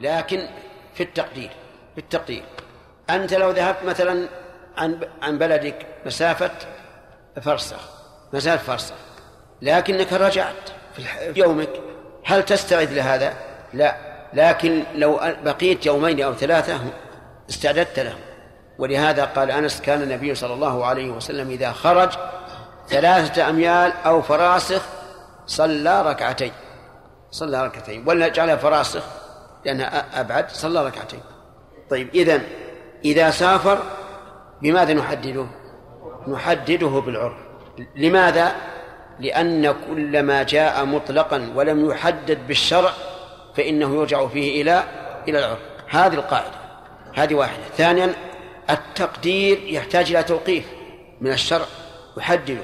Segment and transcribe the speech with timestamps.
[0.00, 0.46] لكن
[0.94, 1.50] في التقدير
[1.94, 2.42] في التقدير.
[3.10, 4.28] أنت لو ذهبت مثلا
[4.76, 6.50] عن عن بلدك مسافة
[7.42, 7.80] فرسخ
[8.32, 8.94] مسافة فرسخ
[9.62, 11.02] لكنك رجعت في
[11.36, 11.70] يومك.
[12.24, 13.34] هل تستعد لهذا؟
[13.74, 13.96] لا.
[14.34, 16.80] لكن لو بقيت يومين أو ثلاثة
[17.50, 18.14] استعددت له
[18.78, 22.10] ولهذا قال أنس كان النبي صلى الله عليه وسلم إذا خرج
[22.88, 24.82] ثلاثة أميال أو فراسخ
[25.46, 26.52] صلى ركعتين.
[27.30, 28.08] صلى ركعتين.
[28.08, 29.02] ولا جعلها فراسخ
[29.68, 31.20] لأنها أبعد صلى ركعتين.
[31.90, 32.40] طيب إذا
[33.04, 33.82] إذا سافر
[34.62, 35.46] بماذا نحدده؟
[36.28, 37.36] نحدده بالعرف.
[37.96, 38.52] لماذا؟
[39.20, 42.90] لأن كل ما جاء مطلقا ولم يحدد بالشرع
[43.56, 44.84] فإنه يرجع فيه إلى
[45.28, 45.58] إلى العرف.
[45.88, 46.58] هذه القاعدة.
[47.14, 47.62] هذه واحدة.
[47.76, 48.14] ثانيا
[48.70, 50.64] التقدير يحتاج إلى توقيف
[51.20, 51.66] من الشرع
[52.18, 52.62] يحدده.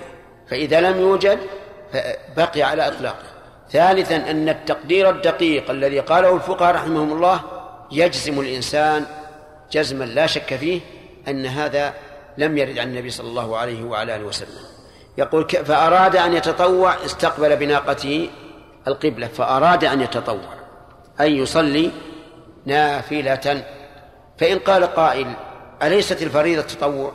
[0.51, 1.39] فإذا لم يوجد
[2.37, 3.34] بقي على إطلاقه.
[3.75, 7.41] ثالثا أن التقدير الدقيق الذي قاله الفقهاء رحمهم الله
[7.93, 9.07] يجزم الإنسان
[9.73, 10.81] جزما لا شك فيه
[11.29, 11.95] أن هذا
[12.39, 14.65] لم يرد عن النبي صلى الله عليه وعلى آله وسلم.
[15.19, 18.31] يقول فأراد أن يتطوع استقبل بناقته
[18.89, 20.55] القبلة فأراد أن يتطوع
[21.21, 21.91] أي يصلي
[22.67, 23.65] نافلة.
[24.39, 25.35] فإن قال قائل
[25.83, 27.13] أليست الفريضة تطوع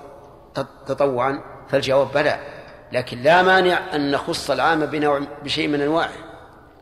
[0.88, 2.39] تطوعا؟ فالجواب بلى
[2.91, 6.28] لكن لا مانع أن نخص العام بنوع بشيء من أنواعه.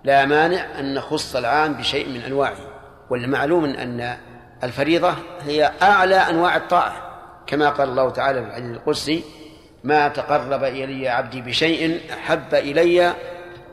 [0.03, 2.57] لا مانع أن نخص العام بشيء من أنواعه
[3.09, 4.17] والمعلوم أن
[4.63, 7.07] الفريضة هي أعلى أنواع الطاعة.
[7.47, 9.23] كما قال الله تعالى في الحديث القدسي
[9.83, 13.13] ما تقرب إلي عبدي بشيء أحب إلي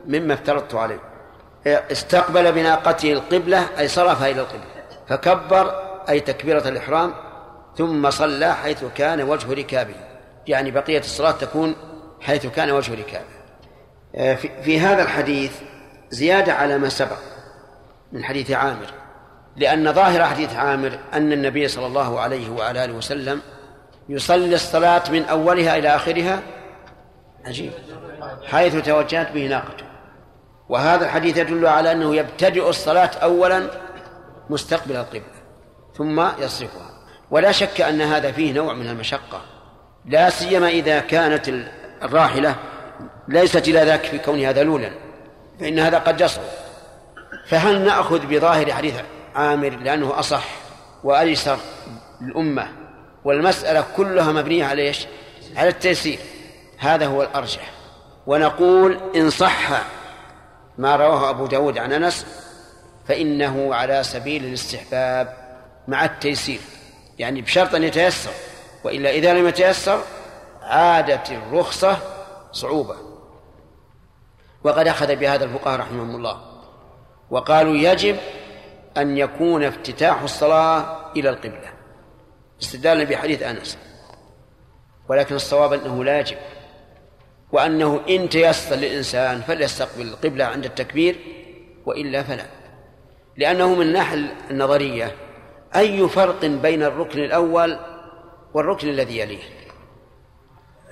[0.07, 0.99] مما افترضت عليه.
[1.67, 4.65] استقبل بناقته القبلة أي صرفها إلى القبلة
[5.07, 5.75] فكبر
[6.09, 7.13] أي تكبيرة الإحرام
[7.77, 9.95] ثم صلى حيث كان وجه ركابه.
[10.47, 11.75] يعني بقية الصلاة تكون
[12.21, 13.35] حيث كان وجه ركابه.
[14.61, 15.51] في هذا الحديث
[16.09, 17.17] زيادة على ما سبق
[18.11, 18.93] من حديث عامر
[19.57, 23.41] لأن ظاهر حديث عامر أن النبي صلى الله عليه وعلى آله وسلم
[24.09, 26.39] يصلي الصلاة من أولها إلى آخرها
[27.45, 27.71] عجيب
[28.45, 29.85] حيث توجهت به ناقته.
[30.69, 33.67] وهذا الحديث يدل على أنه يبتدئ الصلاة أولا
[34.49, 35.35] مستقبل القبلة
[35.97, 36.89] ثم يصرفها.
[37.31, 39.41] ولا شك أن هذا فيه نوع من المشقة
[40.05, 41.49] لا سيما إذا كانت
[42.03, 42.55] الراحلة
[43.27, 45.04] ليست إلى ذاك في كونها ذلولا.
[45.59, 46.65] فإن هذا قد يصرف
[47.47, 48.95] فهل نأخذ بظاهر حديث
[49.35, 50.45] عامر لأنه أصح
[51.03, 51.57] وأيسر
[52.21, 52.67] للأمة؟
[53.23, 55.07] والمسألة كلها مبنية على إيش؟
[55.55, 56.19] على التيسير.
[56.77, 57.71] هذا هو الأرجح.
[58.27, 59.69] ونقول إن صح
[60.77, 62.25] ما رواه أبو داود عن أنس
[63.07, 65.33] فإنه على سبيل الاستحباب
[65.87, 66.59] مع التيسير.
[67.19, 68.31] يعني بشرط أن يتيسر
[68.83, 70.01] وإلا إذا لم يتيسر
[70.61, 71.97] عادت الرخصة
[72.51, 73.14] صعوبة.
[74.65, 76.41] وقد أخذ بهذا الفقهاء رحمهم الله.
[77.29, 78.17] وقالوا يجب
[78.97, 81.73] أن يكون افتتاح الصلاة إلى القبلة.
[82.61, 83.77] استدلالا بحديث أنس.
[85.09, 86.37] ولكن الصواب أنه لا يجب.
[87.51, 91.19] وأنه إن تيسر للإنسان فليستقبل القبلة عند التكبير
[91.85, 92.45] وإلا فلا.
[93.37, 95.15] لأنه من الناحية النظرية
[95.75, 97.79] أي فرق بين الركن الأول
[98.53, 99.43] والركن الذي يليه؟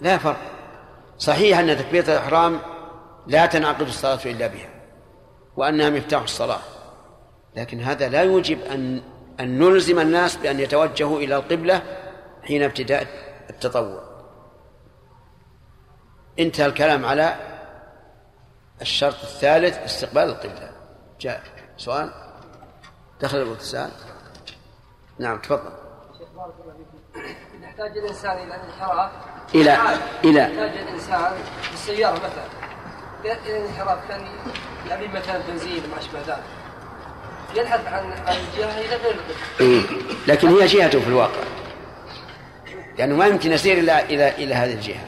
[0.01, 0.41] لا فرق.
[1.17, 2.72] صحيح أن تكبيرة الإحرام
[3.27, 4.69] لا تنعقد الصلاة إلا بها
[5.55, 6.61] وأنها مفتاح الصلاة.
[7.55, 9.01] لكن هذا لا يوجب أن
[9.39, 11.81] أن نلزم الناس بأن يتوجهوا إلى القبلة
[12.43, 13.07] حين ابتداء
[13.49, 14.03] التطوع.
[16.39, 17.35] انتهى الكلام على
[18.81, 20.71] الشرط الثالث استقبال القبلة.
[21.19, 21.41] جاء
[21.77, 22.11] سؤال؟
[23.21, 23.91] دخل الاتصال
[25.19, 25.71] نعم تفضل.
[27.61, 29.11] يحتاج الإنسان إلى الانحراف
[29.55, 29.77] إلى
[30.23, 30.39] إلى.
[30.39, 32.62] يحتاج الإنسان في السياره مثلا.
[33.25, 34.21] إلى الانحراف كان
[34.89, 36.43] يعني مثلا بنزين ما أشبه ذلك.
[37.55, 39.15] يبحث عن الجهة إلى غير.
[40.27, 41.43] لكن هي جهته في الواقع.
[42.97, 45.05] لأنه ما يمكن يسير إلى إلى إلى هذه الجهة.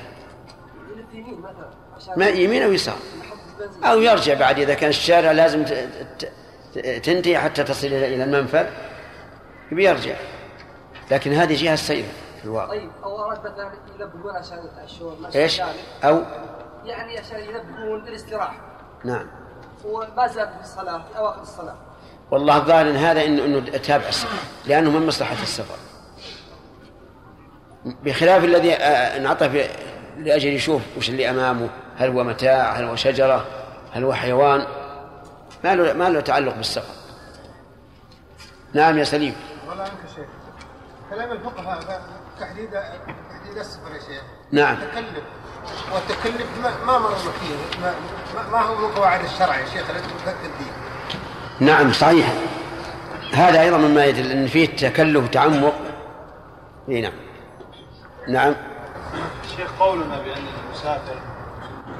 [2.17, 2.97] ما يمين أو يسار.
[3.83, 5.65] أو يرجع بعد إذا كان الشارع لازم
[7.03, 8.65] تنتهي حتى تصل إلى المنفذ.
[9.71, 10.15] بيرجع
[11.11, 12.05] لكن هذه جهة السير
[12.39, 12.69] في الواقع.
[12.69, 15.61] طيب أو أراد مثلا يلبقون عشان الشهور إيش؟
[16.03, 16.21] أو
[16.85, 18.57] يعني عشان يلبقون للاستراحه
[19.03, 19.27] نعم.
[19.85, 21.75] وما زال في الصلاة في أواخر الصلاة.
[22.31, 25.75] والله الظاهر ان هذا انه إنه تابع السفر لأنه من مصلحة السفر.
[27.85, 29.69] بخلاف الذي انعطف
[30.17, 33.45] لأجل يشوف وش اللي أمامه هل هو متاع هل هو شجرة
[33.93, 34.67] هل هو حيوان
[35.63, 36.93] ما له ما له تعلق بالسفر.
[38.73, 39.35] نعم يا سليم.
[39.69, 40.25] والله عنك شيخ.
[41.09, 42.01] كلام الفقهاء
[42.39, 44.23] تحديد تحديد السفر يا شيخ.
[44.51, 44.75] نعم.
[44.75, 45.23] تكلف.
[45.93, 47.93] والتكلف ما, ما مر فيه ما,
[48.51, 50.65] ما هو من قواعد الشرع يا شيخ التي
[51.59, 52.33] نعم صحيح.
[53.33, 55.73] هذا أيضا مما يدل أن فيه تكلف تعمق
[56.89, 57.13] إي نعم.
[58.27, 58.55] نعم.
[59.57, 61.15] شيخ قولنا بأن المسافر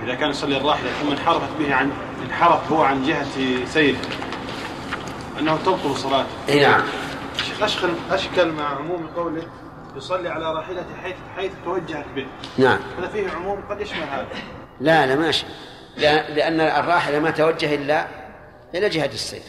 [0.04, 1.92] إذا كان يصلي الراحلة ثم انحرفت به عن
[2.26, 3.26] انحرف هو عن جهة
[3.66, 3.98] سيره
[5.40, 6.30] أنه تبطل صلاته.
[6.50, 6.82] إي نعم.
[7.46, 9.44] شيخ أشكل أشكل مع عموم قوله
[9.98, 12.26] يصلي على راحلته حيث حيث توجهت به.
[12.58, 12.80] نعم.
[13.00, 14.28] هذا فيه عموم قد يشمل هذا.
[14.82, 15.46] لا لا ماشي
[15.98, 18.08] لا لأن الراحلة ما توجه إلا
[18.76, 19.42] إلى جهة السير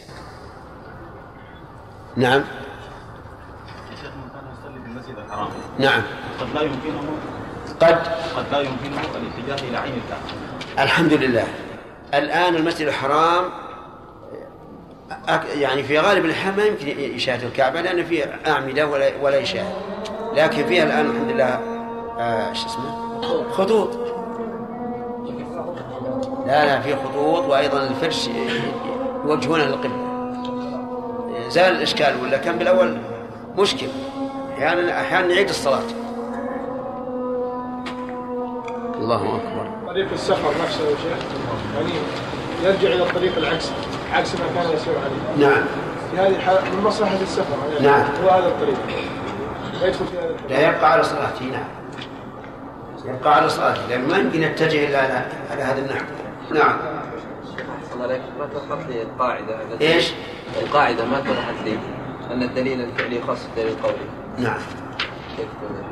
[2.15, 2.41] نعم.
[3.91, 5.47] يا شيخ من كان يصلي في المسجد الحرام.
[5.79, 6.01] نعم.
[6.39, 7.03] قد لا يمكنه
[7.79, 8.07] قد؟
[8.37, 11.47] قد لا يمكنه الاتجاه إلى عين الكعبه الحمد لله.
[12.13, 13.43] الآن المسجد الحرام
[15.27, 19.73] أك- يعني في غالب الأحيان ما يمكن يشاهد الكعبة لأن فيه أعمدة ولا ولا يشاهد
[20.37, 21.59] لكن فيها الآن الحمد لله
[22.19, 23.89] آه شو اسمه؟ خطوط.
[26.45, 28.29] لا لا في خطوط وأيضا الفرش
[29.25, 30.07] يوجهونها للقبلة
[31.49, 32.97] زال الإشكال ولا كان بالأول
[33.57, 33.87] مشكل.
[34.53, 35.83] أحيانا أحيانا نعيد الصلاة.
[38.97, 39.69] الله أكبر.
[39.87, 41.17] طريق السفر نفسه يا شيخ
[41.75, 41.93] يعني
[42.63, 43.71] يرجع إلى الطريق العكسي
[44.13, 45.47] عكس ما كان يسير عليه.
[45.47, 45.63] نعم.
[46.11, 48.05] في هذه الحالة من مصلحة السفر يعني نعم.
[48.23, 48.77] هو هذا الطريق.
[50.49, 51.77] لا يبقى على صلاته نعم
[53.07, 56.05] يبقى على صلاته لأن ما يمكن يتجه إلا على, هذا النحو.
[56.51, 56.77] نعم.
[57.93, 58.21] الله عليك.
[58.39, 60.13] ما توضحت لي القاعدة؟ إيش؟
[60.61, 61.79] القاعدة ما توضحت لي
[62.31, 63.97] أن الدليل الفعلي خاص بالدليل القولي.
[64.37, 64.59] نعم.
[65.37, 65.85] كيف توضيح؟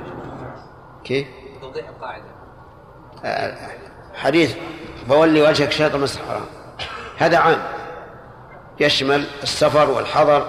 [1.04, 1.28] كيف؟
[1.62, 2.26] توضيح القاعدة.
[3.26, 3.58] آه،
[4.16, 4.56] حديث.
[5.10, 6.46] فولي وجهك شاطر المسجد الحرام
[7.18, 7.64] هذا عام.
[8.80, 10.48] يشمل السفر والحضر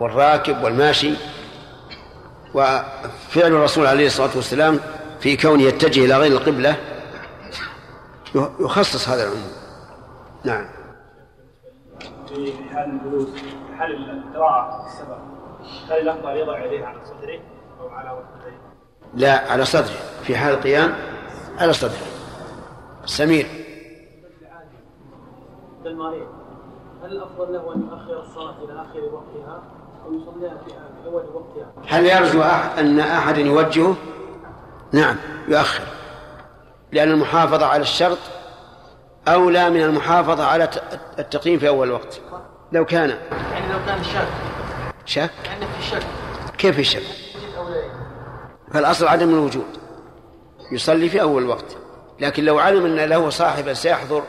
[0.00, 1.14] والراكب والماشي.
[2.54, 4.80] وفعل الرسول عليه الصلاة والسلام
[5.20, 6.76] في كونه يتجه إلى غير القبلة
[8.60, 9.52] يخصص هذا العموم
[10.44, 10.66] نعم.
[12.28, 13.28] في حال الجلوس
[13.78, 15.18] حال القراءة السفر
[15.90, 17.40] هل الأفضل يضع يديه على صدره
[17.80, 18.52] أو على وجهه؟
[19.14, 19.96] لا على صدره.
[20.22, 20.94] في حال القيام
[21.58, 22.06] على صدره.
[23.04, 23.46] سمير.
[25.84, 26.26] للمريض
[27.02, 29.62] هل الأفضل له أن يؤخر الصلاة إلى آخر وقتها؟
[31.88, 32.42] هل يرجو
[32.78, 33.96] أن أحد يوجهه؟
[34.92, 35.16] نعم
[35.48, 35.82] يؤخر.
[36.92, 38.18] لأن المحافظة على الشرط
[39.28, 40.68] أولى من المحافظة على
[41.18, 42.20] التقييم في أول وقت.
[42.72, 43.08] لو كان.
[43.52, 44.28] يعني لو كان شك.
[45.04, 46.02] شك؟ يعني في شك.
[46.58, 47.02] كيف الشك
[48.72, 49.78] فالأصل عدم الوجود.
[50.72, 51.76] يصلي في أول وقت.
[52.20, 54.22] لكن لو علم أن له صاحبا سيحضر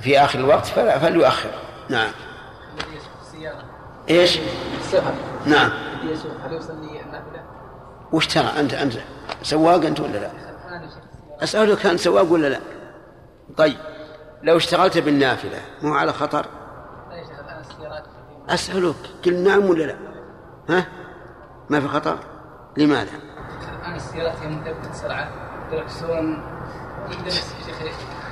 [0.00, 1.50] في آخر الوقت فلا فليؤخر.
[1.88, 2.10] نعم.
[4.10, 4.38] إيش؟
[4.80, 5.14] السفر
[5.46, 5.70] نعم
[6.44, 6.60] هل؟
[8.12, 8.94] وش ترى أنت أنت
[9.42, 10.30] سواق أنت ولا لا؟
[11.42, 12.60] أسألك كان سواق ولا لا؟
[13.56, 13.76] طيب
[14.42, 16.46] لو اشتغلت بالنافله مو على خطر؟
[18.48, 19.96] أسألك قل نعم ولا لا؟
[20.68, 20.86] ها؟
[21.70, 22.18] ما في خطر؟
[22.76, 23.10] لماذا؟
[23.80, 25.30] الآن السيارات هي مدبة سرعة
[25.70, 26.42] دركسون
[27.10, 27.32] يقدر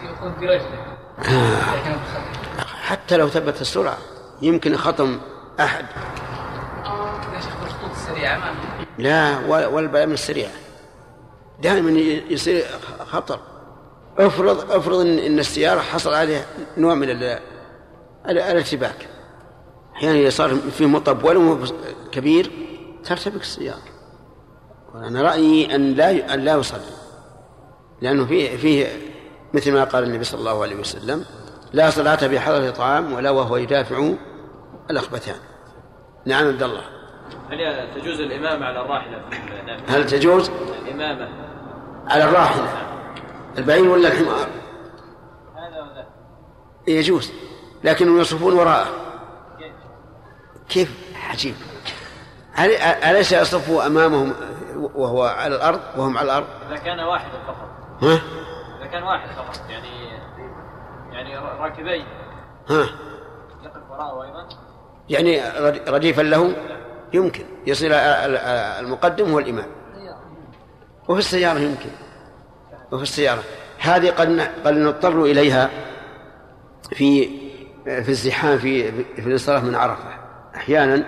[0.02, 1.96] يقود برجله بخطر.
[2.82, 3.98] حتى لو ثبت السرعه
[4.42, 5.20] يمكن خطم
[7.90, 8.54] السريعة ما
[8.98, 10.50] لا ولا ولا البلاء من السريعه
[11.62, 11.90] دائما
[12.30, 12.64] يصير
[13.06, 13.40] خطر.
[14.18, 16.44] افرض افرض ان السيارة حصل عليها
[16.76, 17.22] نوع من ال-
[18.28, 19.08] ال- الارتباك.
[19.96, 21.58] أحيانا إذا صار في مطب ولو
[22.12, 22.50] كبير
[23.04, 23.82] ترتبك السيارة.
[24.94, 26.80] وأنا رأيي أن لا أن لا يصلي.
[28.00, 28.86] لأنه فيه فيه
[29.54, 31.24] مثل ما قال النبي صلى الله عليه وسلم
[31.72, 34.12] لا صلاة بحضرة طعام ولا وهو يدافع
[34.90, 35.36] الأخبثان.
[36.26, 36.82] نعم عبد الله.
[37.50, 41.28] هل تجوز الإمامة على النافله؟ هل تجوز؟ الإمامة.
[42.08, 42.68] على الراحلة.
[43.58, 44.48] البعير ولا الحمار؟
[45.56, 46.08] هذا وذاك.
[46.86, 47.32] يجوز
[47.84, 48.88] لكنهم يصفون وراءه.
[50.68, 51.54] كيف؟ عجيب.
[52.52, 54.32] هل أليس يصفوا أمامهم
[54.76, 57.68] وهو على الأرض؟ وهم على الأرض؟ إذا كان واحدا فقط.
[58.02, 58.20] ها؟
[58.78, 60.20] إذا كان واحد فقط يعني
[61.12, 62.06] يعني راكبين.
[62.70, 62.86] ها؟
[63.62, 64.48] يقف وراءه أيضا؟
[65.10, 65.42] يعني
[65.88, 66.56] رديفا له
[67.12, 67.44] يمكن.
[67.66, 69.66] يصير المقدم هو الإمام.
[71.08, 71.90] وفي السيارة يمكن.
[72.92, 73.42] وفي السيارة.
[73.78, 75.70] هذه قد قد نضطر إليها
[76.92, 77.28] في
[77.84, 80.18] في الزحام في في الانصراف من عرفة.
[80.54, 81.04] أحيانا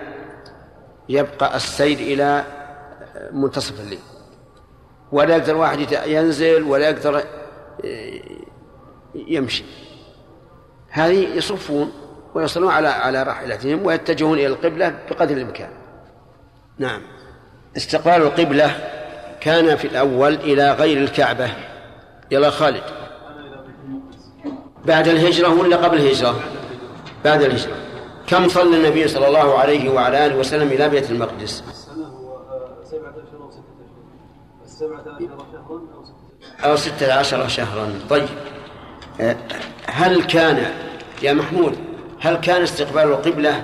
[1.09, 2.43] يبقى السير إلى
[3.31, 3.99] منتصف الليل.
[5.11, 7.23] ولا يقدر واحد ينزل ولا يقدر
[9.15, 9.63] يمشي.
[10.89, 11.91] هذه يصفون
[12.35, 15.69] ويصلون على على راحلتهم ويتجهون إلى القبلة بقدر الإمكان.
[16.79, 17.01] نعم.
[17.77, 18.75] استقبال القبلة
[19.41, 21.49] كان في الأول إلى غير الكعبة.
[22.31, 22.83] يلا خالد.
[24.85, 26.39] بعد الهجرة ولا قبل الهجرة؟
[27.25, 27.75] بعد الهجرة.
[28.27, 31.63] كم صلى النبي صلى الله عليه وعلى آله وسلم إلى بيت المقدس
[36.63, 38.27] أو ستة عشر شهرا طيب
[39.21, 39.35] آه،
[39.87, 40.73] هل كان
[41.21, 41.77] يا محمود
[42.23, 43.63] هل كان استقبال القبلة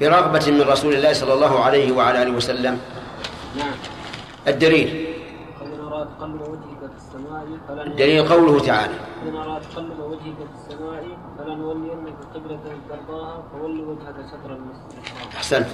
[0.00, 2.78] برغبة من رسول الله صلى الله عليه وعلى آله وسلم؟
[3.56, 3.74] نعم.
[4.48, 5.06] الدليل.
[7.70, 8.94] الدليل قوله تعالى.
[9.28, 11.04] إن أراد تقلب وجهك في السماء
[11.38, 15.66] فلنولينك قبلة ترضاها فول وجهك شطر المسجد أحسنت.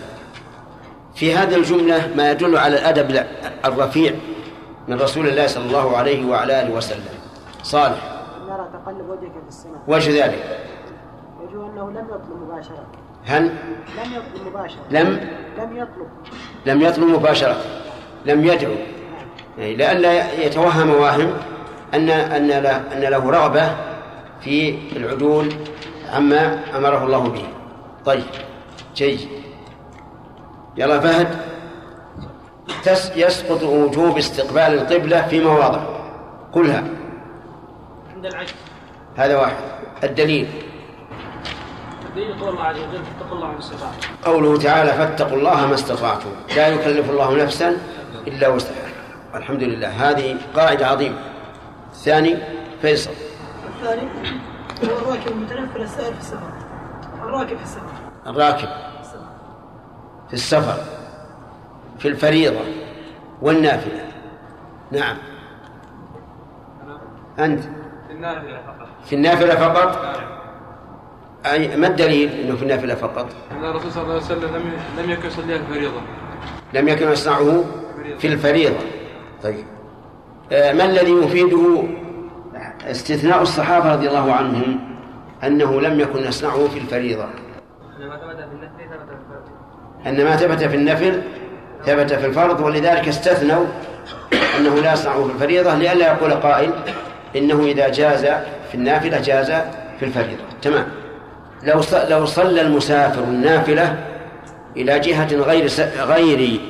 [1.15, 3.27] في هذه الجملة ما يدل على الأدب
[3.65, 4.15] الرفيع
[4.89, 7.15] من رسول الله صلى الله عليه وعلى آله وسلم.
[7.63, 8.17] صالح.
[8.49, 9.81] نرى تقلب وجهك في السماء.
[9.89, 10.67] وجه ذلك.
[11.57, 12.87] أنه لم يطلب مباشرة.
[13.25, 14.81] هل؟ لم يطلب مباشرة.
[14.91, 15.21] لم؟
[15.59, 16.09] لم يطلب.
[16.67, 17.57] لم يطلب مباشرة.
[18.27, 18.75] لم يدعو.
[19.59, 21.33] يعني لئلا يتوهم واهم
[21.95, 23.77] أن أن له, أن له رغبة
[24.41, 25.53] في العدول
[26.13, 27.45] عما أمره الله به.
[28.05, 28.25] طيب.
[28.95, 29.29] جيد.
[30.77, 31.29] يلا فهد.
[32.85, 35.81] تس يسقط وجوب استقبال القبلة في مواضع.
[36.53, 36.85] قلها.
[38.17, 38.55] عند العجز
[39.17, 39.57] هذا واحد.
[40.05, 40.49] الدليل.
[42.17, 44.09] دليل قول الله عز وجل اتقوا الله ما استطعتم.
[44.25, 46.31] قوله تعالى فاتقوا الله ما استطعتم.
[46.57, 47.77] لا يكلف الله نفسا
[48.27, 48.89] إلا وسعها.
[49.35, 49.89] الحمد لله.
[49.89, 51.19] هذه قاعدة عظيمة.
[51.93, 52.37] الثاني
[52.83, 53.11] فيصل.
[53.69, 54.09] الثاني
[54.85, 56.53] هو الراكب المتنفل السائر في السفر.
[57.23, 57.83] الراكب في السفر.
[58.27, 58.69] الراكب
[60.29, 60.85] في السفر
[61.99, 62.61] في الفريضة
[63.43, 64.05] والنافلة.
[64.93, 65.17] نعم.
[67.39, 67.65] أنت؟
[68.11, 68.89] النافلة فقط.
[69.05, 70.17] في النافلة فقط؟
[71.53, 74.73] أي ما الدليل أنه في النافلة فقط؟ أن الرسول صلى الله عليه وسلم لم
[75.05, 76.01] لم يكن يصلي الفريضة.
[76.75, 77.65] لم يكن يصنعه
[78.19, 78.77] في الفريضة.
[79.43, 79.65] طيب.
[80.53, 81.83] آه، ما الذي يفيده
[82.91, 84.79] استثناء الصحابة رضي الله عنهم
[85.45, 87.27] أنه لم يكن يصنعه في الفريضة؟
[90.07, 91.23] أن ما ثبت في النفل
[91.87, 93.65] ثبت في الفرض ولذلك استثنوا
[94.59, 96.71] أنه لا يصنعه في الفريضة لئلا يقول قائل
[97.37, 98.25] إنه إذا جاز
[98.69, 99.53] في النافلة جاز
[99.99, 100.43] في الفريضة.
[100.63, 101.06] تمام.
[101.67, 104.07] لو لو صلى المسافر النافلة
[104.77, 105.69] إلى جهة غير
[105.99, 106.61] غير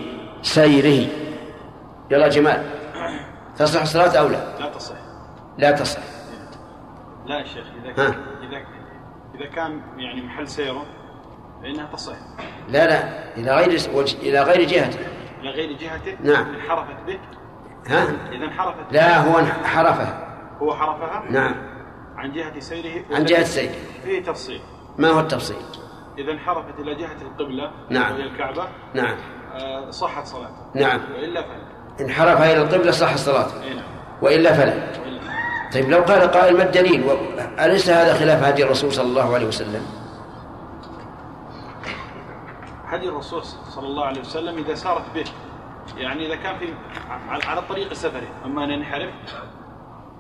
[0.43, 1.09] سيره.
[2.11, 2.63] يلا جمال
[3.57, 4.97] تصح الصلاة أو لا؟ لا تصح.
[5.59, 6.01] لا تصح.
[7.27, 7.95] لا يا شيخ إذا ها.
[7.95, 8.65] كان إذا
[9.35, 10.87] إذا كان يعني محل سيره
[11.63, 12.17] فإنها تصح.
[12.69, 13.81] لا لا إلى غير
[14.23, 14.99] إلى غير جهته
[15.41, 16.55] إلى غير جهته نعم.
[16.55, 17.19] انحرفت به.
[17.87, 20.27] ها؟ إذا انحرفت لا هو انحرفها.
[20.63, 21.55] هو حرفها؟ نعم.
[22.17, 23.75] عن جهة سيره عن جهة سيره.
[24.05, 24.61] فيه تفصيل.
[24.99, 25.57] ما هو التفصيل؟
[26.19, 28.13] إذا انحرفت إلى جهة القبلة نعم.
[28.15, 28.69] وهي الكعبة.
[28.95, 29.17] نعم.
[29.55, 30.55] آه، صحت صلاته.
[30.75, 31.01] نعم.
[31.15, 31.67] وإلا فلا.
[32.01, 33.85] انحرف إلى القبلة صح الصلاة إي نعم.
[34.23, 34.75] وإلا فلا.
[35.05, 35.21] وإلا.
[35.73, 37.11] طيب لو قال قائل ما الدليل؟
[37.61, 39.87] أليس هذا خلاف هدي الرسول صلى الله عليه وسلم؟
[42.87, 45.25] هدي الرسول صلى الله عليه وسلم إذا سارت به.
[45.97, 46.75] يعني إذا كان في
[47.31, 48.29] على طريق سفره.
[48.45, 49.11] أما أن ينحرف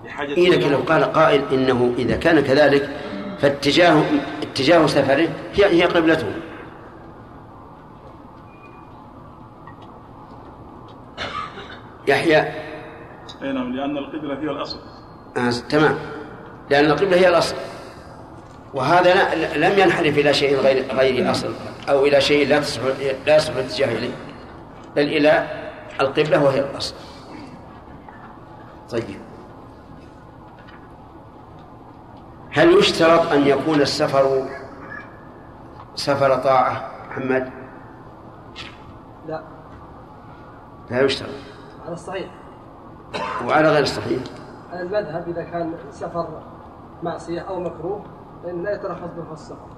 [0.04, 2.90] لحاجة إيه لكن لو قال قائل إنه إذا كان كذلك
[3.40, 4.02] فاتجاه
[4.42, 6.26] اتجاه سفره هي هي قبلته.
[12.08, 12.38] يحيى.
[13.42, 14.78] أي نعم لأن القبلة هي الأصل.
[15.36, 15.98] آه تمام.
[16.70, 17.54] لأن القبلة هي الأصل.
[18.74, 21.54] وهذا لا- لم ينحرف إلى شيء غير غير أصل
[21.88, 22.80] أو إلى شيء لا تصح
[23.26, 24.10] لا يصح الاتجاه إليه.
[24.96, 25.46] بل إلى
[26.00, 26.94] القبلة وهي الأصل.
[28.90, 29.04] طيب.
[32.56, 34.42] هل يشترط أن يكون السفر
[35.94, 37.50] سفر طاعة محمد؟
[39.28, 39.42] لا.
[40.90, 41.28] لا يشترط.
[41.84, 42.26] على الصحيح.
[43.48, 44.22] وعلى غير الصحيح؟
[44.72, 46.28] على المذهب إذا كان سفر
[47.02, 48.02] معصية أو مكروه
[48.44, 49.68] فإن لا يترخص به السفر.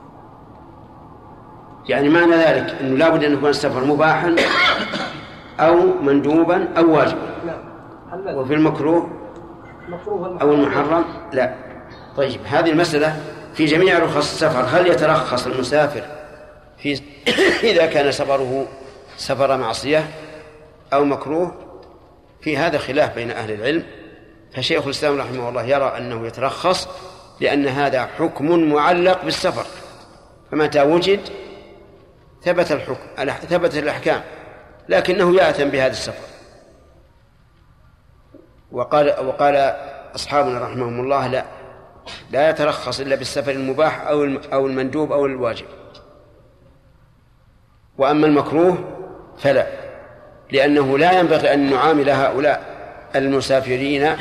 [1.89, 4.37] يعني معنى ذلك أنه لابد أن يكون السفر مباحا
[5.61, 7.35] أو مندوبا أو واجبا.
[7.47, 8.37] نعم.
[8.37, 9.09] وفي المكروه
[9.89, 11.68] مكروه أو المحرم؟ لا.
[12.19, 13.23] طيب هذه المسألة
[13.55, 16.03] في جميع رخص السفر هل يترخص المسافر
[16.79, 17.01] في
[17.71, 18.67] إذا كان سفره
[19.17, 20.11] سفر معصية
[20.93, 21.55] أو مكروه؟
[22.41, 23.85] في هذا خلاف بين أهل العلم.
[24.55, 26.89] فشيخ الإسلام رحمه الله يرى أنه يترخص
[27.41, 29.67] لأن هذا حكم معلق بالسفر.
[30.51, 31.21] فمتى وجد
[32.43, 34.23] ثبت الحكم ثبت الأحكام
[34.89, 36.29] لكنه يأثم بهذا السفر.
[38.73, 39.77] وقال وقال
[40.15, 41.58] أصحابنا رحمهم الله لا
[42.31, 45.67] لا يترخص إلا بالسفر المباح أو أو المندوب أو الواجب.
[47.99, 48.85] وأما المكروه
[49.39, 49.67] فلا
[50.53, 52.63] لأنه لا ينبغي أن نعامل هؤلاء
[53.17, 54.17] المسافرين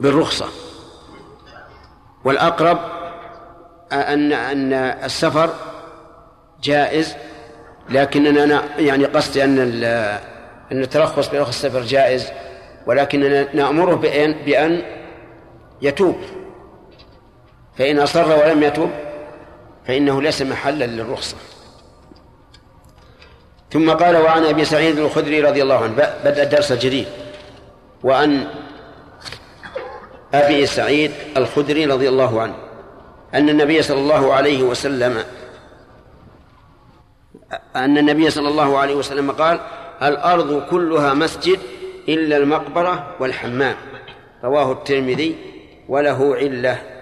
[0.00, 0.46] بالرخصة.
[2.24, 2.78] والأقرب
[3.92, 4.72] أن أن
[5.04, 5.50] السفر
[6.62, 7.16] جائز
[7.88, 9.58] لكننا نا- يعني قصدي أن
[10.72, 12.30] أن الترخص برخص السفر جائز
[12.86, 14.82] ولكننا نأمره بأن بأن
[15.82, 16.16] يتوب.
[17.80, 18.90] فإن أصر ولم يتوب
[19.86, 21.36] فإنه ليس محلا للرخصة.
[23.70, 25.92] ثم قال وعن أبي سعيد الخدري رضي الله عنه
[26.24, 27.06] بدأ الدرس الجديد
[28.02, 28.46] وأن
[30.34, 32.54] أبي سعيد الخدري رضي الله عنه
[33.34, 35.24] أن النبي صلى الله عليه وسلم
[37.76, 39.60] أن النبي صلى الله عليه وسلم قال
[40.02, 41.58] الأرض كلها مسجد
[42.08, 43.76] إلا المقبرة والحمام
[44.44, 45.36] رواه الترمذي
[45.88, 46.99] وله علة.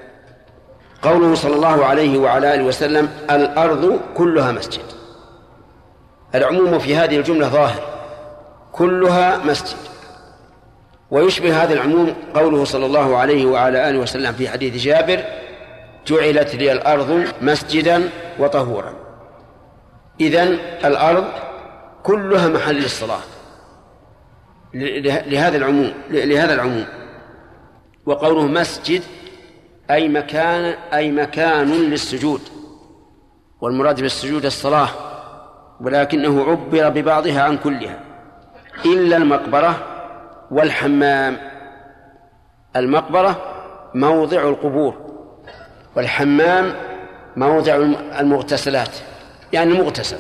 [1.03, 4.85] قوله صلى الله عليه وعلى آله وسلم الأرض كلها مسجد.
[6.35, 7.83] العموم في هذه الجملة ظاهر.
[8.73, 9.77] كلها مسجد.
[11.11, 15.25] ويشبه هذا العموم قوله صلى الله عليه وعلى آله وسلم في حديث جابر
[16.07, 18.93] جعلت لي الأرض مسجدا وطهورا.
[20.21, 21.25] إذن الأرض
[22.03, 23.21] كلها محل للصلاة.
[24.75, 26.87] لهذا العموم لهذا العموم.
[28.07, 29.03] وقوله مسجد
[29.91, 32.41] أي مكان أي مكان للسجود.
[33.61, 34.89] والمراد بالسجود الصلاة
[35.81, 38.01] ولكنه عبر ببعضها عن كلها.
[38.85, 39.75] إلا المقبرة
[40.51, 41.37] والحمام.
[42.77, 43.55] المقبرة
[43.95, 44.95] موضع القبور
[45.97, 46.75] والحمام
[47.37, 47.75] موضع
[48.21, 48.97] المغتسلات.
[49.53, 50.19] يعني المغتسل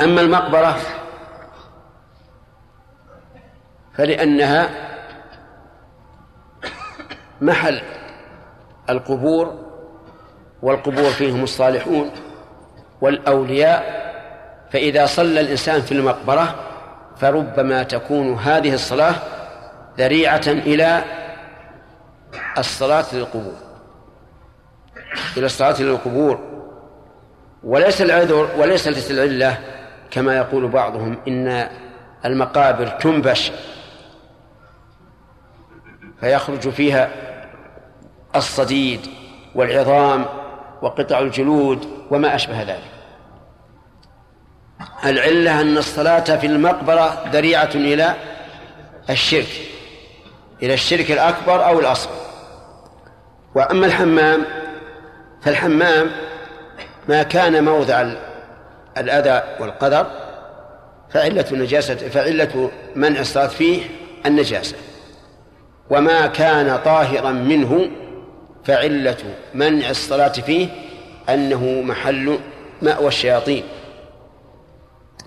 [0.00, 0.76] أما المقبرة
[3.94, 4.68] فلأنها
[7.44, 7.80] محل
[8.90, 9.58] القبور
[10.62, 12.10] والقبور فيهم الصالحون
[13.00, 14.04] والأولياء
[14.70, 16.54] فإذا صلى الإنسان في المقبرة
[17.16, 19.14] فربما تكون هذه الصلاة
[19.98, 21.04] ذريعة إلى
[22.58, 23.54] الصلاة للقبور
[25.36, 26.40] إلى الصلاة للقبور.
[27.64, 29.58] وليس العذر وليست العلة
[30.10, 31.68] كما يقول بعضهم إن
[32.24, 33.52] المقابر تنبش
[36.20, 37.10] فيخرج فيها
[38.36, 39.00] الصديد
[39.54, 40.24] والعظام
[40.82, 42.90] وقطع الجلود وما أشبه ذلك.
[45.04, 48.14] العلة أن الصلاة في المقبرة ذريعة إلى
[49.10, 49.48] الشرك
[50.62, 52.16] إلى الشرك الأكبر أو الأصغر.
[53.54, 54.44] وأما الحمام
[55.42, 56.10] فالحمام
[57.08, 58.12] ما كان موضع
[58.98, 60.06] الأذى والقدر
[61.10, 63.82] فعلة النجاسة فعلة منع الصلاة فيه
[64.26, 64.76] النجاسة.
[65.90, 67.90] وما كان طاهرا منه
[68.64, 69.16] فعلة
[69.54, 70.68] منع الصلاة فيه
[71.28, 72.38] أنه محل
[72.82, 73.64] مأوى الشياطين.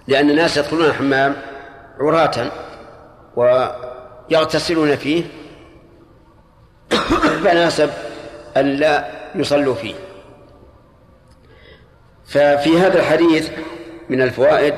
[0.08, 1.36] لأن الناس يدخلون الحمام
[2.00, 2.52] عراة
[3.36, 5.24] ويغتسلون فيه
[7.44, 7.90] فناسب
[8.58, 9.96] أن لا يصلوا فيه.
[12.26, 13.50] ففي هذا الحديث
[14.10, 14.74] من الفوائد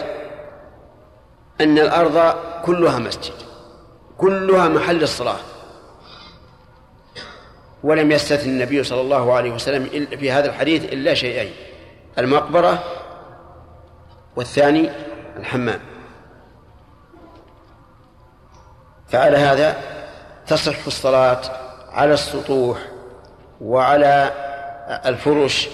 [1.61, 3.33] أن الأرض كلها مسجد
[4.17, 5.39] كلها محل الصلاة.
[7.83, 11.53] ولم يستثن النبي صلى الله عليه وسلم في هذا الحديث إلا شيئين.
[12.17, 12.83] المقبرة
[14.35, 14.89] والثاني
[15.37, 15.79] الحمام.
[19.07, 19.77] فعلى هذا
[20.47, 21.41] تصح الصلاة
[21.91, 22.77] على السطوح
[23.61, 24.31] وعلى
[25.05, 25.69] الفرش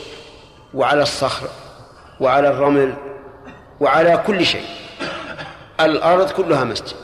[0.74, 1.48] وعلى الصخر
[2.20, 2.94] وعلى الرمل
[3.80, 4.65] وعلى كل شيء.
[5.80, 6.96] الأرض كلها مسجد.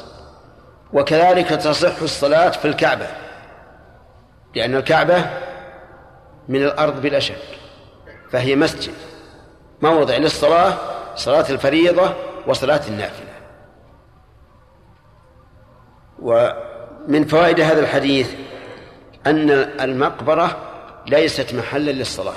[0.94, 3.08] وكذلك تصح الصلاة في الكعبة.
[4.56, 5.26] لأن الكعبة
[6.48, 7.60] من الأرض بلا شك
[8.32, 8.94] فهي مسجد
[9.82, 10.78] موضع للصلاة؟
[11.16, 12.14] صلاة الفريضة
[12.48, 13.32] وصلاة النافلة.
[16.20, 18.34] ومن فوائد هذا الحديث
[19.28, 19.50] أن
[19.82, 20.58] المقبرة
[21.08, 22.36] ليست محلا للصلاة.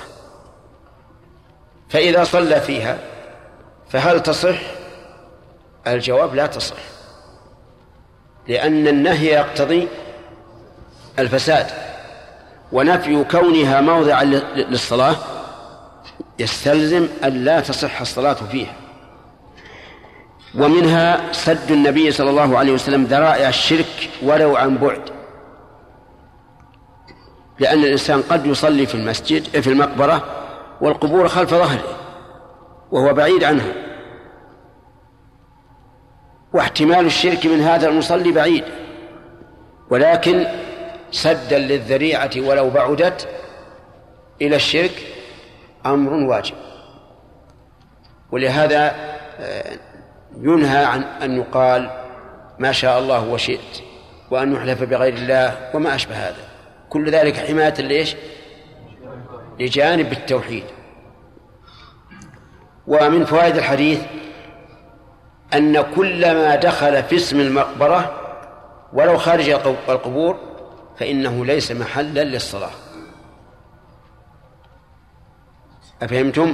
[1.89, 2.97] فإذا صلى فيها
[3.89, 4.61] فهل تصح؟
[5.87, 6.77] الجواب لا تصح
[8.47, 9.87] لأن النهي يقتضي
[11.19, 11.94] الفساد.
[12.75, 14.23] ونفي كونها موضعا
[14.55, 15.15] للصلاة
[16.39, 18.73] يستلزم أن لا تصح الصلاة فيها.
[20.55, 25.01] ومنها سد النبي صلى الله عليه وسلم ذرائع الشرك ولو عن بعد.
[27.59, 30.23] لأن الإنسان قد يصلي في المسجد في المقبرة
[30.81, 31.83] والقبور خلف ظهره
[32.91, 33.73] وهو بعيد عنها.
[36.53, 38.63] واحتمال الشرك من هذا المصلي بعيد.
[39.89, 40.45] ولكن
[41.11, 43.27] سدا للذريعة ولو بعدت
[44.41, 45.07] إلى الشرك
[45.85, 46.55] أمر واجب.
[48.31, 48.95] ولهذا
[50.37, 51.89] ينهى عن أن يقال
[52.59, 53.81] ما شاء الله وشئت
[54.31, 56.47] وأن يحلف بغير الله وما أشبه هذا.
[56.89, 58.15] كل ذلك حماية ليش؟
[59.59, 60.63] لجانب التوحيد.
[62.87, 64.01] ومن فوائد الحديث
[65.53, 68.21] أن كل ما دخل في اسم المقبرة
[68.93, 70.37] ولو خارج القبور
[70.99, 72.71] فإنه ليس محلا للصلاة
[76.01, 76.53] أفهمتم؟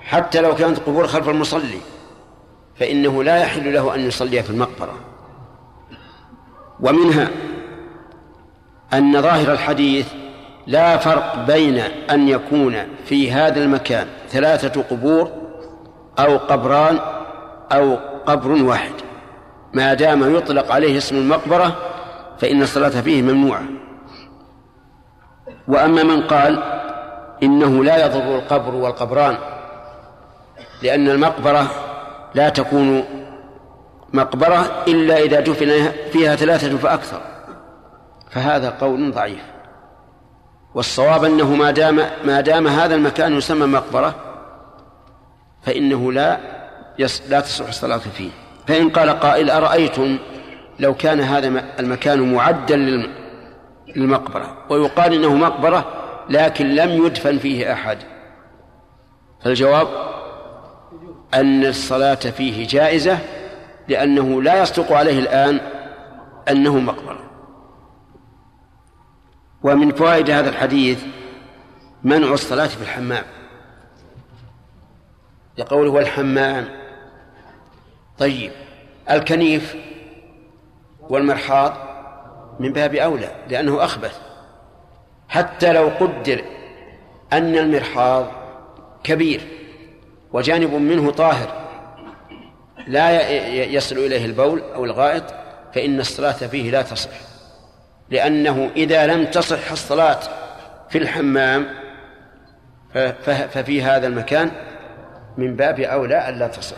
[0.00, 1.78] حتى لو كانت قبور خلف المصلي
[2.76, 4.94] فإنه لا يحل له أن يصلي في المقبرة
[6.80, 7.28] ومنها
[8.92, 10.06] أن ظاهر الحديث
[10.66, 11.78] لا فرق بين
[12.10, 15.30] أن يكون في هذا المكان ثلاثة قبور
[16.18, 16.98] أو قبران
[17.72, 18.92] أو قبر واحد
[19.72, 21.89] ما دام يطلق عليه اسم المقبرة
[22.40, 23.62] فإن الصلاة فيه ممنوعة.
[25.68, 26.62] وأما من قال
[27.42, 29.38] إنه لا يضر القبر والقبران
[30.82, 31.70] لأن المقبرة
[32.34, 33.04] لا تكون
[34.12, 37.20] مقبرة إلا إذا دفن فيها ثلاثة فأكثر.
[38.30, 39.42] فهذا قول ضعيف.
[40.74, 44.14] والصواب أنه ما دام ما دام هذا المكان يسمى مقبرة
[45.62, 46.40] فإنه لا
[47.28, 48.30] لا تصح الصلاة فيه.
[48.66, 50.18] فإن قال قائل أرأيتم
[50.80, 53.04] لو كان هذا المكان معدا
[53.96, 55.84] للمقبرة ويقال إنه مقبرة
[56.30, 57.98] لكن لم يدفن فيه أحد.
[59.44, 59.88] فالجواب
[61.34, 63.18] أن الصلاة فيه جائزة
[63.88, 65.60] لأنه لا يصدق عليه الآن
[66.50, 67.30] أنه مقبرة.
[69.62, 71.04] ومن فوائد هذا الحديث
[72.02, 73.24] منع الصلاة في الحمام.
[75.58, 76.68] لقوله والحمام
[78.18, 78.52] طيب
[79.10, 79.76] الكنيف
[81.10, 81.72] والمرحاض
[82.60, 84.20] من باب أولى لأنه أخبث.
[85.28, 86.44] حتى لو قدر
[87.32, 88.26] أن المرحاض
[89.04, 89.40] كبير
[90.32, 91.60] وجانب منه طاهر
[92.86, 93.30] لا
[93.64, 95.24] يصل إليه البول أو الغائط
[95.74, 97.10] فإن الصلاة فيه لا تصح.
[98.10, 100.20] لأنه إذا لم تصح الصلاة
[100.88, 101.66] في الحمام
[103.50, 104.50] ففي هذا المكان
[105.36, 106.76] من باب أولى ألا تصح.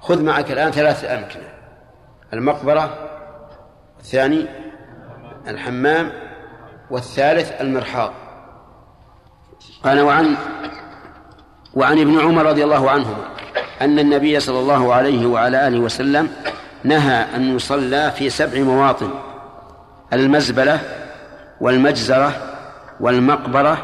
[0.00, 1.48] خذ معك الآن ثلاث أمكنة.
[2.32, 3.11] المقبرة
[4.02, 4.46] الثاني
[5.48, 6.12] الحمام
[6.90, 8.12] والثالث المرحاض.
[9.84, 10.36] قال وعن
[11.74, 13.24] وعن ابن عمر رضي الله عنهما
[13.80, 16.28] أن النبي صلى الله عليه وعلى آله وسلم
[16.84, 19.10] نهى أن يصلى في سبع مواطن
[20.12, 20.80] المزبلة
[21.60, 22.32] والمجزرة
[23.00, 23.78] والمقبرة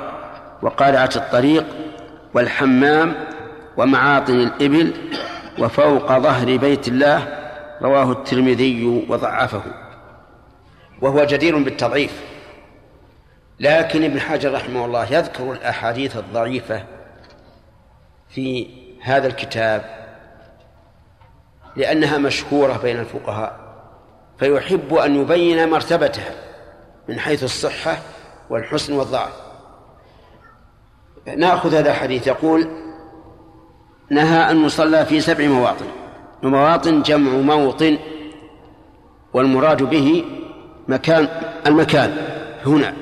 [0.62, 1.64] وقارعة الطريق
[2.34, 3.14] والحمام
[3.76, 4.92] ومعاطن الإبل
[5.58, 7.28] وفوق ظهر بيت الله
[7.82, 9.62] رواه الترمذي وضعفه.
[11.02, 12.22] وهو جدير بالتضعيف.
[13.60, 16.84] لكن ابن حجر رحمه الله يذكر الأحاديث الضعيفة
[18.28, 18.66] في
[19.02, 19.98] هذا الكتاب
[21.76, 23.60] لأنها مشهورة بين الفقهاء
[24.38, 26.34] فيحب أن يبين مرتبتها
[27.08, 27.98] من حيث الصحة
[28.50, 29.32] والحسن والضعف.
[31.36, 32.68] نأخذ هذا الحديث يقول
[34.10, 35.86] نهى أن نصلى في سبع مواطن
[36.42, 37.98] مواطن جمع موطن
[39.34, 40.24] والمراد به
[40.88, 41.28] مكان
[41.66, 42.16] المكان
[42.66, 42.94] هنا.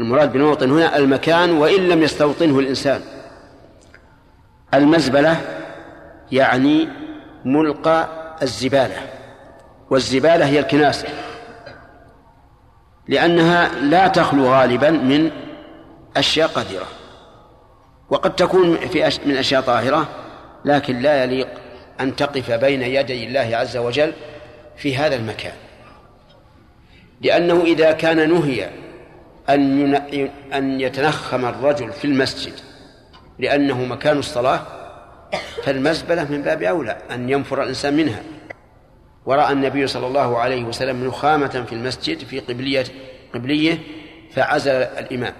[0.00, 3.00] المراد بالموطن هنا المكان وإن لم يستوطنه الإنسان.
[4.74, 5.40] المزبلة
[6.32, 6.88] يعني
[7.44, 8.08] ملقى
[8.42, 8.96] الزبالة
[9.90, 11.08] والزبالة هي الكناسة
[13.08, 15.30] لأنها لا تخلو غالبا من
[16.16, 16.86] أشياء قذرة
[18.10, 19.20] وقد تكون في أش...
[19.26, 20.08] من أشياء طاهرة
[20.64, 21.48] لكن لا يليق
[22.00, 24.12] أن تقف بين يدي الله عز وجل
[24.76, 25.52] في هذا المكان.
[27.22, 28.70] لأنه إذا كان نهي
[29.48, 29.94] أن
[30.54, 32.52] أن يتنخم الرجل في المسجد
[33.38, 34.60] لأنه مكان الصلاة
[35.62, 38.22] فالمزبلة من باب أولى أن ينفر الإنسان منها.
[39.26, 42.84] ورأى النبي صلى الله عليه وسلم نخامة في المسجد في قبلية
[43.34, 43.78] قبلية
[44.30, 45.34] فعزل الإمام.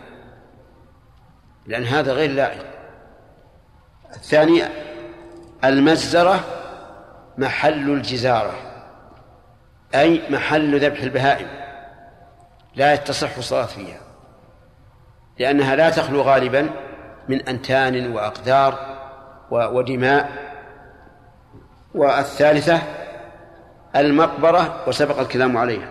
[1.66, 2.66] لأن هذا غير لائق.
[4.16, 4.62] الثاني
[5.64, 6.44] المزرة
[7.38, 8.54] محل الجزارة
[9.94, 11.61] أي محل ذبح البهائم.
[12.74, 14.00] لا تصح الصلاة فيها
[15.38, 16.70] لأنها لا تخلو غالبا
[17.28, 18.78] من أنتان وأقدار
[19.50, 20.52] ودماء.
[21.94, 22.78] والثالثة
[23.96, 25.88] المقبرة وسبق الكلام عليها.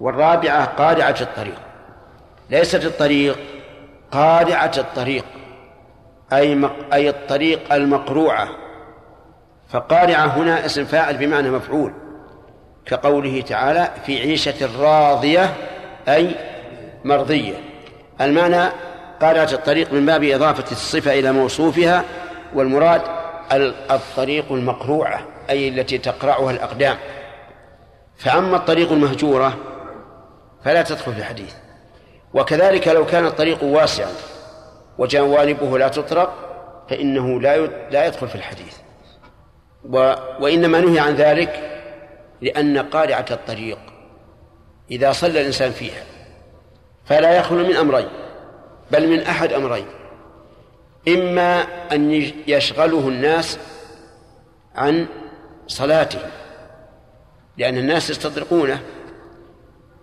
[0.00, 1.60] والرابعة قارعة الطريق.
[2.50, 3.38] ليست الطريق
[4.10, 5.24] قارعة الطريق
[6.32, 6.76] أي مق...
[6.92, 8.48] أي الطريق المقروعة.
[9.68, 12.05] فقارعة هنا اسم فاعل بمعنى مفعول.
[12.86, 15.54] كقوله تعالى في عيشة راضية
[16.08, 16.34] أي
[17.04, 17.54] مرضية.
[18.20, 18.70] المعنى
[19.20, 22.04] قارعة الطريق من باب إضافة الصفة إلى موصوفها
[22.54, 23.02] والمراد
[23.90, 25.20] الطريق المقروعة
[25.50, 26.96] أي التي تقرعها الأقدام.
[28.16, 29.56] فأما الطريق المهجورة
[30.64, 31.54] فلا تدخل في الحديث.
[32.34, 34.10] وكذلك لو كان الطريق واسعا
[34.98, 36.32] وجوانبه لا تطرق
[36.90, 38.74] فإنه لا لا يدخل في الحديث.
[39.90, 41.75] و وإنما نهي عن ذلك
[42.40, 43.78] لأن قارعة الطريق
[44.90, 46.04] إذا صلى الإنسان فيها
[47.04, 48.08] فلا يخلو من أمرين
[48.90, 49.86] بل من أحد أمرين.
[51.08, 51.60] إما
[51.92, 52.12] أن
[52.46, 53.58] يشغله الناس
[54.74, 55.06] عن
[55.66, 56.20] صلاته
[57.56, 58.82] لأن الناس يستطرقونه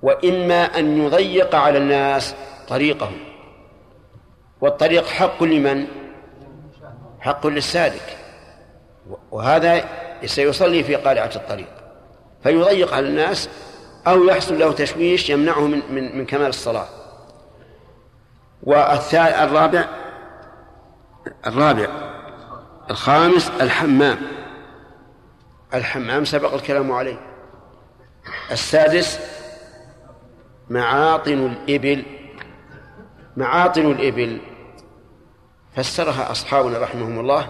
[0.02, 2.36] وإما أن يضيق على الناس
[2.68, 3.20] طريقهم.
[4.62, 5.88] والطريق حق لمن؟
[7.20, 8.18] حق للسالك.
[9.32, 9.86] وهذا
[10.26, 11.83] سيصلي في قارعة الطريق.
[12.44, 13.50] فيضيق على الناس
[14.08, 16.88] أو يحصل له تشويش يمنعه من من من كمال الصلاة.
[18.64, 19.86] والرابع
[21.48, 21.88] الرابع
[22.90, 24.18] الخامس الحمام.
[25.74, 27.20] الحمام سبق الكلام عليه.
[28.52, 29.20] السادس
[30.70, 32.04] معاطن الإبل.
[33.38, 34.42] معاطن الإبل.
[35.76, 37.48] فسرها أصحابنا رحمهم الله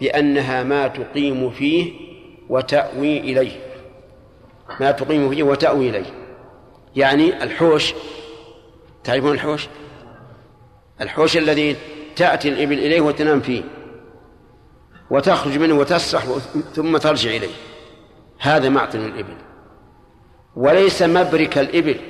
[0.00, 1.92] بأنها ما تقيم فيه
[2.48, 3.71] وتأوي إليه.
[4.80, 6.06] ما تقيم فيه وتأوي إليه.
[6.96, 7.94] يعني الحوش
[9.04, 9.68] تعرفون الحوش؟
[11.00, 11.76] الحوش الذي
[12.16, 13.62] تأتي الإبل إليه وتنام فيه
[15.10, 16.24] وتخرج منه وتسرح
[16.74, 17.54] ثم ترجع إليه.
[18.38, 19.36] هذا معطن الإبل.
[20.56, 22.00] وليس مبرك الإبل.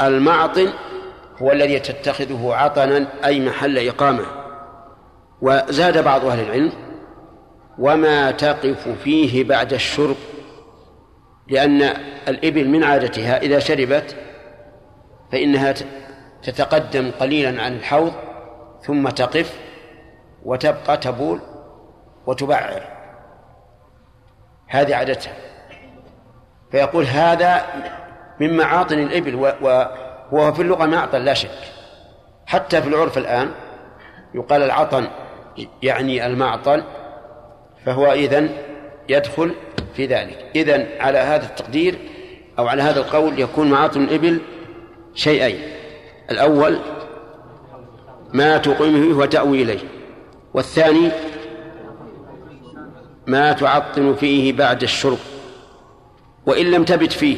[0.00, 0.72] المعطن
[1.42, 4.24] هو الذي تتخذه عطنا أي محل إقامة.
[5.42, 6.72] وزاد بعض أهل العلم
[7.78, 10.16] وما تقف فيه بعد الشرب
[11.48, 11.82] لأن
[12.28, 14.16] الإبل من عادتها إذا شربت
[15.32, 15.74] فإنها
[16.42, 18.12] تتقدم قليلا عن الحوض
[18.82, 19.58] ثم تقف
[20.44, 21.40] وتبقى تبول
[22.26, 22.82] وتبعر.
[24.68, 25.32] هذه عادتها.
[26.70, 27.64] فيقول هذا
[28.40, 31.58] من معاطن الإبل وهو في اللغة معطن لا شك.
[32.46, 33.50] حتى في العرف الآن
[34.34, 35.08] يقال العطن
[35.82, 36.82] يعني المعطن
[37.84, 38.50] فهو إذن
[39.08, 39.52] يدخل
[39.96, 40.50] في ذلك.
[40.56, 41.98] إذن على هذا التقدير
[42.58, 44.40] أو على هذا القول يكون معاطن الإبل
[45.14, 45.60] شيئين.
[46.30, 46.78] الأول
[48.32, 49.80] ما تقيمه وتأوي إليه.
[50.54, 51.10] والثاني
[53.26, 55.18] ما تعطن فيه بعد الشرب.
[56.46, 57.36] وإن لم تبت فيه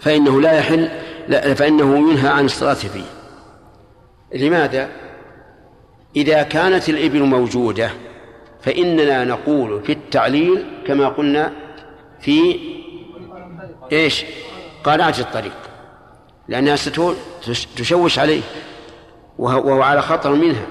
[0.00, 0.88] فإنه لا يحل
[1.28, 3.04] لا فإنه ينهى عن الصلاة فيه.
[4.34, 4.88] لماذا؟
[6.16, 7.90] إذا كانت الإبل موجودة
[8.64, 11.52] فإننا نقول في التعليل كما قلنا
[12.20, 12.60] في
[13.92, 14.24] إيش؟
[14.84, 15.56] قارعة الطريق.
[16.48, 16.76] لأنها
[17.40, 18.42] ستشوش عليه.
[19.38, 20.66] وهو على خطر منها.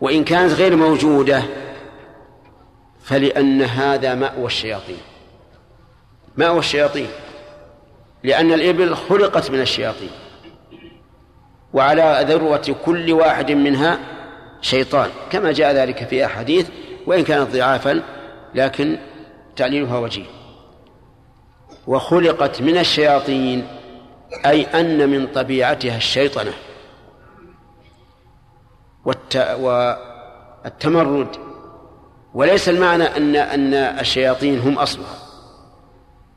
[0.00, 1.42] وإن كانت غير موجودة
[3.02, 4.98] فلأن هذا مأوى الشياطين.
[6.36, 7.08] مأوى الشياطين.
[8.24, 10.10] لأن الإبل خلقت من الشياطين.
[11.72, 14.15] وعلى ذروة كل واحد منها
[14.60, 16.68] شيطان كما جاء ذلك في أحاديث
[17.06, 18.02] وإن كانت ضعافا
[18.54, 18.98] لكن
[19.56, 20.26] تعليلها وجيه.
[21.86, 23.66] وخلقت من الشياطين
[24.46, 26.52] أي أن من طبيعتها الشيطنة.
[30.64, 31.36] والتمرد.
[32.34, 35.18] وليس المعنى أن أن الشياطين هم أصلها.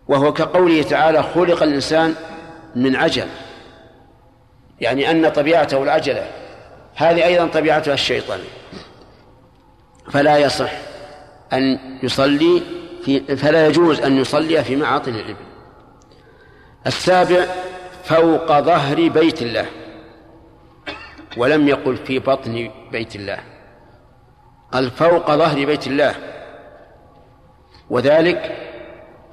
[0.07, 2.15] وهو كقوله تعالى خلق الإنسان
[2.75, 3.27] من عجل.
[4.81, 6.38] يعني أن طبيعته العجلة.
[6.99, 8.39] هذه أيضا طبيعتها الشيطان.
[10.11, 10.71] فلا يصح
[11.53, 12.61] أن يصلي
[13.05, 15.45] في فلا يجوز أن يصلي في معاطن الإبل.
[16.87, 17.45] السابع
[18.03, 19.65] فوق ظهر بيت الله
[21.37, 23.39] ولم يقل في بطن بيت الله.
[24.71, 26.15] قال فوق ظهر بيت الله.
[27.89, 28.55] وذلك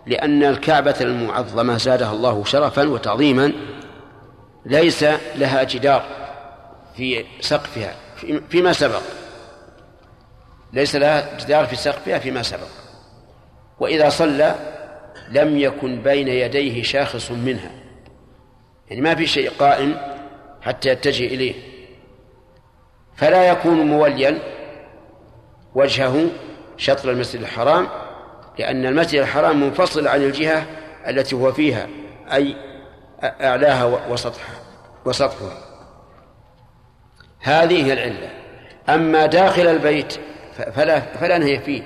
[0.07, 3.53] لأن الكعبة المعظمة زادها الله شرفا وتعظيما
[4.67, 5.05] ليس
[5.37, 6.26] لها جدار.
[6.97, 7.95] في سقفها
[8.49, 9.03] فيما سبق.
[10.73, 12.69] ليس لها جدار في سقفها فيما سبق.
[13.81, 14.55] وإذا صلى
[15.29, 17.71] لم يكن بين يديه شاخص منها.
[18.89, 19.97] يعني ما في شيء قائم
[20.63, 21.55] حتى يتجه إليه.
[23.17, 24.39] فلا يكون موليا
[25.75, 26.27] وجهه
[26.77, 27.89] شطر المسجد الحرام
[28.59, 30.67] لأن المسجد الحرام منفصل عن الجهة
[31.09, 31.89] التي هو فيها
[32.33, 32.57] أي
[33.23, 34.61] أعلاها وسطحها
[35.05, 35.66] وسطحها
[37.47, 38.31] هذه هي العلة.
[38.89, 40.19] أما داخل البيت
[40.75, 41.83] فلا فلا نهي فيه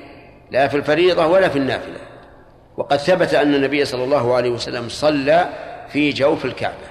[0.50, 2.00] لا في الفريضة ولا في النافلة.
[2.76, 5.48] وقد ثبت أن النبي صلى الله عليه وسلم صلى
[5.92, 6.90] في جوف الكعبة.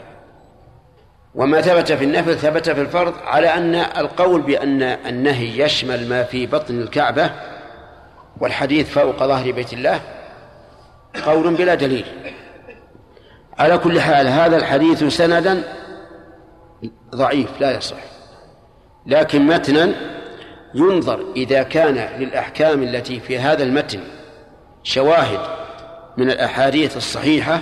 [1.36, 6.46] وما ثبت في النفل ثبت في الفرض على أن القول بأن النهي يشمل ما في
[6.46, 7.32] بطن الكعبة
[8.42, 10.02] والحديث فوق ظهر بيت الله
[11.26, 12.06] قول بلا دليل.
[13.58, 15.64] على كل حال هذا الحديث سندا
[17.16, 18.19] ضعيف لا يصح.
[19.10, 19.96] لكن متنا
[20.74, 24.00] ينظر إذا كان للأحكام التي في هذا المتن
[24.84, 25.40] شواهد
[26.18, 27.60] من الأحاديث الصحيحة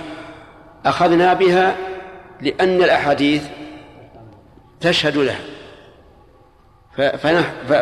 [0.86, 1.76] أخذنا بها
[2.40, 3.42] لأن الأحاديث
[4.80, 5.40] تشهد لها.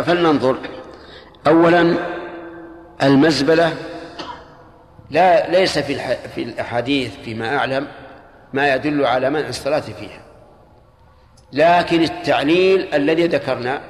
[0.02, 0.56] فلننظر.
[1.46, 1.94] أولا
[3.02, 3.72] المزبلة
[5.10, 7.86] لا ليس في في الأحاديث فيما أعلم
[8.52, 10.25] ما يدل على منع الصلاة فيها.
[11.56, 13.82] لكن التعليل الذي ذكرنا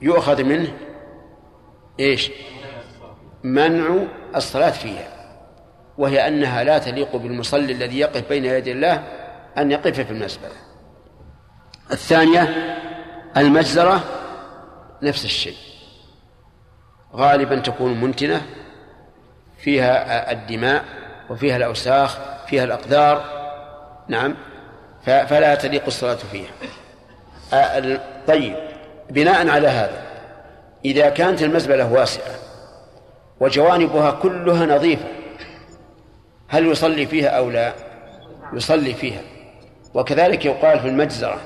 [0.00, 0.72] يؤخذ منه
[2.00, 2.30] إيش؟
[3.42, 4.04] منع
[4.36, 5.08] الصلاة فيها
[5.98, 9.04] وهي أنها لا تليق بالمصلي الذي يقف بين يدي الله
[9.58, 10.52] أن يقف في المزبلة
[11.92, 12.76] الثانية
[13.36, 14.04] المجزرة
[15.02, 15.56] نفس الشيء.
[17.14, 18.42] غالبا تكون منتنة
[19.58, 20.84] فيها الدماء
[21.30, 23.24] وفيها الأوساخ فيها الأقدار.
[24.08, 24.36] نعم.
[25.06, 26.50] فلا تليق الصلاة فيها.
[28.28, 28.56] طيب
[29.10, 30.02] بناء على هذا
[30.84, 32.34] إذا كانت المزبلة واسعة
[33.40, 35.04] وجوانبها كلها نظيفة
[36.48, 37.72] هل يصلي فيها أو لا؟
[38.52, 39.20] يصلي فيها.
[39.94, 41.40] وكذلك يقال في المجزرة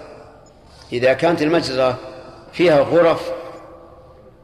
[0.92, 1.98] إذا كانت المجزرة
[2.52, 3.32] فيها غرف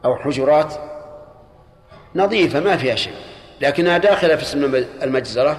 [0.05, 0.73] أو حجرات
[2.15, 3.13] نظيفة ما فيها شيء.
[3.61, 5.57] لكنها داخلة في اسم المجزرة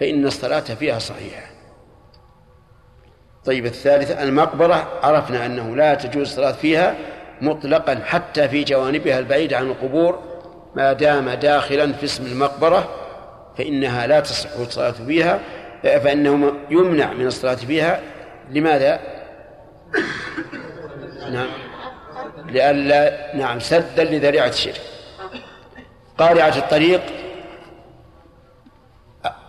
[0.00, 1.49] فإن الصلاة فيها صحيحة.
[3.44, 6.94] طيب الثالثة المقبرة عرفنا أنه لا تجوز الصلاة فيها
[7.40, 10.18] مطلقا حتى في جوانبها البعيدة عن القبور
[10.74, 12.88] ما دام داخلا في اسم المقبرة
[13.58, 15.40] فإنها لا تصح الصلاة فيها
[15.82, 18.00] فإنه يمنع من الصلاة فيها.
[18.50, 19.00] لماذا؟
[21.30, 21.48] نعم.
[22.46, 24.80] لئلا نعم سدا لذريعة الشرك.
[26.18, 27.00] قارعة الطريق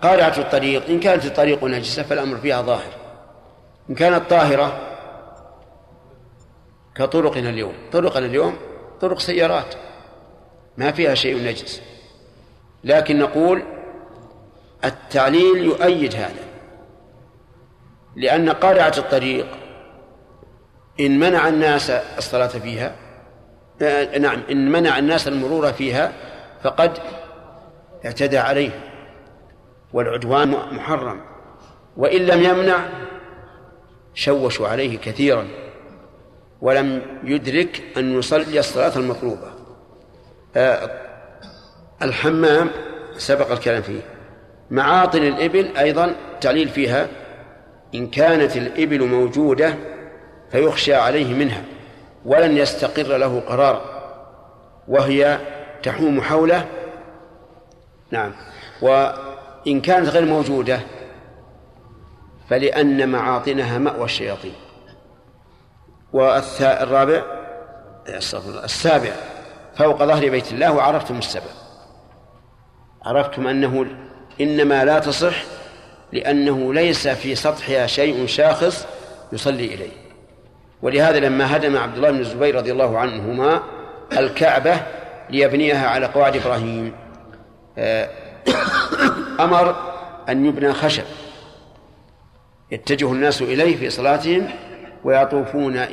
[0.01, 3.00] قارعة الطريق إن كانت الطريق نجسة فالأمر فيها ظاهر.
[3.89, 4.91] إن كانت طاهرة
[6.95, 7.73] كطرقنا اليوم.
[7.91, 8.57] طرقنا اليوم
[9.01, 9.75] طرق سيارات.
[10.77, 11.81] ما فيها شيء نجس.
[12.83, 13.63] لكن نقول
[14.85, 16.43] التعليل يؤيد هذا.
[18.15, 19.47] لأن قارعة الطريق
[20.99, 22.95] إن منع الناس الصلاة فيها
[23.81, 26.13] آه، نعم إن منع الناس المرور فيها
[26.63, 26.97] فقد
[28.05, 28.71] اعتدى عليه
[29.93, 31.21] والعدوان محرم.
[31.97, 32.89] وإن لم يمنع
[34.13, 35.47] شوشوا عليه كثيرا
[36.62, 39.52] ولم يدرك أن يصلي الصلاة المطلوبة.
[40.56, 40.91] آه
[42.02, 42.69] الحمام
[43.17, 44.02] سبق الكلام فيه.
[44.71, 47.08] معاطن الإبل أيضا تعليل فيها
[47.95, 49.76] إن كانت الإبل موجودة
[50.52, 51.63] فيخشى عليه منها
[52.26, 54.02] ولن يستقر له قرار
[54.88, 55.39] وهي
[55.84, 56.65] تحوم حوله.
[58.12, 58.34] نعم.
[58.82, 60.80] وإن كانت غير موجودة
[62.51, 64.53] فلأن معاطنها مأوى الشياطين.
[66.13, 67.23] والرابع
[68.63, 69.11] السابع
[69.75, 71.51] فوق ظهر بيت الله وعرفتم السبب.
[73.05, 73.85] عرفتم أنه
[74.41, 75.35] إنما لا تصح
[76.11, 78.87] لأنه ليس في سطحها شيء شاخص
[79.33, 79.91] يصلي إليه.
[80.81, 83.63] ولهذا لما هدم عبد الله بن الزبير رضي الله عنهما
[84.17, 84.81] الكعبة
[85.29, 86.93] ليبنيها على قواعد إبراهيم
[87.77, 88.09] آه،
[89.45, 89.75] أمر
[90.29, 91.03] أن يبنى خشب.
[92.71, 94.47] يتجه الناس إليه في صلاتهم
[95.03, 95.86] ويطوفون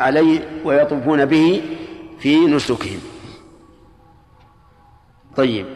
[0.00, 1.62] عليه ويطوفون به
[2.20, 3.00] في نسكهم.
[5.36, 5.66] طيب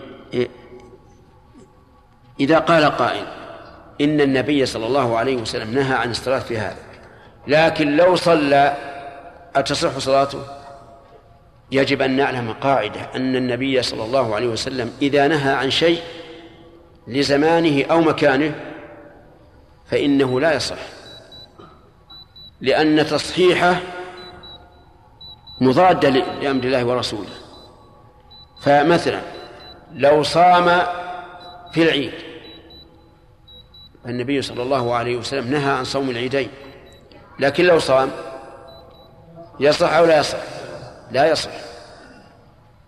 [2.40, 3.26] إذا قال قائل
[4.00, 6.76] إن النبي صلى الله عليه وسلم نهى عن الصلاة في هذا
[7.46, 8.76] لكن لو صلى
[9.56, 10.38] أتصح صلاته؟
[11.70, 16.00] يجب أن نعلم قاعدة أن النبي صلى الله عليه وسلم إذا نهى عن شيء
[17.08, 18.54] لزمانه أو مكانه
[19.94, 20.76] فإنه لا يصح.
[22.60, 23.80] لأن تصحيحه
[25.60, 27.30] مضادة لأمر الله ورسوله.
[28.62, 29.20] فمثلا
[29.94, 30.82] لو صام
[31.72, 32.12] في العيد
[34.06, 36.48] النبي صلى الله عليه وسلم نهى عن صوم العيدين
[37.38, 38.10] لكن لو صام
[39.60, 40.38] يصح أو لا يصح؟
[41.10, 41.50] لا يصح.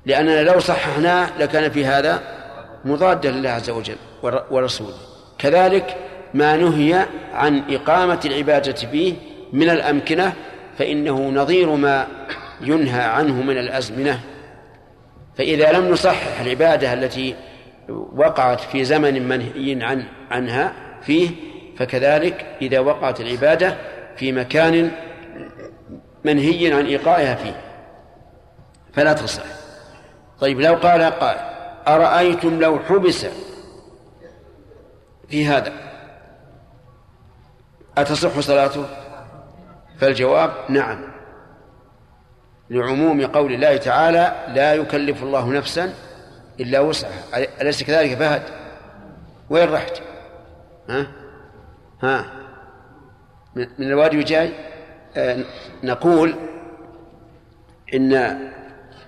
[0.07, 2.23] لأننا لو صححناه لكان في هذا
[2.85, 4.99] مضادا لله عز وجل ورسوله.
[5.39, 6.06] كذلك
[6.37, 9.15] ما نهي عن إقامة العبادة فيه
[9.53, 10.33] من الأمكنة
[10.79, 12.07] فإنه نظير ما
[12.61, 14.21] ينهى عنه من الأزمنة.
[15.39, 17.35] فإذا لم نصحح العبادة التي
[18.17, 20.73] وقعت في زمن منهي عن عنها
[21.03, 21.31] فيه
[21.77, 23.77] فكذلك إذا وقعت العبادة
[24.17, 24.91] في مكان
[26.25, 27.61] منهي عن إيقائها فيه.
[28.93, 29.45] فلا تصح.
[30.41, 31.37] طيب لو قال قال
[31.89, 33.27] أرأيتم لو حبس
[35.29, 35.86] في هذا؟
[37.99, 38.85] أتصح صلاته؟
[39.99, 40.99] فالجواب نعم.
[42.71, 45.95] لعموم قول الله تعالى لا يكلف الله نفسا
[46.61, 47.23] إلا وسعها.
[47.61, 48.43] أليس كذلك فهد؟
[49.51, 50.03] وين رحت؟
[50.89, 51.07] ها؟
[52.03, 52.25] ها؟
[53.55, 54.53] من الوادي جاي؟
[55.17, 55.45] آه
[55.83, 56.35] نقول
[57.95, 58.39] إن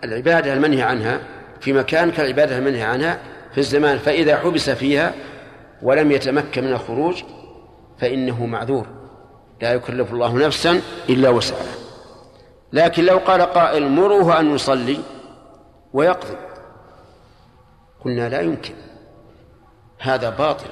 [0.05, 1.21] العبادة المنهي عنها
[1.61, 3.19] في مكان كالعبادة المنهي عنها
[3.53, 5.15] في الزمان فإذا حبس فيها
[5.83, 7.23] ولم يتمكن من الخروج
[8.01, 8.87] فإنه معذور.
[9.63, 11.75] لا يكلف الله نفسا إلا وسعها.
[12.73, 14.99] لكن لو قال قائل مروه أن يصلي
[15.93, 16.37] ويقضي.
[18.05, 18.75] قلنا لا يمكن.
[19.99, 20.71] هذا باطل.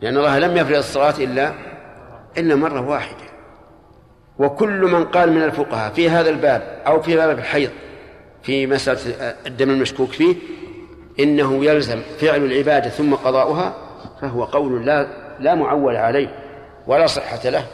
[0.00, 1.52] لأن الله لم يفرض الصلاة إلا
[2.38, 3.26] إلا مرة واحدة.
[4.38, 7.70] وكل من قال من الفقهاء في هذا الباب أو في باب الحيض
[8.42, 9.00] في مسألة
[9.46, 10.36] الدم المشكوك فيه
[11.20, 13.74] إنه يلزم فعل العبادة ثم قضاؤها
[14.20, 16.28] فهو قول لا لا معول عليه
[16.86, 17.66] ولا صحة له.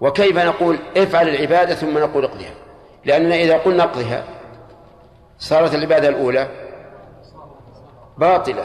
[0.00, 2.54] وكيف نقول افعل العبادة ثم نقول اقضها؟
[3.04, 4.24] لأننا إذا قلنا اقضها
[5.38, 6.48] صارت العبادة الأولى
[8.18, 8.64] باطلة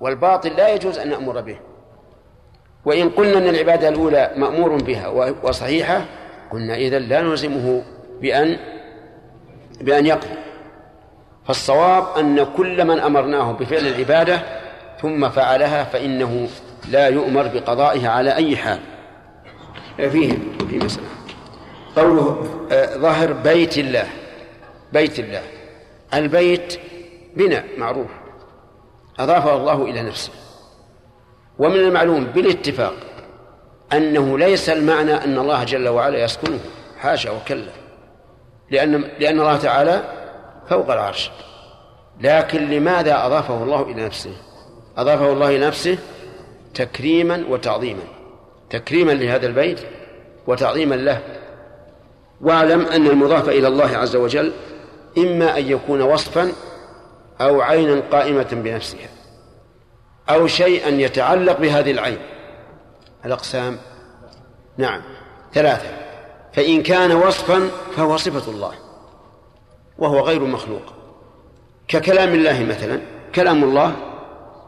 [0.00, 1.58] والباطل لا يجوز أن نأمر به.
[2.84, 5.08] وإن قلنا أن العبادة الأولى مأمور بها
[5.42, 6.04] وصحيحة
[6.50, 7.82] قلنا إذا لا نلزمه
[8.20, 8.58] بأن
[9.80, 10.36] بأن يقضي
[11.46, 14.42] فالصواب أن كل من أمرناه بفعل العبادة
[15.02, 16.48] ثم فعلها فإنه
[16.90, 18.80] لا يؤمر بقضائها على أي حال.
[19.96, 20.38] فيه
[20.70, 21.06] في مسألة.
[21.96, 24.06] قوله آه، ظهر بيت الله.
[24.92, 25.42] بيت الله.
[26.14, 26.80] البيت
[27.36, 28.10] بناء معروف.
[29.18, 30.32] أضافه الله إلى نفسه.
[31.58, 32.94] ومن المعلوم بالاتفاق
[33.92, 36.60] أنه ليس المعنى أن الله جل وعلا يسكنه.
[36.98, 37.72] حاشا وكلا.
[38.70, 40.04] لأن لأن الله تعالى
[40.68, 41.30] فوق العرش.
[42.20, 44.36] لكن لماذا أضافه الله إلى نفسه؟
[44.96, 45.98] أضافه الله إلى نفسه
[46.76, 48.02] تكريما وتعظيما.
[48.70, 49.80] تكريما لهذا البيت
[50.46, 51.22] وتعظيما له.
[52.40, 54.52] واعلم أن المضاف إلى الله عز وجل
[55.18, 56.52] إما أن يكون وصفا
[57.40, 59.08] أو عينا قائمة بنفسها
[60.30, 62.18] أو شيئا يتعلق بهذه العين.
[63.24, 63.78] الأقسام؟
[64.76, 65.02] نعم.
[65.54, 65.88] ثلاثة.
[66.52, 68.72] فإن كان وصفا فهو صفة الله
[69.98, 70.82] وهو غير مخلوق.
[71.88, 73.00] ككلام الله مثلا
[73.34, 73.96] كلام الله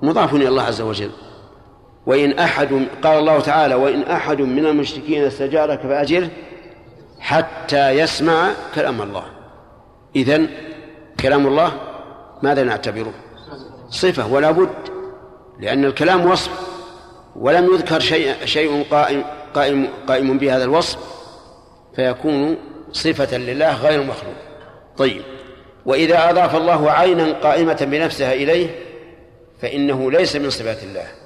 [0.03, 1.11] مضاف إلى الله عز وجل.
[2.09, 6.29] وإن أحد قال الله تعالى وإن أحد من المشركين استجارك فأجره
[7.21, 9.25] حتى يسمع كلام الله.
[10.17, 10.49] إذن
[11.21, 11.73] كلام الله
[12.43, 13.15] ماذا نعتبره؟
[13.91, 14.69] صفة ولا بد
[15.61, 16.51] لأن الكلام وصف
[17.37, 20.99] ولم يذكر شيء شيء قائم قائم قائم بهذا الوصف
[21.97, 22.57] فيكون
[22.93, 24.37] صفة لله غير مخلوق.
[24.97, 25.23] طيب
[25.87, 28.71] وإذا أضاف الله عينا قائمة بنفسها إليه
[29.61, 31.18] فإنه ليس من صفات الله.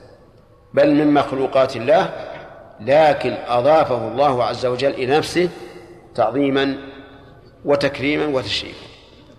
[0.74, 2.10] بل من مخلوقات الله
[2.80, 5.48] لكن أضافه الله عز وجل إلى نفسه
[6.14, 6.76] تعظيما
[7.64, 8.86] وتكريما وتشريفا.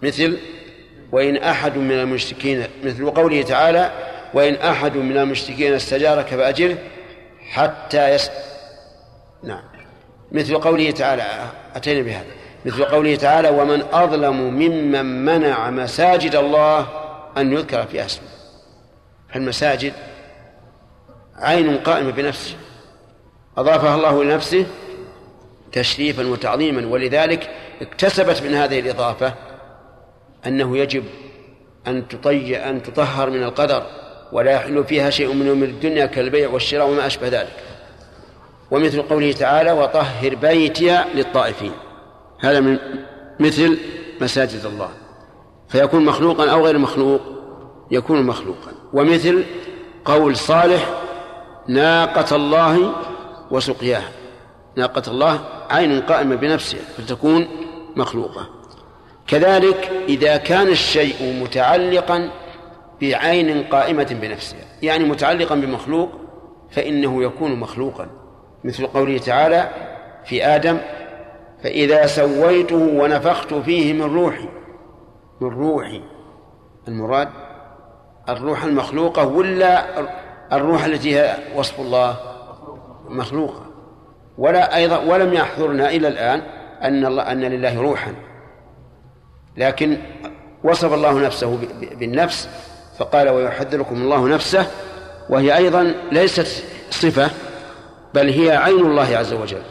[0.02, 0.38] مثل
[1.12, 3.92] وإن أحد من المشركين مثل قوله تعالى
[4.34, 6.78] وإن أحد من المشركين استجارك فأجره
[7.52, 8.32] حتى يس
[9.44, 9.64] نعم.
[10.32, 11.24] مثل قوله تعالى
[11.76, 12.32] أتينا بهذا.
[12.66, 16.88] مثل قوله تعالى ومن أظلم ممن منع مساجد الله
[17.38, 18.28] أن يذكر في أسمه.
[19.34, 19.94] فالمساجد
[21.44, 22.56] عين قائمة بنفسه.
[23.58, 24.66] أضافها الله لنفسه
[25.72, 27.50] تشريفا وتعظيما ولذلك
[27.82, 29.34] اكتسبت من هذه الإضافة
[30.48, 31.04] أنه يجب
[31.88, 33.84] أن تطي أن تطهر من القدر
[34.32, 37.64] ولا يحل فيها شيء من يوم الدنيا كالبيع والشراء وما أشبه ذلك.
[38.72, 41.72] ومثل قوله تعالى وطهر بيتي للطائفين
[42.40, 42.80] هذا من
[43.40, 43.78] مثل
[44.22, 44.90] مساجد الله.
[45.70, 47.22] فيكون مخلوقا أو غير مخلوق؟
[47.92, 48.72] يكون مخلوقا.
[48.94, 49.44] ومثل
[50.06, 51.03] قول صالح
[51.68, 52.92] ناقة الله
[53.52, 54.12] وسقياها.
[54.76, 55.40] ناقة الله
[55.70, 57.48] عين قائمة بنفسها فتكون
[57.96, 58.50] مخلوقة.
[59.28, 62.30] كذلك إذا كان الشيء متعلقا
[63.02, 66.10] بعين قائمة بنفسها يعني متعلقا بمخلوق
[66.72, 68.08] فإنه يكون مخلوقا.
[68.64, 69.70] مثل قوله تعالى
[70.26, 70.78] في آدم
[71.64, 74.50] فإذا سويته ونفخت فيه من روحي.
[75.42, 76.02] من روحي.
[76.88, 77.30] المراد
[78.30, 79.86] الروح المخلوقة ولا
[80.54, 82.16] الروح التي هي وصف الله
[83.10, 83.66] مخلوقة.
[84.38, 86.42] ولا أيضا ولم يحضرنا إلى الآن
[86.82, 88.16] أن الله أن لله روحا.
[89.58, 89.98] لكن
[90.64, 92.50] وصف الله نفسه بالنفس
[92.98, 94.68] فقال ويحذركم الله نفسه
[95.30, 97.30] وهي أيضا ليست صفة
[98.14, 99.62] بل هي عين الله عز وجل.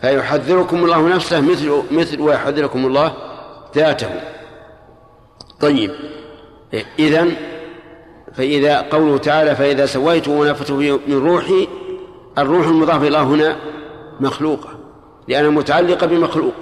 [0.00, 3.12] فيحذركم الله نفسه مثل مثل ويحذركم الله
[3.74, 4.10] ذاته.
[5.60, 5.90] طيب
[6.98, 7.36] إذن
[8.36, 11.68] فإذا قوله تعالى فإذا سويت ونفت من روحي
[12.38, 13.56] الروح المضاف إلى هنا
[14.20, 14.68] مخلوقة
[15.28, 16.54] لأنها متعلقة بمخلوق.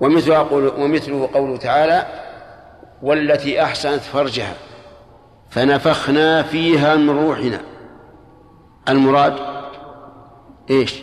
[0.00, 2.06] ومثله قول ومثله قوله تعالى
[3.02, 4.54] والتي أحسنت فرجها
[5.50, 7.60] فنفخنا فيها من روحنا.
[8.88, 9.34] المراد
[10.70, 10.94] إيش؟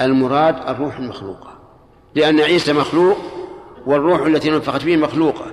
[0.00, 1.50] المراد الروح المخلوقة.
[2.14, 3.18] لأن عيسى مخلوق
[3.86, 5.46] والروح التي نفخت فيه مخلوقة.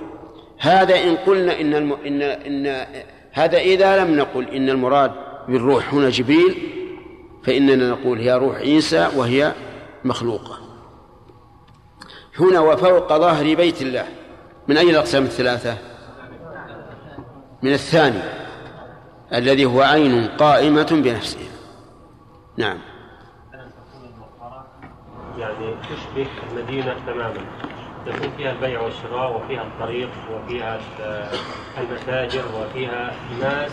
[0.58, 1.92] هذا إن قلنا إن الم...
[1.92, 2.86] إن إن
[3.38, 5.12] هذا إذا لم نقل إن المراد
[5.48, 6.72] بالروح هنا جبريل
[7.42, 9.52] فإننا نقول هي روح عيسى وهي
[10.04, 10.58] مخلوقة.
[12.38, 14.06] هنا وفوق ظهر بيت الله.
[14.68, 15.76] من أي الأقسام الثلاثة؟
[17.62, 18.22] من الثاني
[19.34, 21.48] الذي هو عين قائمة بنفسها
[22.56, 22.78] نعم.
[25.38, 27.40] يعني تشبه المدينة تماما.
[28.06, 30.78] تكون فيها البيع والشراء وفيها الطريق وفيها
[31.78, 33.72] المتاجر وفيها ناس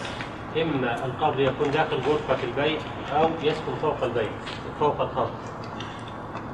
[0.62, 2.80] إما القبر يكون داخل غرفة البيت
[3.14, 4.30] أو يسكن فوق البيت
[4.80, 5.30] فوق الخط.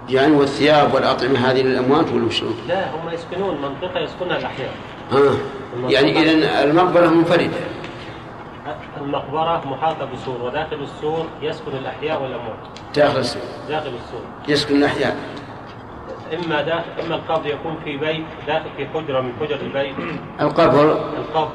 [0.10, 4.74] يعني والثياب والأطعمة هذه للأموات ولا شلون؟ لا هم يسكنون منطقة يسكنها الأحياء.
[5.12, 5.36] آه.
[5.90, 7.58] يعني إذا المقبرة منفردة.
[9.02, 12.58] المقبرة محاطة بسور وداخل السور يسكن الأحياء والأموات.
[12.96, 13.42] داخل السور.
[13.70, 14.22] داخل السور.
[14.48, 15.18] يسكن الأحياء.
[16.34, 19.96] إما داخل إما القبر يكون في بيت داخل في حجرة من حجر البيت.
[20.42, 21.50] القبر القبر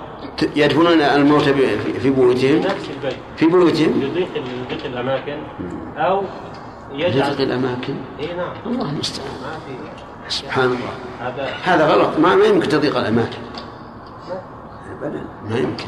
[0.57, 1.55] يدفنون الموتى
[2.01, 3.17] في بيوتهم؟ نفس البيت.
[3.37, 5.39] في بيوتهم؟ لضيق لضيق الأماكن.
[5.97, 6.23] أو
[6.93, 8.53] يجعل يزق الأماكن؟ إي نعم.
[8.67, 9.29] الله المستعان.
[9.43, 9.73] ما في
[10.29, 10.93] سبحان الله.
[11.21, 12.19] هذا هذا غلط.
[12.19, 13.39] ما, ما يمكن تضيق الأماكن.
[14.91, 15.25] أبدا.
[15.51, 15.85] ما يمكن.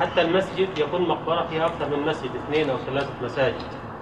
[0.00, 3.54] حتى المسجد يكون مقبرة فيها أكثر من مسجد اثنين أو ثلاثة مساجد.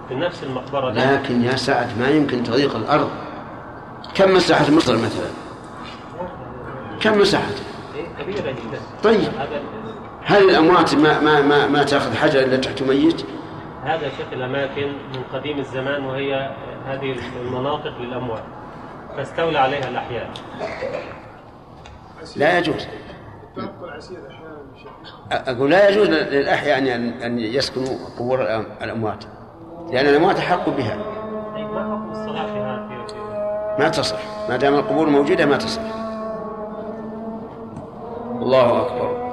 [0.09, 0.91] في نفس المقبرة.
[0.91, 3.11] لكن يا سعد ما يمكن تضيق الأرض.
[4.15, 5.27] كم مساحة مصر مثلا؟
[7.01, 7.51] كم مساحة؟
[8.21, 9.21] كبيرة جدا طيب.
[10.25, 13.25] هل الأموات ما ما ما, ما تأخذ حجر إلا تحت ميت؟
[13.85, 16.51] هذا شكل الأماكن من قديم الزمان وهي
[16.87, 18.43] هذه المناطق للأموات.
[19.17, 20.31] فاستولى عليها الأحياء.
[22.37, 22.87] لا يجوز.
[24.83, 26.87] شيخ أقول لا يجوز للأحياء أن
[27.23, 29.25] أن يسكنوا قبور الأم- الأموات
[29.93, 30.97] لأن الأموات أحق بها.
[31.55, 32.54] طيب ما حكم الصلاة؟
[33.79, 34.19] ما تصح.
[34.49, 35.83] ما دام القبور موجودة ما تصح.
[38.43, 39.25] الله أكبر.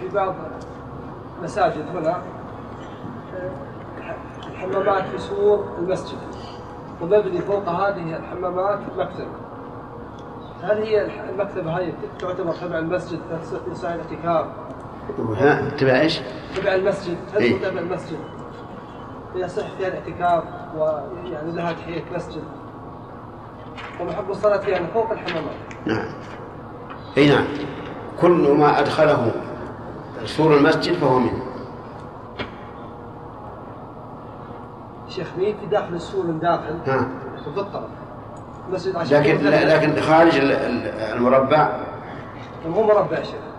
[0.00, 0.34] في بعض
[1.42, 2.22] مساجد هنا
[4.46, 6.18] الحمامات في سور المسجد
[7.00, 9.28] ومبني فوق هذه الحمامات مكتب
[10.62, 13.20] هل هي المكتبة هذه تعتبر تبع المسجد
[13.72, 14.46] ساعة الاعتكاف
[15.38, 16.20] ها تبع إيش؟
[16.56, 17.16] تبع المسجد.
[17.34, 18.18] هو تبع المسجد.
[19.34, 20.44] يصح فيها الاعتكاف
[20.76, 22.42] ويعني لها تحية مسجد.
[24.00, 25.54] ومحب الصلاة فيها يعني فوق الحمامات.
[25.86, 26.06] نعم.
[27.16, 27.44] إي نعم.
[28.20, 29.32] كل ما أدخله
[30.24, 31.42] سور المسجد فهو منه.
[35.08, 37.08] شيخ مين في داخل السور من داخل؟ ها.
[37.54, 37.90] في الطرف.
[38.96, 41.68] عشان لكن لكن خارج ال- ال- المربع.
[42.66, 43.53] مو مربع شيخ.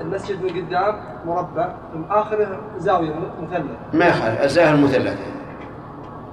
[0.00, 0.94] المسجد من قدام
[1.26, 3.64] مربع من آخره زاوية مثلث.
[3.94, 5.24] ما يخالف الزاوية المثلثة.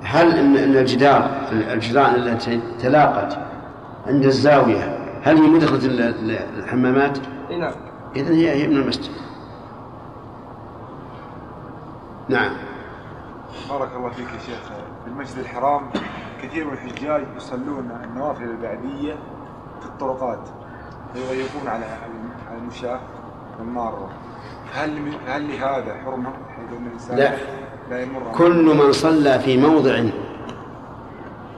[0.03, 3.38] هل ان إن الجدار الجدران التي تلاقت
[4.07, 5.47] عند الزاوية هل هي
[5.86, 7.17] ال- الحمامات؟
[7.49, 7.71] إي نعم.
[8.15, 9.11] إذا هي هي من المسجد.
[12.29, 12.51] نعم.
[13.69, 14.63] بارك الله فيك يا شيخ.
[15.03, 15.81] في المسجد الحرام
[16.43, 19.13] كثير من الحجاج يصلون النوافل البعدية
[19.79, 20.39] في الطرقات
[21.67, 21.86] على
[22.49, 22.99] على المشاة.
[23.59, 24.09] والمارة
[24.73, 27.31] هل هل لهذا حرمة؟ حيث ان الإنسان لا.
[27.89, 30.03] لا يمر كل من صلى في موضع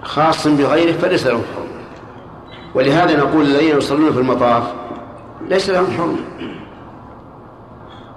[0.01, 1.85] خاص بغيره فليس له حرمة.
[2.75, 4.73] ولهذا نقول الذين يصلون في المطاف
[5.41, 6.17] ليس لهم حرمة.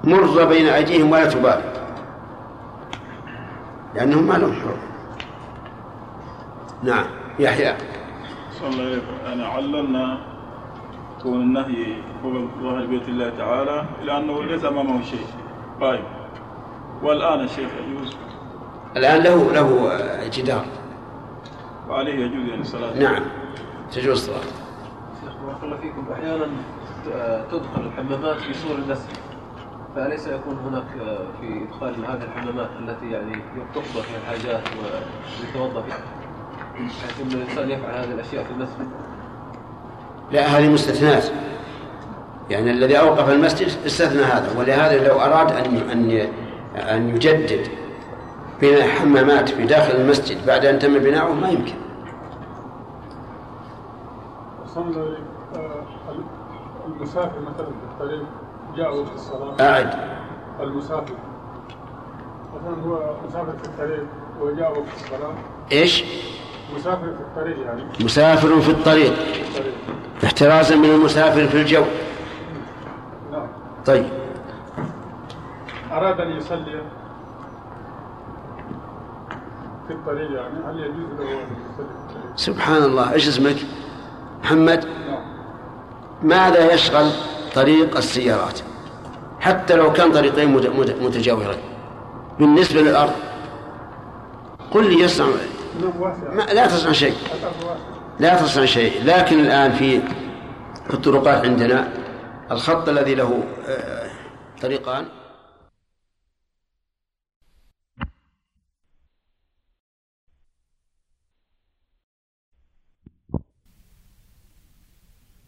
[0.05, 1.73] مر بين أيديهم ولا تبالي.
[3.95, 4.89] لأنهم ما لهم حرمة.
[6.83, 7.05] نعم.
[7.39, 7.77] يحيى.
[8.61, 9.47] صلى الله عليه وسلم.
[9.51, 10.19] عللنا
[11.23, 15.27] كون النهي فوق ظاهر بيت الله تعالى إلى أنه ليس أمامه شيء.
[15.81, 16.05] قائم
[17.03, 18.17] والآن الشيخ يجوز.
[18.97, 19.91] الآن له له
[20.29, 20.65] جدار
[21.89, 22.99] وعليه يجوز يعني الصلاة.
[22.99, 23.23] نعم.
[23.93, 24.41] تجوز الصلاة.
[25.25, 26.07] شيخ بارك الله فيكم.
[26.13, 26.45] أحيانا
[27.07, 29.19] ت- تدخل الحمامات في سور المسجد
[29.95, 33.33] فأليس يكون هناك آه، في إدخال هذه الحمامات التي يعني
[33.75, 35.99] تقضى فيها الحاجات ويتوضأ فيها
[36.75, 38.89] بحيث أن الإنسان يفعل هذه الأشياء في المسجد
[40.33, 41.25] لا هذه مستثنات
[42.51, 46.29] يعني الذي أوقف المسجد استثنى هذا ولهذا لو أراد أن أن
[46.77, 47.69] أن يجدد
[48.61, 51.75] بناء حمامات في داخل المسجد بعد أن تم بناؤه ما يمكن.
[55.57, 55.85] آه،
[56.87, 58.23] المسافر مثلا في الطريق
[58.77, 59.55] جاء وقت الصلاة.
[59.61, 59.95] أعد.
[60.61, 61.15] المسافر.
[62.55, 64.07] مثلا هو مسافر في الطريق
[64.41, 65.35] وجاء وقت الصلاة.
[65.73, 66.05] إيش؟
[66.77, 67.83] مسافر في الطريق يعني.
[68.01, 69.13] مسافر في الطريق.
[70.25, 71.85] احترازا من المسافر في الجو.
[73.33, 73.47] نعم.
[73.87, 74.07] طيب.
[75.93, 76.83] أراد أن يصلي
[79.89, 80.55] في الطريق يعني.
[80.67, 81.87] هل يجوز له أن يصلي؟
[82.37, 83.13] سبحان الله.
[83.13, 83.57] إيش اسمك؟
[84.45, 85.23] محمد؟ نعم.
[86.23, 87.11] ماذا يشغل
[87.55, 88.61] طريق السيارات؟
[89.41, 91.59] حتى لو كان طريقين مت- مت- متجاورين.
[92.39, 93.13] بالنسبة للأرض.
[94.71, 95.27] قل لي يصنع
[95.79, 97.15] ما لا تصنع شيء.
[98.21, 99.05] لا تصنع شيء.
[99.05, 100.01] لكن الآن في
[100.89, 101.93] في الطرقات عندنا
[102.51, 104.11] الخط الذي له آه،
[104.63, 105.07] طريقان.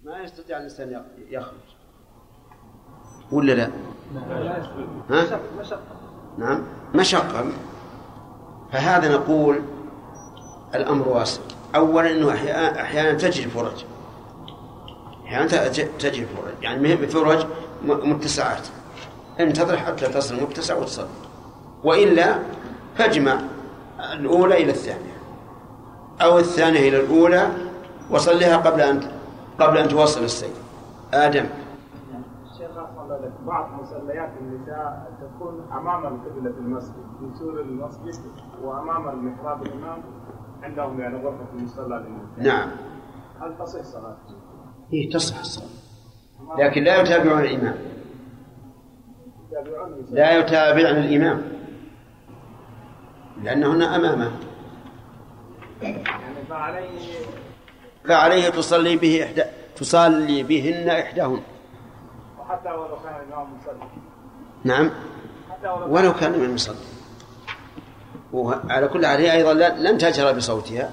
[0.05, 1.77] ما يستطيع الإنسان يخ- يخرج.
[3.33, 3.71] ولا لا؟
[5.11, 5.41] ها؟
[6.39, 6.63] نعم.
[6.95, 7.53] مشقة.
[8.73, 9.63] فهذا نقول
[10.75, 11.41] الأمر واسع
[11.75, 13.85] أولا أنه أحيانا أحيانا تجري فرج.
[15.27, 15.47] أحيانا
[15.99, 16.63] تجري فرج.
[16.63, 17.47] يعني فرج
[17.83, 18.69] متسعات.
[19.41, 21.07] انتظر حتى تصل المتسع وتصل.
[21.85, 22.39] وإلا
[22.97, 23.41] فاجمع
[24.13, 25.17] الأولى إلى الثانية.
[26.23, 27.49] أو الثانية إلى الأولى
[28.11, 29.01] وصلها قبل أن
[29.61, 30.51] قبل أن توصل السير
[31.15, 31.47] آدم.
[32.51, 38.21] أحسن لك بعض مصليات النساء تكون أمام القبلة المسجد في سور المسجد
[38.63, 40.03] وأمام المحراب الإمام.
[40.63, 42.71] عندهم يعني غرفة المصلى للنساء نعم.
[43.41, 44.17] هل تصح صلاة؟
[44.93, 45.69] هي تصح الصلاة.
[46.59, 47.77] لكن لا يتابعون الإمام.
[50.11, 51.43] لا يتابعن الإمام.
[53.43, 54.31] لأنهن أمامه.
[55.83, 56.05] يعني
[56.49, 57.27] فعليه
[58.05, 59.43] فعليه تصلي به إحدى
[59.77, 61.41] تصلي بهن إحداهن.
[62.41, 63.89] وحتى ولو كان الإمام مصلي.
[64.65, 64.91] نعم.
[65.51, 67.00] حتى ولو كان من المصلي.
[68.33, 70.91] وعلى كل حال هي أيضا لن تجهر بصوتها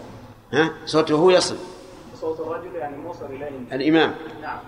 [0.53, 1.55] ها؟ صوته هو يصل.
[2.21, 3.49] صوت الرجل يعني موصل إليه.
[3.71, 4.15] الإمام.
[4.41, 4.59] نعم.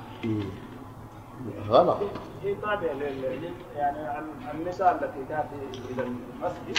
[1.69, 1.97] غلط.
[2.43, 3.97] هي تابعة لل يعني
[4.53, 6.77] النساء التي تأتي إلى المسجد.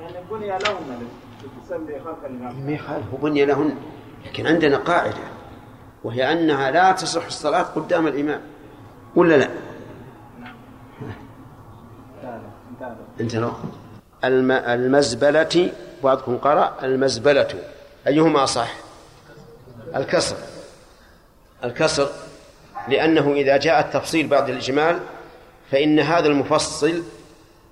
[0.00, 1.06] يعني بني لهن
[1.42, 2.66] لتصلي خلف الإمام.
[2.66, 3.76] ما يخالف بني لهن
[4.26, 5.14] لكن عندنا قاعدة
[6.04, 8.40] وهي أنها لا تصح الصلاة قدام الإمام
[9.16, 9.48] ولا لا؟
[13.20, 13.54] انت لو الم...
[14.24, 15.72] المزبلة
[16.04, 17.48] بعضكم قرأ المزبلة.
[18.06, 18.74] أيهما صح
[19.96, 20.36] الكسر.
[21.64, 22.08] الكسر
[22.88, 25.00] لأنه إذا جاء التفصيل بعد الإجمال
[25.70, 27.02] فإن هذا المفصل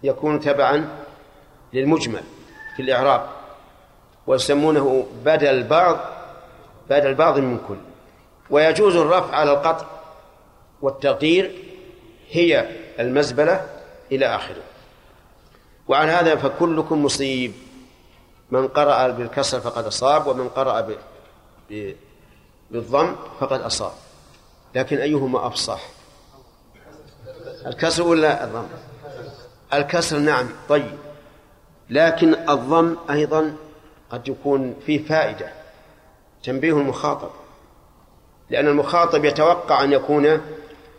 [0.03, 0.89] يكون تبعا
[1.73, 2.23] للمجمل
[2.77, 3.27] في الإعراب
[4.27, 5.99] ويسمونه بدل بعض
[6.91, 7.77] بدل بعض من كل.
[8.51, 9.87] ويجوز الرفع على القطع
[10.83, 11.51] والتقدير
[12.31, 12.69] هي
[13.01, 13.67] المزبلة
[14.13, 14.63] إلى آخره.
[15.91, 17.53] وعلى هذا فكلكم مصيب.
[18.51, 20.97] من قرأ بالكسر فقد أصاب ومن قرأ ب...
[21.71, 21.95] ب...
[22.71, 23.93] بالضم فقد أصاب.
[24.75, 25.81] لكن أيهما أفصح؟
[27.67, 28.67] الكسر ولا الضم؟
[29.75, 30.99] الكسر نعم طيب.
[31.91, 33.57] لكن الضم أيضا
[34.11, 35.53] قد يكون فيه فائدة
[36.43, 37.31] تنبيه المخاطب.
[38.51, 40.41] لأن المخاطب يتوقع أن يكون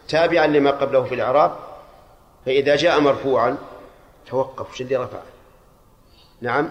[0.07, 1.55] تابعا لما قبله في الإعراب
[2.45, 3.57] فإذا جاء مرفوعا
[4.27, 5.23] توقف وش اللي رفعه
[6.41, 6.69] نعم.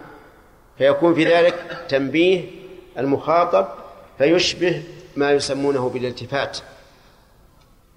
[0.79, 2.45] فيكون في ذلك تنبيه
[2.99, 3.69] المخاطب
[4.19, 4.83] فيشبه
[5.17, 6.59] ما يسمونه بالالتفات.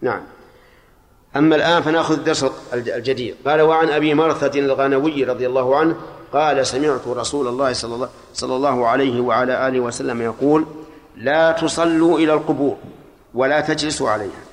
[0.02, 0.22] نعم.
[1.36, 3.36] أما الآن فنأخذ الدرس الجديد.
[3.46, 5.96] قال وعن أبي مرثد الغنوي رضي الله عنه
[6.34, 10.66] قال سمعت رسول الله صلى الله, صلى الله عليه وعلى آله وسلم يقول
[11.18, 12.78] لا تصلوا إلى القبور
[13.34, 14.44] ولا تجلسوا عليها.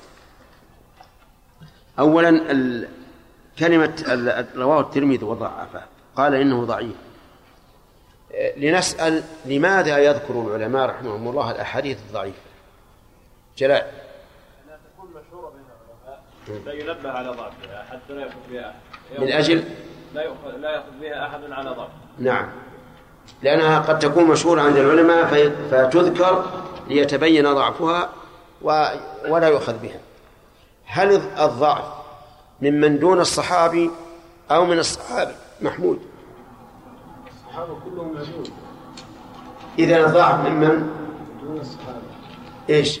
[1.99, 2.29] أولا
[3.61, 3.93] كلمة
[4.55, 5.81] رواه الترمذي وضعفه.
[6.15, 6.95] قال إنه ضعيف.
[8.57, 12.37] لنسأل لماذا يذكر العلماء رحمهم الله الأحاديث الضعيفة؟
[13.57, 13.93] جلاء
[14.97, 15.63] تكون مشهورة بين
[16.47, 16.65] العلماء.
[16.65, 18.73] لا ينبه على ضعفها حتى لا يأخذ بها.
[19.13, 19.63] أحد من أجل؟
[20.13, 21.89] لا يأخذ لا يأخذ بها أحد على ضعف.
[22.19, 22.49] نعم.
[23.43, 25.25] لأنها قد تكون مشهورة عند العلماء
[25.71, 26.45] فتذكر
[26.87, 28.09] ليتبين ضعفها
[28.61, 28.87] و-
[29.27, 29.99] ولا يؤخذ بها.
[30.85, 32.00] هل الضعف
[32.61, 33.91] ممن دون الصحابي
[34.51, 35.35] أو من الصحابة.
[35.61, 35.99] محمود.
[37.27, 38.51] الصحابة كلهم يجوز
[39.79, 40.89] إذا الضعف ممن؟
[41.43, 42.01] دون الصحابة.
[42.69, 42.99] إيش؟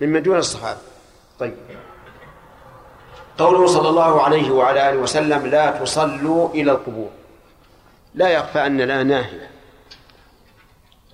[0.00, 0.78] ممن دون الصحابة.
[1.38, 1.54] طيب.
[3.38, 7.10] قوله صلى الله عليه وعلى آله وسلم لا تصلوا إلى القبور.
[8.14, 9.50] لا يخفى أن لا ناهية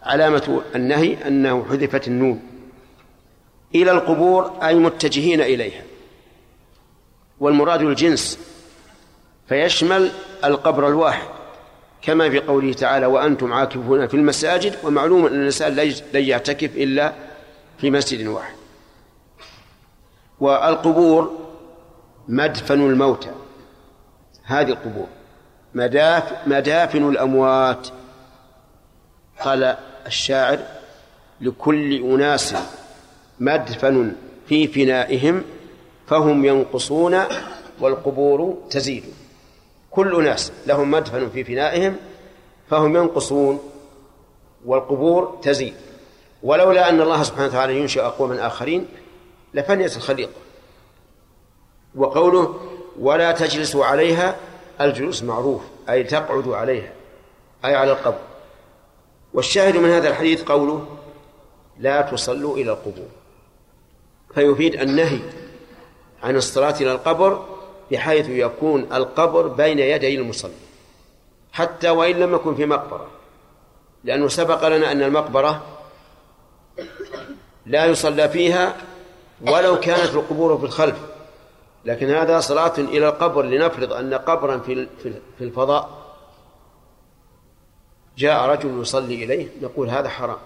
[0.03, 2.43] علامة النهي أنه حذفت النون.
[3.75, 5.83] إلى القبور أي متجهين إليها.
[7.43, 8.39] والمراد الجنس
[9.49, 10.11] فيشمل
[10.45, 11.29] القبر الواحد
[12.03, 15.75] كما في قوله تعالى وأنتم عاكفون في المساجد ومعلوم أن الإنسان
[16.15, 17.13] لن يعتكف إلا
[17.79, 18.55] في مسجد واحد.
[20.41, 21.39] والقبور
[22.29, 23.31] مدفن الموتى
[24.45, 25.07] هذه القبور
[25.75, 27.89] مداف مدافن الأموات
[29.41, 29.77] قال
[30.07, 30.59] الشاعر
[31.41, 32.55] لكل أناس
[33.41, 34.13] مدفن
[34.49, 35.45] في فنائهم
[36.07, 37.19] فهم ينقصون
[37.81, 39.05] والقبور تزيد.
[39.91, 41.97] كل ناس لهم مدفن في فنائهم
[42.71, 43.61] فهم ينقصون
[44.65, 45.75] والقبور تزيد.
[46.43, 48.89] ولولا أن الله سبحانه وتعالى ينشئ أقواما آخرين
[49.55, 50.41] لفنيت الخليقة.
[51.95, 52.61] وقوله
[52.99, 54.37] ولا تجلسوا عليها
[54.81, 56.93] الجلوس معروف أي تقعدوا عليها
[57.65, 58.21] أي على القبر.
[59.35, 60.87] والشاهد من هذا الحديث قوله
[61.79, 63.09] لا تصلوا إلى القبور.
[64.35, 65.21] فيفيد النهي
[66.23, 67.45] عن الصلاة إلى القبر
[67.93, 70.53] بحيث يكون القبر بين يدي المصلي
[71.53, 73.07] حتى وإن لم يكن في مقبرة.
[74.05, 75.63] لأنه سبق لنا أن المقبرة
[77.67, 78.77] لا يصلى فيها
[79.41, 80.97] ولو كانت القبور في الخلف.
[81.85, 84.87] لكن هذا صلاة إلى القبر لنفرض أن قبرا في
[85.39, 85.91] في الفضاء
[88.19, 90.39] جاء رجل يصلي إليه نقول هذا حرام.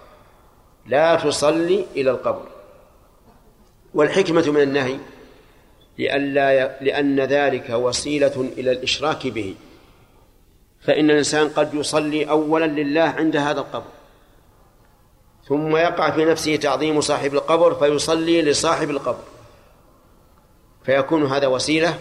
[0.86, 2.46] لا تصلي إلى القبر.
[3.94, 4.98] والحكمة من النهي
[5.98, 9.54] لئلا لأن ذلك وسيلة إلى الإشراك به.
[10.80, 13.90] فإن الإنسان قد يصلي أولا لله عند هذا القبر
[15.48, 19.24] ثم يقع في نفسه تعظيم صاحب القبر فيصلي لصاحب القبر.
[20.84, 21.98] فيكون هذا وسيلة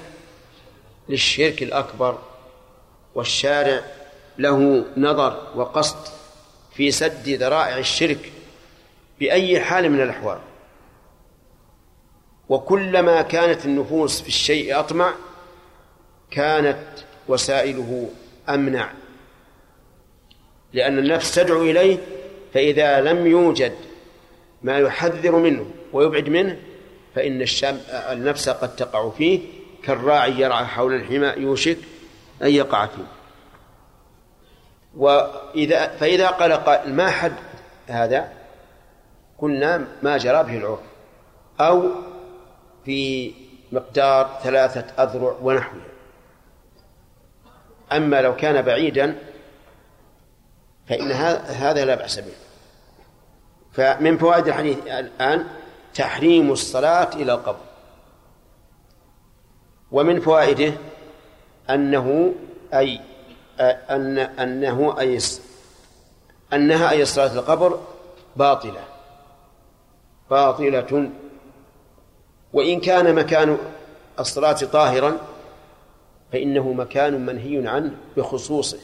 [1.09, 2.17] للشرك الأكبر
[3.15, 3.81] والشارع
[4.37, 5.97] له نظر وقصد
[6.75, 8.31] في سد ذرائع الشرك
[9.19, 10.39] بأي حال من الأحوال.
[12.49, 15.13] وكلما كانت النفوس في الشيء أطمع
[16.31, 16.85] كانت
[17.27, 18.09] وسائله
[18.49, 18.91] أمنع.
[20.73, 21.97] لأن النفس تدعو إليه
[22.53, 23.73] فإذا لم يوجد
[24.63, 26.57] ما يحذر منه ويبعد منه
[27.15, 29.39] فإن الشام النفس قد تقع فيه
[29.83, 31.77] كالراعي يرعى حول الحمى يوشك
[32.41, 33.03] أن يقع فيه.
[34.97, 37.33] وإذا فإذا قال قائل ما حد
[37.87, 38.31] هذا
[39.37, 40.79] قلنا ما جرى به العرف.
[41.59, 41.91] أو
[42.85, 43.33] في
[43.71, 45.85] مقدار ثلاثة أذرع ونحوها
[47.91, 49.15] أما لو كان بعيدا
[50.87, 51.11] فإن
[51.47, 52.33] هذا لا بأس به.
[53.73, 55.47] فمن فوائد الحديث الآن
[55.93, 57.65] تحريم الصلاة إلى القبر.
[59.91, 60.73] ومن فوائده
[61.69, 62.33] أنه
[62.73, 63.01] أي
[63.59, 65.19] أن أنه أي
[66.53, 67.79] أنها أي صلاة القبر
[68.35, 68.83] باطلة.
[70.29, 71.09] باطلة
[72.55, 73.57] وإن كان مكان
[74.19, 75.17] الصلاة طاهرا
[76.31, 78.77] فإنه مكان منهي عنه بخصوصه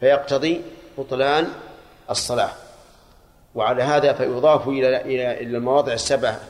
[0.00, 0.62] فيقتضي
[0.98, 1.46] بطلان
[2.10, 2.50] الصلاة.
[3.54, 6.40] وعلى هذا فيضاف إلى إلى إلى المواضع السبعة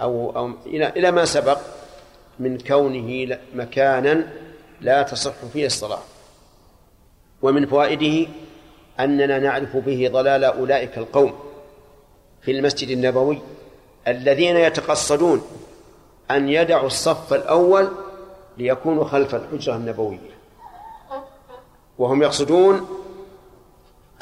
[0.00, 1.58] أو أو إلى إلى ما سبق
[2.38, 4.26] من كونه مكانا
[4.80, 6.02] لا تصح فيه الصلاة.
[7.42, 8.30] ومن فوائده
[9.00, 11.38] أننا نعرف به ضلال أولئك القوم
[12.42, 13.38] في المسجد النبوي
[14.08, 15.42] الذين يتقصدون
[16.30, 17.88] أن يدعوا الصف الأول
[18.58, 20.18] ليكونوا خلف الحجرة النبوية.
[21.98, 22.88] وهم يقصدون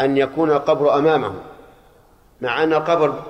[0.00, 1.38] أن يكون القبر أمامهم
[2.40, 3.22] مع أن القبر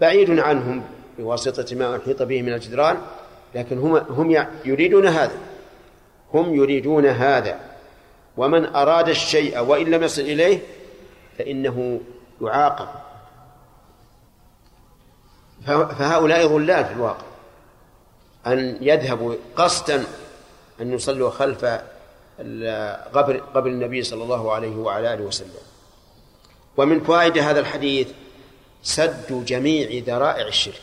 [0.00, 0.82] بعيد عنهم
[1.18, 2.96] بواسطة ما أحيط به من الجدران
[3.54, 5.38] لكن هم هم يريدون هذا.
[6.34, 7.60] هم يريدون هذا.
[8.36, 10.58] ومن أراد الشيء وإن لم يصل إليه
[11.38, 12.00] فإنه
[12.42, 12.88] يعاقب.
[15.66, 17.26] فهؤلاء ضلال في الواقع.
[18.46, 20.04] أن يذهبوا قصدا
[20.80, 21.64] أن يصلوا خلف
[23.14, 25.50] قبر قبر النبي صلى الله عليه وعلى آله وسلم.
[26.76, 28.08] ومن فوائد هذا الحديث
[28.82, 30.82] سد جميع ذرائع الشرك.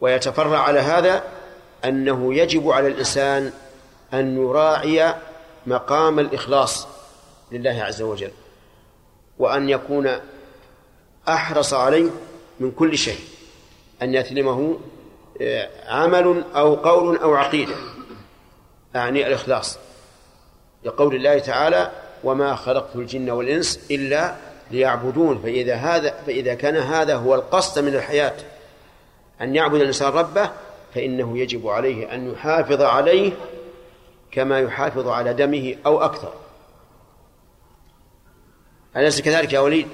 [0.00, 1.24] ويتفرع على هذا
[1.84, 3.52] أنه يجب على الإنسان
[4.14, 5.14] أن يراعي
[5.66, 6.86] مقام الإخلاص
[7.52, 8.30] لله عز وجل
[9.38, 10.10] وأن يكون
[11.28, 12.10] أحرص عليه
[12.60, 13.18] من كل شيء
[14.02, 14.78] أن يثلمه
[15.40, 17.74] آه، عمل أو قول أو عقيدة
[18.96, 19.78] أعني الإخلاص.
[20.84, 21.90] لقول الله تعالى
[22.24, 24.34] وما خلقت الجن والإنس إلا
[24.70, 25.38] ليعبدون.
[25.38, 28.34] فإذا هذا فإذا كان هذا هو القصد من الحياة
[29.40, 30.50] أن يعبد الإنسان ربه
[30.94, 33.32] فإنه يجب عليه أن يحافظ عليه
[34.30, 36.32] كما يحافظ على دمه أو أكثر.
[38.96, 39.88] أليس كذلك يا وليد؟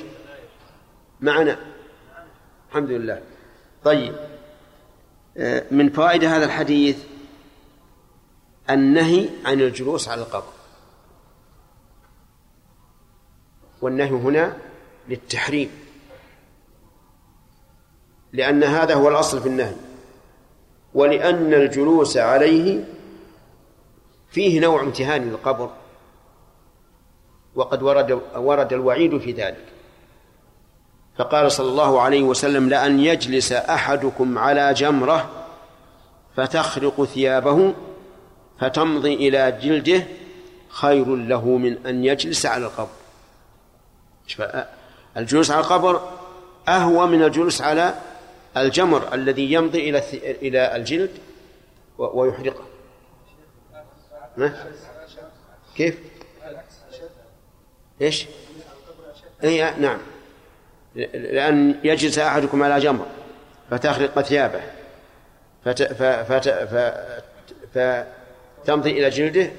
[1.21, 1.59] معنا.
[2.69, 3.23] الحمد لله.
[3.85, 4.14] طيب.
[5.37, 7.05] آه، من فوائد هذا الحديث
[8.71, 10.53] النهي عن الجلوس على القبر.
[13.81, 14.57] والنهي هنا
[15.09, 15.71] للتحريم.
[18.33, 19.77] لأن هذا هو الأصل في النهي.
[20.95, 22.85] ولأن الجلوس عليه
[24.31, 25.71] فيه نوع امتهان للقبر.
[27.55, 29.78] وقد ورد ورد الوعيد في ذلك.
[31.19, 35.31] فقال صلى الله عليه وسلم لأن يجلس أحدكم على جمرة
[36.37, 37.75] فتخرق ثيابه
[38.61, 40.07] فتمضي إلى جلده
[40.69, 42.89] خير له من أن يجلس على القبر.
[45.16, 46.11] الجلوس على القبر
[46.69, 47.95] أهوى من الجلوس على
[48.57, 51.11] الجمر الذي يمضي إلى إلى الجلد
[51.99, 52.64] ويحرقه.
[55.77, 55.99] كيف؟
[58.03, 58.27] إيش؟
[59.45, 59.99] اي نعم.
[61.15, 63.07] لأن يجلس أحدكم على جمر
[63.71, 64.61] فتخرق ثيابه
[65.65, 65.83] فت...
[65.83, 66.49] فت...
[66.49, 66.75] ف...
[67.75, 69.51] فتمضي إلى جلده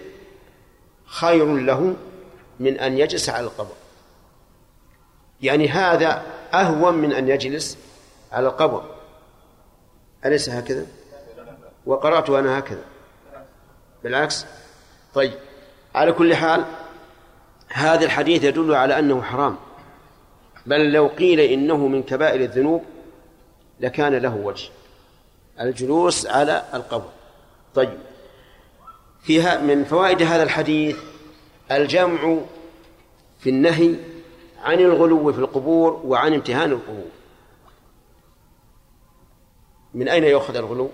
[1.06, 1.96] خير له
[2.60, 3.74] من أن يجلس على القبر.
[5.42, 6.24] يعني هذا
[6.54, 7.78] أهون من أن يجلس
[8.32, 8.96] على القبر.
[10.26, 10.86] أليس هكذا؟
[11.86, 12.84] وقرأت أنا هكذا.
[14.04, 14.46] بالعكس.
[15.14, 15.34] طيب.
[15.96, 16.66] على كل حال
[17.70, 19.58] هذا الحديث يدل على أنه حرام.
[20.70, 22.84] بل لو قيل إنه من كبائر الذنوب
[23.80, 24.70] لكان له وجه.
[25.60, 27.10] الجلوس على القبر.
[27.76, 27.98] طيب.
[29.22, 30.98] فيها من فوائد هذا الحديث
[31.72, 32.38] الجمع
[33.40, 33.96] في النهي
[34.64, 37.12] عن الغلو في القبور وعن امتهان القبور.
[39.94, 40.90] من أين يؤخذ الغلو؟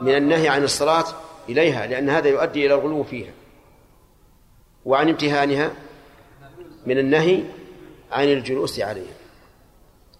[0.00, 1.04] من النهي عن الصلاة
[1.48, 3.32] إليها لأن هذا يؤدي إلى الغلو فيها.
[4.84, 5.70] وعن امتهانها
[6.86, 7.42] من النهي
[8.14, 9.14] عن الجلوس عليها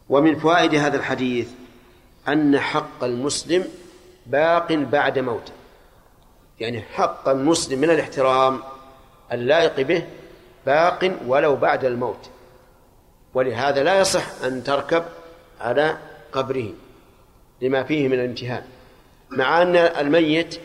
[0.09, 1.49] ومن فوائد هذا الحديث
[2.29, 3.65] أن حق المسلم
[4.27, 5.53] باق بعد موته.
[6.61, 8.61] يعني حق المسلم من الاحترام
[9.33, 10.07] اللائق به
[10.67, 12.31] باق ولو بعد الموت.
[13.35, 15.05] ولهذا لا يصح أن تركب
[15.61, 15.99] على
[16.33, 16.71] قبره
[17.63, 18.63] لما فيه من الامتهان.
[19.31, 20.61] مع أن الميت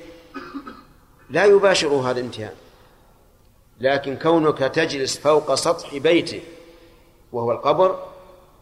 [1.30, 2.54] لا يباشر هذا الامتهان.
[3.80, 6.42] لكن كونك تجلس فوق سطح بيته
[7.32, 8.04] وهو القبر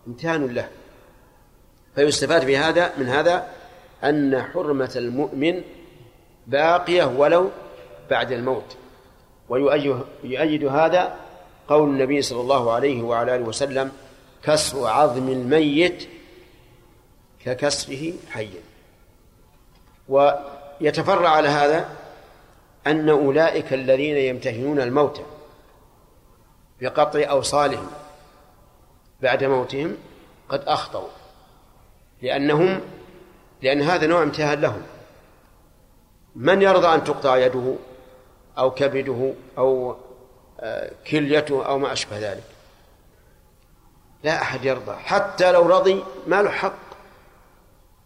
[0.07, 0.69] امتهان له.
[1.95, 3.47] فيستفاد بهذا من هذا
[4.03, 5.61] أن حرمة المؤمن
[6.47, 7.49] باقية ولو
[8.09, 8.77] بعد الموت.
[9.49, 11.15] ويؤيد هذا
[11.67, 13.91] قول النبي صلى الله عليه وعلى آله وسلم
[14.43, 16.07] كسر عظم الميت
[17.45, 18.61] ككسره حيا
[20.09, 21.89] ويتفرع على هذا
[22.87, 25.23] أن أولئك الذين يمتهنون الموتى
[26.81, 27.87] بقطع أوصالهم
[29.21, 29.97] بعد موتهم
[30.49, 31.09] قد أخطأوا
[32.21, 32.81] لأنهم
[33.61, 34.81] لأن هذا نوع امتهان لهم.
[36.35, 37.75] من يرضى أن تقطع يده
[38.57, 39.95] أو كبده أو
[40.59, 42.43] آه، كليته أو ما أشبه ذلك؟
[44.23, 46.87] لا أحد يرضى حتى لو رضي ما له حق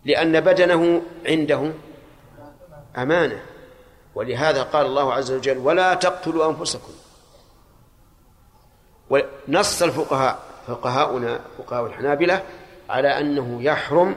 [0.06, 1.72] لأن بدنه عنده
[2.98, 3.42] أمانة.
[4.16, 6.94] ولهذا قال الله عز وجل ولا تقتلوا أنفسكم.
[9.10, 12.44] ونص الفقهاء فقهاؤنا فقهاء الحنابلة
[12.90, 14.16] على أنه يحرم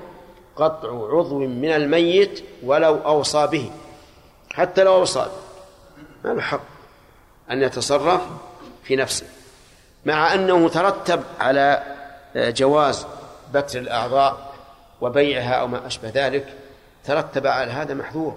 [0.56, 3.70] قطع عضو من الميت ولو أوصى به.
[4.52, 5.30] حتى لو أوصى
[6.24, 6.60] ما له حق
[7.50, 8.20] أن يتصرف
[8.84, 9.26] في نفسه.
[10.04, 11.82] مع أنه ترتب على
[12.36, 13.06] جواز
[13.54, 14.54] بتر الأعضاء
[15.00, 16.54] وبيعها أو ما أشبه ذلك.
[17.04, 18.36] ترتب على هذا محظور.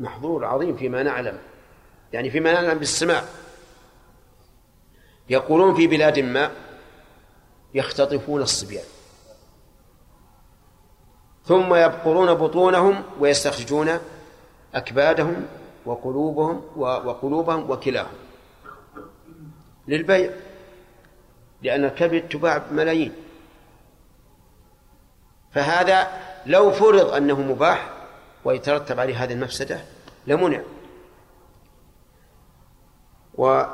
[0.00, 1.38] محظور عظيم فيما نعلم.
[2.12, 3.22] يعني فيما نعلم بالسماع.
[5.28, 6.50] يقولون في بلاد ما
[7.76, 8.84] يختطفون الصبيان.
[11.44, 13.98] ثم يبقرون بطونهم ويستخرجون
[14.74, 15.46] أكبادهم
[15.86, 18.16] وقلوبهم وقلوبهم وكلاهم
[19.88, 20.30] للبيع
[21.62, 23.12] لأن الكبد تباع بملايين.
[25.52, 26.08] فهذا
[26.46, 27.90] لو فرض أنه مباح
[28.44, 29.80] ويترتب عليه هذه المفسدة
[30.26, 30.60] لمنع.
[33.34, 33.68] ومن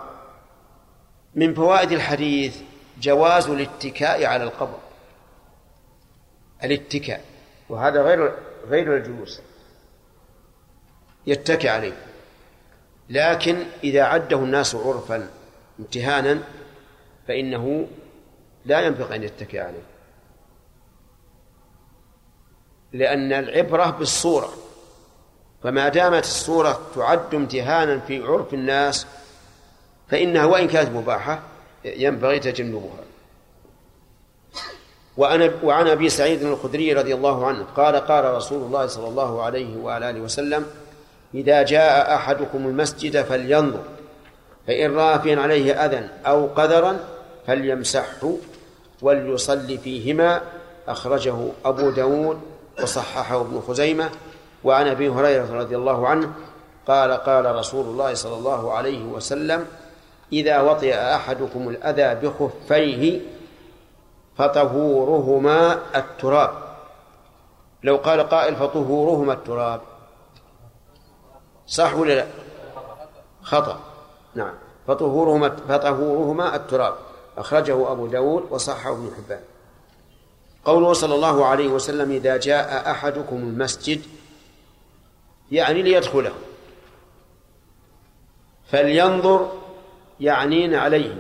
[1.55, 2.63] فوائد الحديث
[3.03, 4.79] جواز الاتكاء على القبر.
[6.65, 7.25] الاتكاء.
[7.69, 8.35] وهذا غير
[8.69, 9.41] غير الجلوس.
[11.27, 11.97] يتكئ عليه.
[13.11, 15.31] لكن إذا عده الناس عرفا
[15.81, 16.39] امتهانا
[17.29, 17.87] فإنه
[18.65, 19.83] لا ينبغي أن يتكئ عليه.
[22.93, 24.53] لأن العبرة بالصورة
[25.63, 29.07] فما دامت الصورة تعد امتهانا في عرف الناس
[30.09, 31.43] فإنها وإن كانت مباحة
[31.85, 33.03] ينبغي تجنبها.
[35.17, 39.77] وأنا وعن أبي سعيد الخدري رضي الله عنه قال قال رسول الله صلى الله عليه
[39.77, 40.67] وعلى آله وسلم
[41.35, 43.83] إذا جاء أحدكم المسجد فلينظر
[44.67, 46.97] فإن رأى فيه عليه أذى أو قدرا
[47.47, 48.33] فليمسحه
[49.03, 50.41] وليصلي فيهما.
[50.89, 52.41] أخرجه أبو داود
[52.83, 54.11] وصححه ابن خزيمة.
[54.65, 56.33] وعن أبي هريرة رضي الله عنه
[56.87, 59.67] قال قال رسول الله صلى الله عليه وسلم
[60.33, 63.21] إذا وطئ أحدكم الأذى بخفيه
[64.37, 66.51] فطهورهما التراب.
[67.83, 69.81] لو قال قائل فطهورهما التراب.
[71.67, 72.27] صح ولا لا؟
[73.43, 73.81] خطأ.
[74.35, 74.55] نعم.
[74.87, 76.95] فطهورهما فطهورهما التراب.
[77.39, 79.41] أخرجه أبو داود وصححه ابن حبان.
[80.65, 84.03] قوله صلى الله عليه وسلم إذا جاء أحدكم المسجد
[85.53, 86.33] يعني ليدخله.
[88.71, 89.62] فلينظر
[90.23, 91.15] يعنين عليه.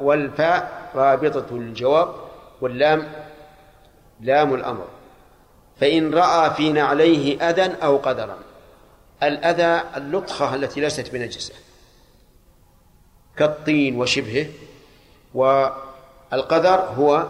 [0.00, 2.14] والفاء رابطة الجواب
[2.60, 3.12] واللام
[4.20, 4.88] لام الأمر.
[5.80, 8.38] فإن رأى في نعليه أذى أو قدرا.
[9.22, 11.54] الأذى اللطخة التي ليست بنجسة.
[13.36, 14.46] كالطين وشبهه
[15.34, 17.26] والقدر هو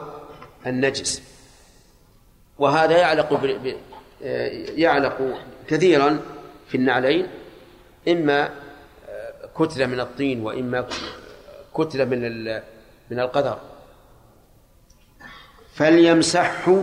[0.66, 1.22] النجس.
[2.58, 3.74] وهذا يعلق ب...
[4.78, 5.38] يعلق
[5.68, 6.20] كثيرا
[6.68, 7.26] في النعلين
[8.08, 8.63] إما
[9.58, 10.86] كتلة من الطين وإما
[11.74, 12.44] كتلة من
[13.10, 13.58] من القدر.
[15.74, 16.82] فليمسحه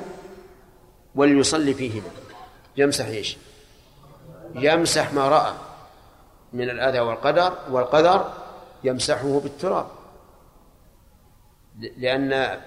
[1.15, 2.09] وليصلي فيهما.
[2.77, 3.37] يمسح إيش؟
[4.55, 5.53] يمسح ما رأى
[6.53, 8.33] من الأذى والقدر والقدر
[8.83, 9.87] يمسحه بالتراب.
[11.97, 12.59] لأن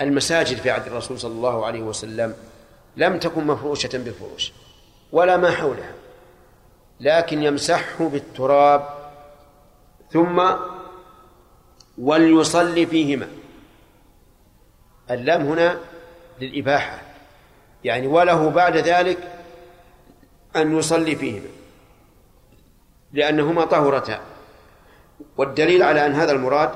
[0.00, 2.34] المساجد في عهد الرسول صلى الله عليه وسلم
[2.96, 4.52] لم تكن مفروشة بالفروش
[5.12, 5.95] ولا ما حولها.
[7.00, 8.88] لكن يمسحه بالتراب
[10.10, 10.42] ثم
[11.98, 13.28] وليصلي فيهما.
[15.10, 15.78] اللام هنا
[16.40, 16.98] للإباحة
[17.84, 19.18] يعني وله بعد ذلك
[20.56, 21.48] أن يصلي فيهما
[23.12, 24.20] لأنهما طهرتا
[25.36, 26.70] والدليل على أن هذا المراد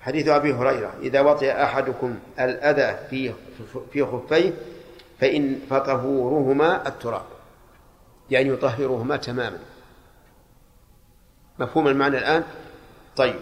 [0.00, 3.32] حديث أبي هريرة إذا وطئ أحدكم الأذى في
[3.92, 4.52] في خفيه
[5.20, 7.31] فإن فطهورهما التراب.
[8.32, 9.58] يعني يطهرهما تماما.
[11.58, 12.44] مفهوم المعنى الآن؟
[13.16, 13.40] طيب.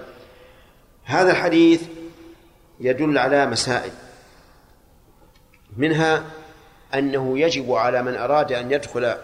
[1.05, 1.83] هذا الحديث
[2.81, 3.93] يدل على مسائل.
[5.77, 6.25] منها
[6.95, 9.17] أنه يجب على من أراد أن يدخل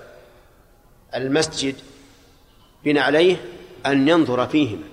[1.15, 1.75] المسجد
[2.85, 3.37] بنعليه
[3.87, 4.85] أن ينظر فيهما.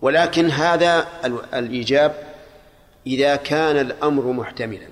[0.00, 1.08] ولكن هذا
[1.54, 2.34] الإيجاب
[3.06, 4.88] إذا كان الأمر محتملا.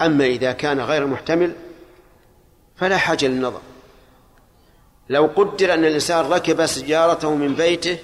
[0.00, 1.54] أما إذا كان غير محتمل
[2.82, 3.60] فلا حاجة للنظر.
[5.08, 7.98] لو قدر أن الإنسان ركب سيارته من بيته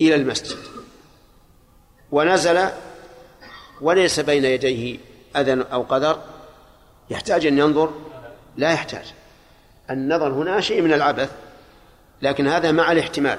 [0.00, 0.58] إلى المسجد
[2.12, 2.68] ونزل
[3.80, 4.98] وليس بين يديه
[5.36, 6.22] أذى أو قدر
[7.10, 7.94] يحتاج أن ينظر؟
[8.56, 9.04] لا يحتاج.
[9.90, 11.30] النظر هنا شيء من العبث
[12.22, 13.38] لكن هذا مع الاحتمال.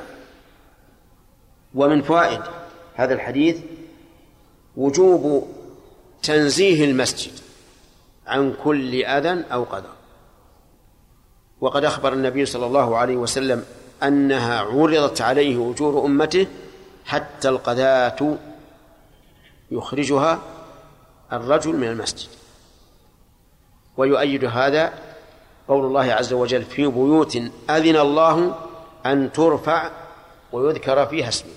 [1.75, 2.41] ومن فوائد
[2.95, 3.57] هذا الحديث
[4.77, 5.47] وجوب
[6.23, 7.46] تنزيه المسجد.
[8.27, 9.89] عن كل أذى أو قدر.
[11.61, 13.65] وقد أخبر النبي صلى الله عليه وسلم
[14.03, 16.47] أنها عرضت عليه أجور أمته
[17.05, 18.37] حتى القذاة
[19.71, 20.39] يخرجها
[21.33, 22.29] الرجل من المسجد.
[23.97, 24.93] ويؤيد هذا
[25.67, 27.35] قول الله عز وجل في بيوت
[27.69, 28.55] أذن الله
[29.05, 29.91] أن ترفع
[30.51, 31.51] ويذكر فيها اسمه.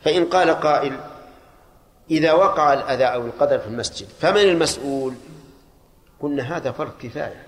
[0.00, 1.00] فإن قال قائل
[2.10, 5.14] إذا وقع الأذى أو القدر في المسجد فمن المسؤول؟
[6.20, 7.46] قلنا هذا فرض كفاية.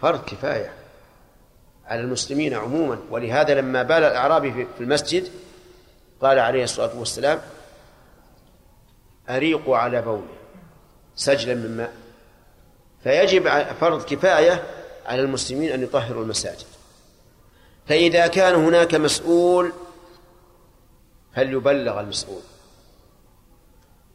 [0.00, 0.72] فرض كفاية
[1.86, 2.98] على المسلمين عموما.
[3.10, 5.28] ولهذا لما بال الأعرابي في المسجد
[6.20, 7.40] قال عليه الصلاة والسلام
[9.28, 10.34] أريقوا على بوله
[11.16, 11.92] سجلا من ماء.
[13.04, 13.48] فيجب
[13.80, 14.62] فرض كفاية
[15.06, 16.66] على المسلمين أن يطهروا المساجد.
[17.86, 19.72] فإذا كان هناك مسؤول
[21.34, 22.42] فليبلغ المسؤول.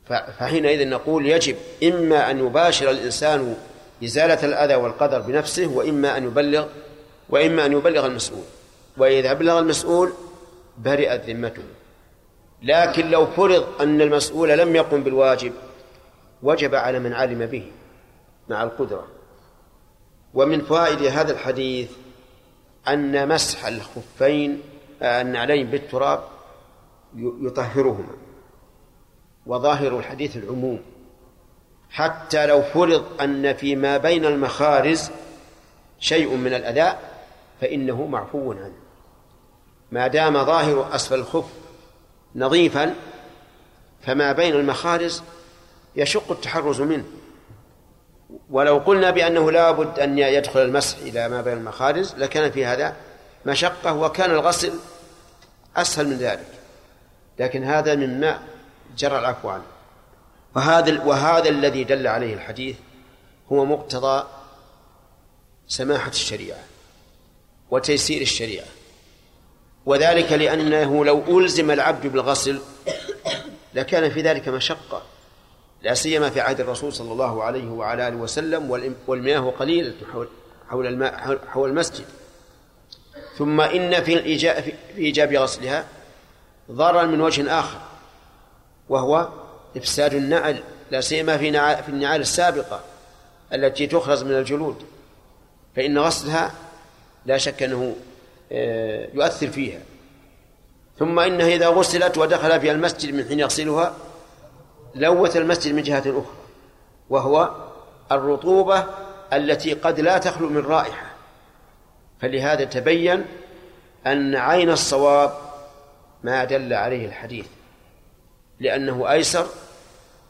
[0.10, 3.56] فحينئذ نقول يجب إما أن يباشر الإنسان
[4.04, 6.68] إزالة الأذى والقدر بنفسه وإما أن يبلغ
[7.30, 8.44] وإما أن يبلغ المسؤول.
[8.98, 10.14] وإذا بلغ المسؤول
[10.78, 11.64] برئت ذمته.
[12.64, 15.52] لكن لو فرض أن المسؤول لم يقم بالواجب
[16.44, 17.72] وجب على من علم به
[18.50, 19.08] مع القدرة.
[20.34, 21.90] ومن فوائد هذا الحديث
[22.88, 24.62] أن مسح الخفين
[25.02, 26.24] النعلين بالتراب
[27.16, 28.19] يطهرهما.
[29.50, 30.80] وظاهر الحديث العموم.
[31.90, 35.12] حتى لو فرض أن فيما بين المخارز
[36.00, 37.00] شيء من الأداء
[37.62, 38.74] فإنه معفو عنه.
[39.92, 41.46] ما دام ظاهر أسفل الخف
[42.36, 42.96] نظيفا
[44.02, 45.20] فما بين المخارج
[45.96, 47.06] يشق التحرز منه.
[48.50, 52.96] ولو قلنا بأنه لا بد أن يدخل المسح إلى ما بين المخارج لكان في هذا
[53.46, 54.74] مشقة وكان الغسل
[55.76, 56.48] أسهل من ذلك.
[57.40, 58.40] لكن هذا مما
[58.98, 59.64] جرى العفو عنه
[60.56, 62.76] وهذا وهذا الذي دل عليه الحديث
[63.52, 64.28] هو مقتضى
[65.68, 66.60] سماحة الشريعة
[67.72, 68.66] وتيسير الشريعة.
[69.86, 72.60] وذلك لأنه لو ألزم العبد بالغسل
[73.74, 75.02] لكان في ذلك مشقة
[75.82, 78.72] لا سيما في عهد الرسول صلى الله عليه وعلى آله وسلم
[79.08, 79.94] والمياه قليلة
[80.70, 82.06] حول الماء حول المسجد.
[83.38, 85.86] ثم إن في الإيجاب في إيجاب غسلها
[86.72, 87.89] ضررا من وجه آخر.
[88.90, 89.28] وهو
[89.78, 91.52] إفساد النعل لا سيما في
[91.84, 92.82] في النعال السابقة
[93.54, 94.84] التي تخرج من الجلود.
[95.76, 96.52] فإن غسلها
[97.26, 97.96] لا شك أنه
[98.52, 99.80] آه، يؤثر فيها.
[101.00, 103.94] ثم إنها إذا غسلت ودخل في المسجد من حين يغسلها
[104.96, 106.26] لوث المسجد من جهة أخرى
[107.10, 107.56] وهو
[108.12, 108.86] الرطوبة
[109.34, 111.10] التي قد لا تخلو من رائحة.
[112.22, 113.26] فلهذا تبين
[114.08, 115.34] أن عين الصواب
[116.24, 117.46] ما دل عليه الحديث.
[118.60, 119.48] لأنه أيسر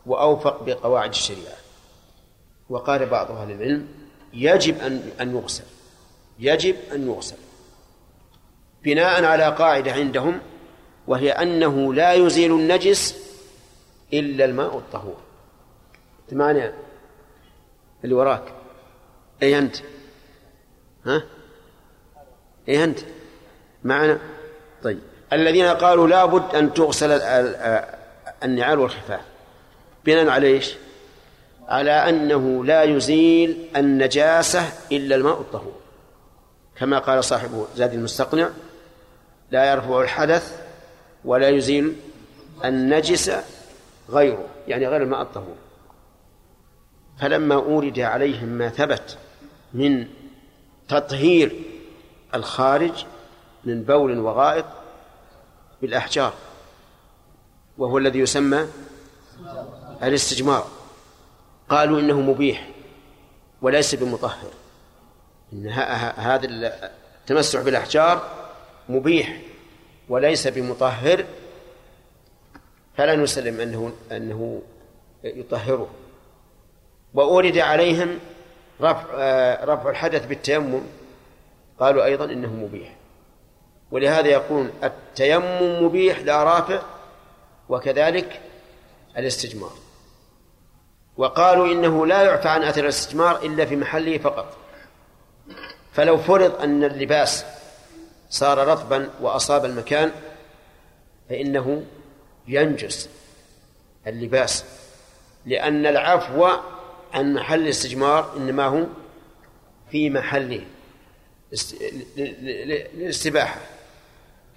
[0.05, 1.57] وأوفق بقواعد الشريعة.
[2.69, 3.87] وقال بعض أهل العلم
[4.33, 5.63] يجب أن أن يغسل.
[6.39, 7.37] يجب أن يغسل.
[8.83, 10.39] بناء على قاعدة عندهم
[11.07, 13.15] وهي أنه لا يزيل النجس
[14.13, 15.17] إلا الماء الطهور.
[16.29, 16.73] ثمانية
[18.03, 18.53] اللي وراك.
[19.43, 19.75] أي أنت؟
[21.05, 21.23] ها؟
[22.69, 22.99] أي أنت؟
[23.83, 24.19] معنا؟
[24.83, 24.99] طيب.
[25.33, 27.11] الذين قالوا لابد أن تغسل
[28.43, 29.21] النعال والخفاف
[30.05, 30.75] بناء على إيش؟
[31.67, 35.75] على أنه لا يزيل النجاسة إلا الماء الطهور.
[36.75, 38.49] كما قال صاحب زاد المستقنع
[39.51, 40.61] لا يرفع الحدث
[41.25, 41.95] ولا يزيل
[42.65, 43.31] النجس
[44.09, 45.55] غيره يعني غير الماء الطهور.
[47.19, 49.17] فلما أورد عليهم ما ثبت
[49.73, 50.07] من
[50.87, 51.55] تطهير
[52.35, 53.05] الخارج
[53.65, 54.65] من بول وغائط
[55.81, 56.33] بالأحجار
[57.79, 58.67] وهو الذي يسمى
[60.03, 60.67] الاستجمار.
[61.69, 62.69] قالوا إنه مبيح
[63.61, 64.51] وليس بمطهر.
[65.53, 65.67] إن
[66.17, 66.47] هذا
[67.23, 68.29] التمسح بالأحجار
[68.89, 69.41] مبيح
[70.09, 71.25] وليس بمطهر.
[72.97, 74.61] فلا نسلم أنه أنه
[75.23, 75.89] يطهره.
[77.13, 78.19] وأورد عليهم
[78.81, 79.05] رفع
[79.63, 80.81] رفع الحدث بالتيمم.
[81.79, 82.95] قالوا أيضا إنه مبيح.
[83.91, 86.81] ولهذا يقول التيمم مبيح لا رافع
[87.69, 88.41] وكذلك
[89.17, 89.73] الاستجمار.
[91.17, 94.57] وقالوا إنه لا يعفى عن أثر الاستجمار إلا في محله فقط.
[95.93, 97.45] فلو فرض أن اللباس
[98.29, 100.11] صار رطبا وأصاب المكان
[101.29, 101.83] فإنه
[102.47, 103.09] ينجس
[104.07, 104.65] اللباس
[105.45, 106.47] لأن العفو
[107.13, 108.85] عن محل الاستجمار إنما هو
[109.91, 110.61] في محله
[112.17, 113.61] للاستباحة.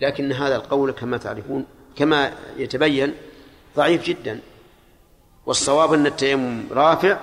[0.01, 1.67] لكن هذا القول كما تعرفون
[1.97, 3.15] كما يتبين
[3.77, 4.41] ضعيف جدا.
[5.47, 7.19] والصواب أن التيمم رافع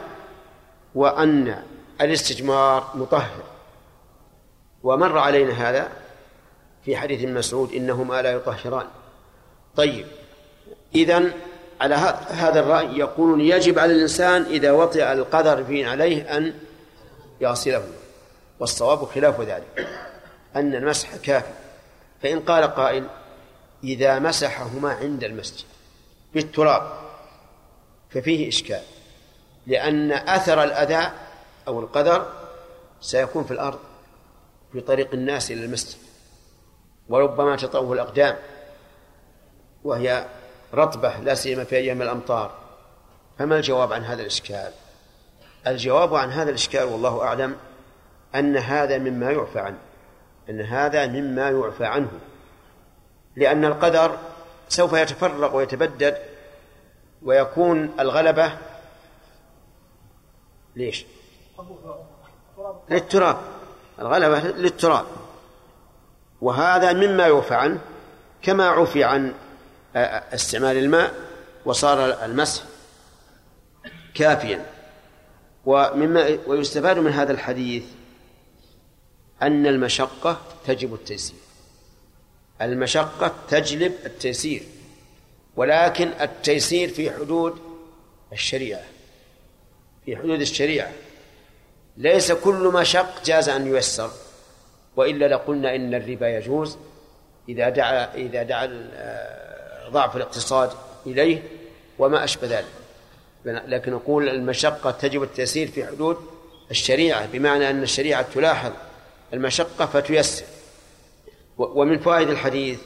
[0.95, 1.63] وأن
[2.01, 3.43] الاستجمار مطهر.
[4.83, 5.89] ومر علينا هذا
[6.85, 8.87] في حديث مسعود إنهما لا يطهران.
[9.75, 10.05] طيب
[10.95, 11.31] إذن
[11.81, 11.95] على
[12.29, 16.53] هذا الرأي يقولون يجب على الإنسان إذا وطئ القدر في عليه أن
[17.41, 17.83] يغسله
[18.59, 19.87] والصواب خلاف ذلك.
[20.55, 21.53] أن المسح كافي.
[22.21, 23.07] فإن قال قائل
[23.83, 25.65] إذا مسحهما عند المسجد
[26.33, 26.91] بالتراب
[28.09, 28.81] ففيه إشكال
[29.67, 31.11] لأن أثر الأذى
[31.67, 32.27] أو القدر
[33.01, 33.79] سيكون في الأرض
[34.71, 35.97] في طريق الناس إلى المسجد
[37.09, 38.35] وربما تطوه الأقدام
[39.83, 40.25] وهي
[40.73, 42.51] رطبة لا سيما في أيام الأمطار.
[43.39, 44.71] فما الجواب عن هذا الإشكال؟
[45.67, 47.57] الجواب عن هذا الإشكال والله أعلم
[48.35, 49.77] أن هذا مما يعفى عنه
[50.49, 52.11] أن هذا مما يعفى عنه.
[53.39, 54.17] لأن القدر
[54.69, 56.17] سوف يتفرق ويتبدد
[57.21, 58.57] ويكون الغلبة
[60.75, 61.05] ليش؟
[62.89, 63.37] للتراب.
[63.99, 65.05] الغلبة للتراب.
[66.41, 67.79] وهذا مما يعفى عنه
[68.41, 69.33] كما عفي عن
[70.33, 71.13] استعمال الماء
[71.65, 72.63] وصار المسح
[74.15, 74.65] كافيا.
[75.65, 77.83] ومما ويستفاد من هذا الحديث
[79.41, 81.38] أن المشقة تجب التيسير.
[82.61, 84.63] المشقة تجلب التيسير
[85.55, 87.59] ولكن التيسير في حدود
[88.33, 88.83] الشريعة
[90.05, 90.91] في حدود الشريعة.
[91.97, 94.11] ليس كل مشق جاز أن ييسر
[94.95, 96.77] وإلا لقلنا إن الربا يجوز.
[97.49, 98.89] إذا دعا إذا دعا
[99.89, 100.71] ضعف الاقتصاد
[101.05, 101.43] إليه
[101.99, 102.67] وما أشبه ذلك.
[103.45, 106.17] لكن نقول المشقة تجب التيسير في حدود
[106.71, 108.71] الشريعة بمعنى أن الشريعة تلاحظ
[109.33, 110.45] المشقة فتيسر.
[111.59, 112.79] ومن فوائد الحديث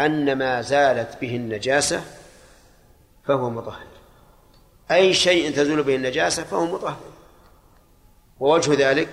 [0.00, 2.04] أن ما زالت به النجاسة
[3.26, 3.86] فهو مطهر.
[4.90, 7.00] أي شيء تزول به النجاسة فهو مطهر.
[8.40, 9.08] ووجه ذلك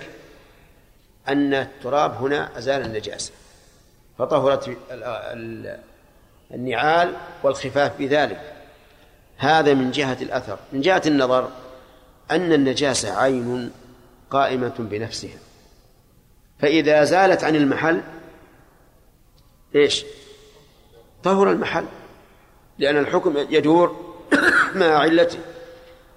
[1.28, 3.32] أن التراب هنا أزال النجاسة
[4.18, 4.76] فطهرت
[6.50, 8.52] النعال والخفاف بذلك.
[9.36, 10.58] هذا من جهة الأثر.
[10.72, 11.48] من جهة النظر
[12.30, 13.70] أن النجاسة عين
[14.30, 15.38] قائمة بنفسها.
[16.58, 18.02] فإذا زالت عن المحل
[19.74, 20.04] إيش؟
[21.22, 21.84] طهر المحل.
[22.78, 24.14] لأن الحكم يدور
[24.74, 25.38] مع علته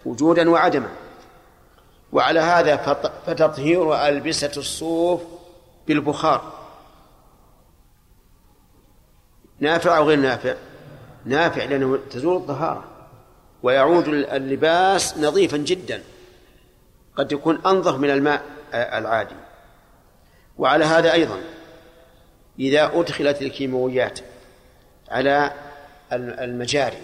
[0.06, 0.90] وجودا وعدما.
[2.12, 2.78] وعلى هذا
[3.28, 5.22] فتطهير ألبسة الصوف
[5.88, 6.54] بالبخار.
[9.60, 10.56] نافع أو غير نافع؟
[11.26, 12.84] نافع لأنه تزول الطهارة.
[13.64, 16.04] ويعود اللباس نظيفا جدا.
[17.16, 19.36] قد يكون أنظف من الماء العادي.
[20.58, 21.42] وعلى هذا أيضا
[22.60, 24.20] إذا أدخلت الكيماويات
[25.10, 25.54] على
[26.14, 27.02] المجاري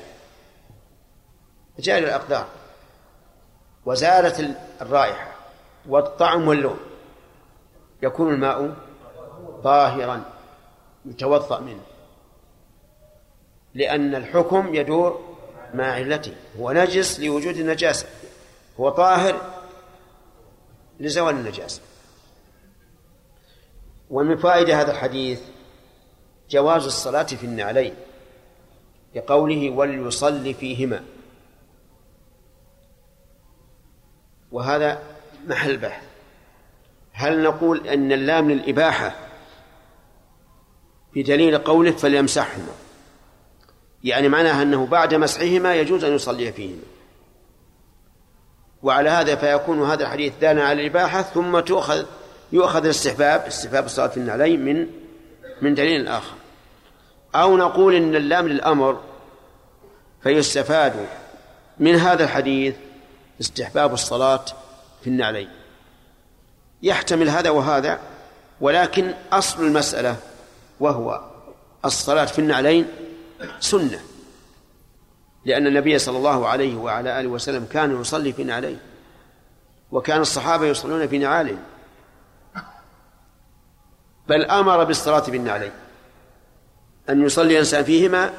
[1.80, 2.48] مجاري الأقدار
[3.86, 5.32] وزالت الرائحة
[5.88, 6.80] والطعم واللون
[8.02, 8.76] يكون الماء
[9.64, 10.24] طاهرا
[11.06, 11.82] يتوضأ منه
[13.74, 15.36] لأن الحكم يدور
[15.74, 18.08] مع علته هو نجس لوجود النجاسة
[18.80, 19.42] هو طاهر
[21.00, 21.82] لزوال النجاسة.
[24.12, 25.40] ومن فائدة هذا الحديث
[26.50, 27.94] جواز الصلاة في النعلين
[29.16, 31.04] لقوله وليصلي فيهما.
[34.52, 35.04] وهذا
[35.48, 36.04] محل بحث.
[37.12, 39.16] هل نقول أن اللام للإباحة
[41.16, 42.74] بدليل قوله فليمسحهما؟
[44.04, 46.84] يعني معناها أنه بعد مسحهما يجوز أن يصلي فيهما.
[48.84, 52.06] وعلى هذا فيكون هذا الحديث دانا على الإباحة ثم تؤخذ
[52.52, 54.88] يؤخذ الاستحباب استحباب الصلاة في النعلين من
[55.62, 56.36] من دليل آخر.
[57.36, 59.02] أو نقول إن اللام للأمر
[60.24, 60.94] فيستفاد
[61.80, 62.76] من هذا الحديث
[63.42, 64.46] استحباب الصلاة
[65.02, 65.50] في النعلين.
[66.84, 68.00] يحتمل هذا وهذا
[68.62, 70.16] ولكن أصل المسألة
[70.80, 71.22] وهو
[71.86, 72.88] الصلاة في النعلين
[73.60, 74.00] سنة.
[75.46, 78.80] لأن النبي صلى الله عليه وعلى آله وسلم كان يصلي في نعلين
[79.92, 81.60] وكان الصحابة يصلون في نعالهم
[84.32, 85.72] بل أمر بالصلاة بالنعلين.
[87.10, 88.34] أن يصلي الإنسان فيهما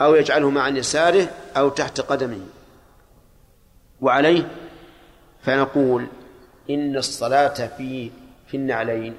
[0.00, 2.40] أو يجعلهما عن يساره أو تحت قدمه.
[4.00, 4.48] وعليه
[5.42, 6.06] فنقول
[6.70, 8.10] إن الصلاة في
[8.46, 9.16] في النعلين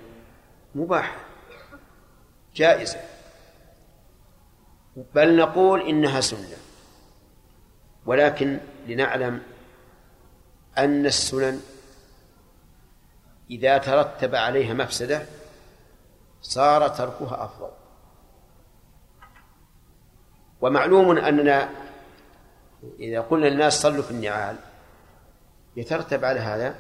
[0.76, 1.16] مباحة
[2.56, 3.00] جائزة.
[5.16, 6.58] بل نقول إنها سنة.
[8.06, 9.42] ولكن لنعلم
[10.78, 11.62] أن السنن
[13.52, 15.26] إذا ترتب عليها مفسدة
[16.44, 17.70] صار تركها أفضل.
[20.62, 21.70] ومعلوم أننا
[23.00, 24.56] إذا قلنا للناس صلوا في النعال
[25.76, 26.76] يترتب على هذا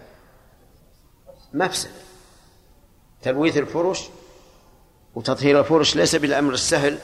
[1.53, 1.91] مفسدة
[3.21, 4.09] تلويث الفرش
[5.15, 6.99] وتطهير الفرش ليس بالأمر السهل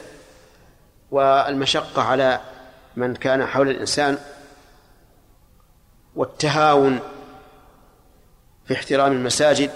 [1.10, 2.40] والمشقة على
[2.96, 4.18] من كان حول الإنسان
[6.16, 7.00] والتهاون
[8.64, 9.70] في احترام المساجد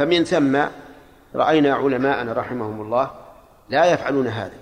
[0.00, 0.64] فمن ثم
[1.34, 3.10] رأينا علماءنا رحمهم الله
[3.68, 4.58] لا يفعلون هذا.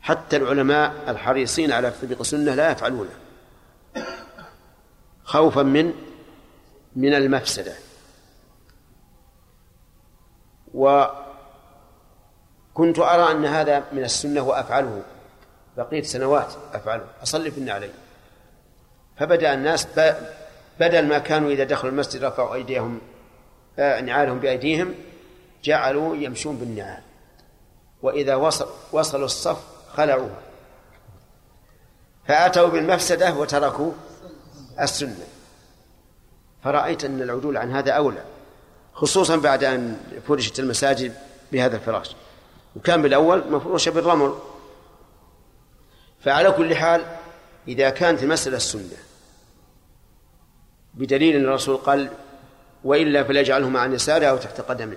[0.00, 3.10] حتى العلماء الحريصين على تطبيق السنة لا يفعلونه
[5.24, 5.92] خوفا من
[6.96, 7.72] من المفسدة.
[10.74, 11.18] وكنت
[12.98, 15.02] أرى أن هذا من السنة وأفعله.
[15.76, 17.06] بقيت سنوات أفعله.
[17.22, 17.92] أصلي في النعلين
[19.16, 19.86] فبدأ الناس
[20.80, 23.00] بدل ما كانوا إذا دخلوا المسجد رفعوا أيديهم
[23.78, 24.94] نعالهم بأيديهم
[25.64, 27.02] جعلوا يمشون بالنعال.
[28.02, 29.58] وإذا وصل وصلوا الصف
[29.92, 30.40] خلعوها
[32.28, 33.92] فأتوا بالمفسدة وتركوا
[34.80, 35.26] السنة.
[36.64, 38.24] فرأيت أن العدول عن هذا أولى
[38.94, 41.14] خصوصا بعد أن فرشت المساجد
[41.52, 42.16] بهذا الفراش.
[42.76, 44.34] وكان بالأول مفروشة بالرمل.
[46.20, 47.06] فعلى كل حال
[47.68, 48.96] إذا كانت المسألة السنة
[50.94, 52.10] بدليل أن الرسول قال
[52.84, 54.96] وإلا فليجعلهما عن يساره أو تحت قدمه.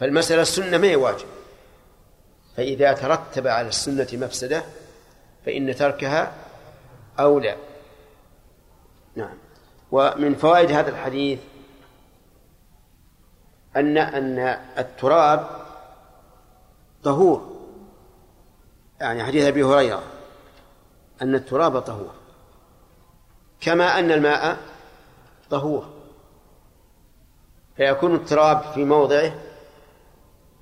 [0.00, 1.26] فالمسألة السنة ما هي واجب.
[2.56, 4.64] فإذا ترتب على السنة مفسدة
[5.46, 6.32] فإن تركها
[7.20, 7.56] أولى.
[9.16, 9.34] نعم.
[9.92, 11.38] ومن فوائد هذا الحديث
[13.76, 14.38] أن أن
[14.78, 15.46] التراب
[17.04, 17.56] طهور.
[19.00, 20.02] يعني حديث أبي هريرة
[21.22, 22.14] أن التراب طهور.
[23.60, 24.56] كما أن الماء
[25.50, 25.99] طهور.
[27.76, 29.32] فيكون التراب في موضعه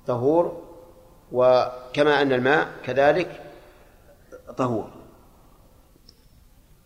[0.07, 0.61] طهور
[1.31, 3.41] وكما أن الماء كذلك
[4.57, 4.89] طهور.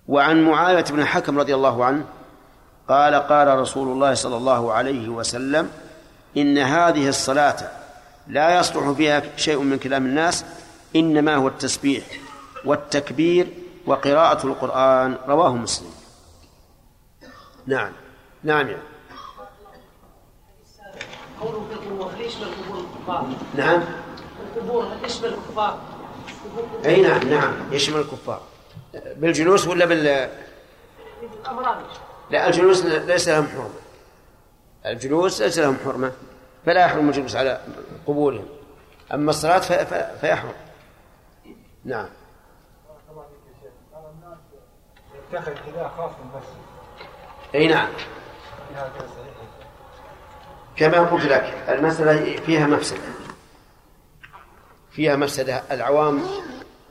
[0.07, 2.05] وعن معاوية بن الحكم رضي الله عنه
[2.89, 5.71] قال قال رسول الله صلى الله عليه وسلم
[6.37, 7.71] إن هذه الصلاة
[8.27, 10.45] لا يصلح فيها شيء من كلام الناس
[10.95, 12.03] إنما هو التسبيح
[12.65, 13.47] والتكبير
[13.85, 15.17] وقراءة القرآن.
[15.27, 15.91] رواه مسلم.
[17.67, 17.91] نعم.
[18.43, 18.92] نعم يعني.
[21.43, 22.11] قوله في القبور.
[22.15, 23.83] هل يشمل قبور الكفار؟ نعم.
[24.55, 25.79] القبور هل يشمل الكفار؟
[26.85, 27.53] أي نعم نعم.
[27.71, 28.41] يشمل الكفار
[28.93, 30.29] بالجلوس ولا بال
[32.29, 33.69] لا الجلوس ليس لهم حرمة.
[34.85, 36.11] الجلوس ليس لهم حرمة.
[36.65, 37.61] فلا يحرم الجلوس على
[38.07, 38.45] قبورهم.
[39.13, 40.53] أما الصلاة ف- ف- فيحرم.
[41.85, 42.09] نعم.
[45.33, 45.51] يتخذ
[45.97, 46.63] خاص بالمسجد.
[47.55, 47.87] أي نعم.
[50.75, 52.99] كما قلت لك المسألة فيها مفسدة.
[54.91, 55.63] فيها مفسدة.
[55.71, 56.21] العوام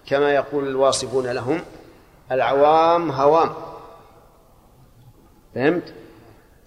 [0.06, 1.60] كما يقول الواصفون لهم
[2.32, 3.54] العوام هوام.
[5.54, 5.94] فهمت؟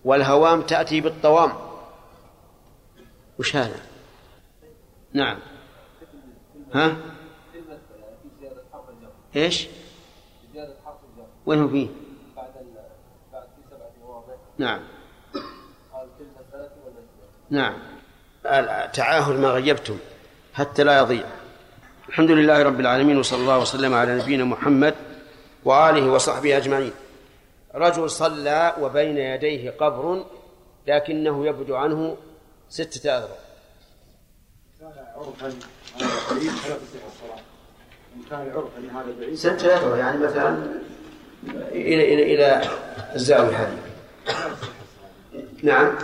[0.06, 1.52] والهوام تأتي بالطوام.
[3.40, 3.80] وش هذا؟
[5.14, 5.40] نعم.
[6.74, 6.98] ها؟
[9.36, 9.68] إيش؟
[11.46, 11.88] وين هو فيه؟
[12.36, 12.54] بعد.
[13.34, 14.80] بعد سبعة مواضع نعم
[15.94, 17.00] قال كلمة ثلاثة ولا
[17.50, 17.74] نعم.
[18.94, 19.98] تعاهد ما غيبتم
[20.54, 21.26] حتى لا يضيع.
[22.10, 24.96] الحمد لله رب العالمين وصلى الله وسلم على نبينا محمد
[25.66, 26.92] وآله وصحبه أجمعين.
[27.76, 30.26] رجل صلى وبين يديه قبر
[30.88, 32.18] لكنه يبدو عنه
[32.70, 33.38] ستة أذرع.
[38.30, 40.58] كان عرفا ستة أذرع يعني مثلا
[41.72, 42.62] إلى إلى إلى
[43.16, 43.80] الزاوية هذه.
[45.64, 45.98] نعم.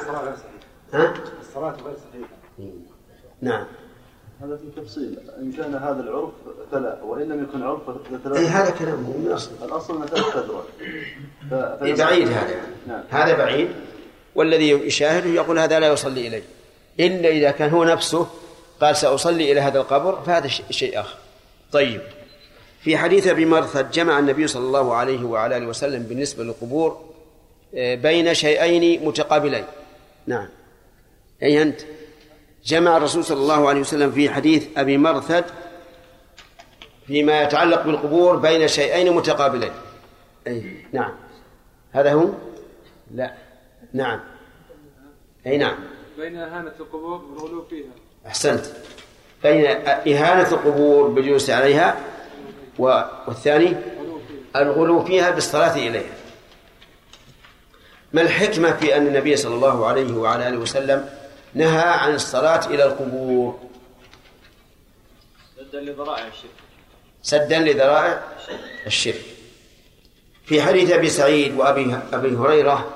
[0.93, 2.69] ها؟ الصلاة غير صحيحة.
[3.41, 3.65] نعم.
[4.41, 5.19] هذا في تفصيل.
[5.39, 6.29] إن كان هذا العرف
[6.71, 10.35] فلا وإن لم يكن عرف فثلاث أي هذا كلام مو من الأصل الأصل أنه ثلاث
[10.37, 10.61] أذرع
[11.49, 12.55] ف- إيه بعيد هذا.
[12.87, 13.03] نعم.
[13.09, 13.67] هذا بعيد.
[14.35, 16.43] والذي يشاهده يقول هذا لا يصلي إليه
[16.99, 18.27] إلا إذا كان هو نفسه
[18.81, 21.17] قال سأصلي إلى هذا القبر فهذا شيء آخر.
[21.71, 22.01] طيب.
[22.81, 27.01] في حديث أبي مرثد جمع النبي صلى الله عليه وعلى آله وسلم بالنسبة للقبور
[27.75, 29.63] آه، بين شيئين متقابلين.
[30.27, 30.47] نعم.
[31.43, 31.81] أي أنت؟
[32.65, 35.45] جمع الرسول صلى الله عليه وسلم في حديث أبي مرثد
[37.07, 39.71] فيما يتعلق بالقبور بين شيئين متقابلين.
[40.47, 41.11] أي نعم.
[41.91, 42.29] هذا هو؟
[43.15, 43.33] لا.
[43.93, 44.19] نعم.
[45.47, 45.75] أي نعم.
[46.17, 47.91] بين إهانة القبور والغلو فيها.
[48.27, 48.65] أحسنت.
[49.43, 51.99] بين إهانة القبور بالجلوس عليها
[52.79, 53.75] والثاني؟
[54.55, 56.13] الغلو فيها بالصلاة إليها.
[58.13, 61.20] ما الحكمة في أن النبي صلى الله عليه وعلى آله وسلم
[61.53, 63.59] نهى عن الصلاة إلى القبور.
[65.57, 66.51] سدا لذرائع الشرك.
[67.23, 68.21] سدا لذرائع
[68.87, 69.25] الشرك.
[70.45, 72.89] في حديث أبي سعيد وأبي أبي هريرة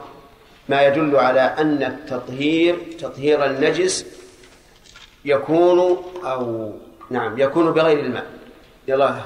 [0.70, 4.06] ما يدل على أن التطهير تطهير النجس
[5.26, 6.74] يكون أو
[7.10, 8.26] نعم يكون بغير الماء.
[8.88, 9.22] يلا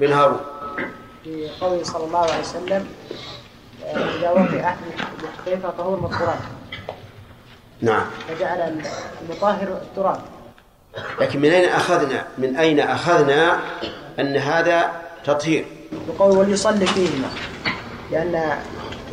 [0.00, 0.40] بن هارون.
[1.24, 2.88] في قوله صلى الله عليه وسلم
[3.84, 4.74] آه، إذا وقع
[5.44, 6.38] كيف طهور مذكورات
[7.82, 8.06] نعم.
[8.28, 8.82] فجعل
[9.22, 10.20] المطهر التراب.
[11.20, 13.60] لكن من أين أخذنا؟ من أين أخذنا
[14.18, 14.92] أن هذا
[15.24, 15.64] تطهير؟
[16.08, 17.28] بقول وليصلي فيهما.
[18.10, 18.58] لأن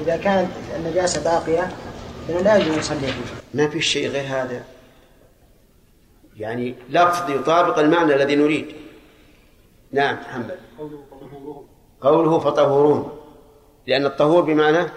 [0.02, 1.70] إذا كانت النجاسة باقية
[2.28, 3.14] فإنه لا يجوز يصلي فيه
[3.54, 4.64] ما في شيء غير هذا.
[6.38, 8.76] يعني لفظ يطابق المعنى الذي نريد.
[9.92, 10.60] نعم محمد.
[12.02, 13.20] قوله فطهورون
[13.88, 14.90] لأن الطهور بمعنى؟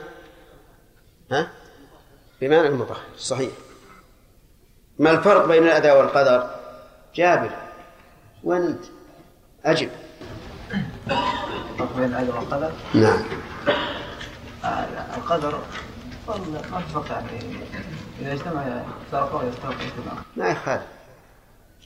[1.32, 1.50] ها؟
[2.40, 3.50] بمعنى المطهر صحيح.
[4.98, 6.50] ما الفرق بين الأذى والقدر؟
[7.14, 7.50] جابر.
[8.44, 8.84] وين أنت
[9.64, 9.90] أجب.
[11.10, 13.22] الفرق بين الأجر والقدر؟ نعم.
[14.64, 15.60] آه، القدر
[16.28, 17.28] ما يعني.
[18.20, 20.82] إذا اجتمع افترقا يفترق اجتماعا ما يخالف.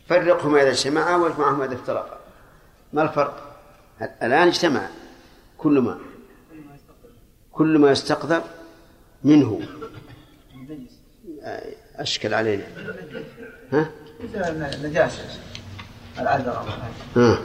[0.09, 2.19] فرقهما إذا اجتمعا واجمعهما إذا افترقا.
[2.93, 3.57] ما الفرق؟
[4.23, 4.89] الآن اجتمع
[5.59, 5.99] كل ما
[7.53, 8.43] كل ما يستقدر
[9.25, 9.61] منه.
[11.97, 12.65] أشكل علينا.
[13.73, 13.91] ها؟
[14.21, 15.23] مثل النجاسة
[16.19, 16.65] العذر.
[17.17, 17.39] ها.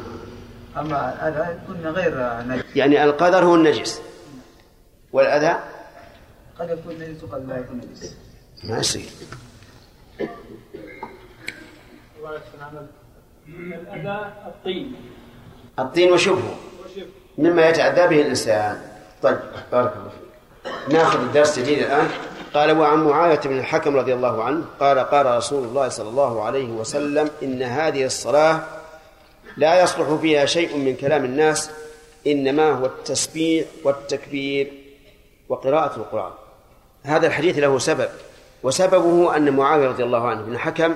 [0.78, 2.64] أما الأذى يكون غير نجس.
[2.76, 4.02] يعني القدر هو النجس.
[5.12, 5.60] والأذى؟
[6.60, 8.16] قد يكون نجس وقد لا يكون نجس.
[8.64, 9.10] ما يصير.
[13.48, 14.96] الأذى الطين.
[15.80, 16.56] الطين وشبهه.
[17.38, 18.82] مما يتأذى به الإنسان.
[19.22, 19.40] طيب
[19.72, 20.94] بارك الله فيك.
[20.94, 22.08] ناخذ الدرس جديد الآن.
[22.54, 26.68] قال وعن معاوية بن الحكم رضي الله عنه قال قال رسول الله صلى الله عليه
[26.68, 28.62] وسلم إن هذه الصلاة
[29.58, 31.72] لا يصلح فيها شيء من كلام الناس
[32.28, 34.74] إنما هو التسبيح والتكبير
[35.50, 36.32] وقراءة القرآن.
[37.04, 38.10] هذا الحديث له سبب
[38.64, 40.96] وسببه أن معاوية رضي الله عنه بن حكم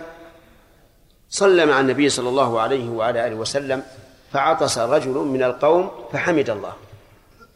[1.30, 3.84] صلى مع النبي صلى الله عليه وعلى آله وسلم
[4.32, 6.74] فعطس رجل من القوم فحمد الله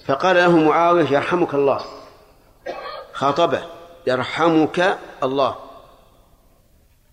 [0.06, 1.82] فقال له معاوية يرحمك الله.
[3.14, 3.76] خاطبه
[4.07, 5.55] يرحمك الله.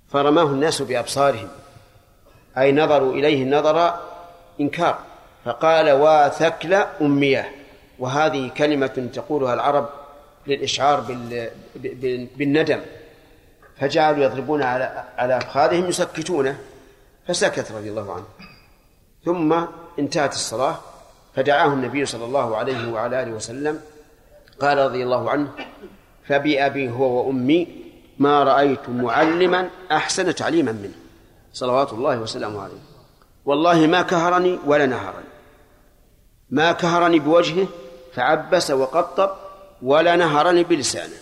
[0.09, 1.49] فرماه الناس بأبصارهم.
[2.59, 3.95] أي نظروا إليه نظر
[4.61, 4.99] إنكار.
[5.45, 7.55] فقال واثكل أمية.
[7.99, 9.89] وهذه كلمة تقولها العرب
[10.47, 11.01] للإشعار
[12.37, 12.81] بالندم.
[13.81, 16.59] فجعلوا يضربون على على أفخاذهم يسكتونه.
[17.29, 18.25] فسكت رضي الله عنه.
[19.25, 19.65] ثم
[19.99, 20.77] انتهت الصلاة.
[21.35, 23.81] فدعاه النبي صلى الله عليه وعلى آله وسلم.
[24.61, 25.49] قال رضي الله عنه
[26.29, 27.69] فبأبي هو وأمي
[28.19, 30.95] ما رأيت معلما أحسن تعليما منه.
[31.53, 32.81] صلوات الله وسلامه عليه.
[33.45, 35.25] والله ما كهرني ولا نهرني.
[36.51, 37.67] ما كهرني بوجهه
[38.15, 39.31] فعبس وقطب
[39.83, 41.17] ولا نهرني بلسانه.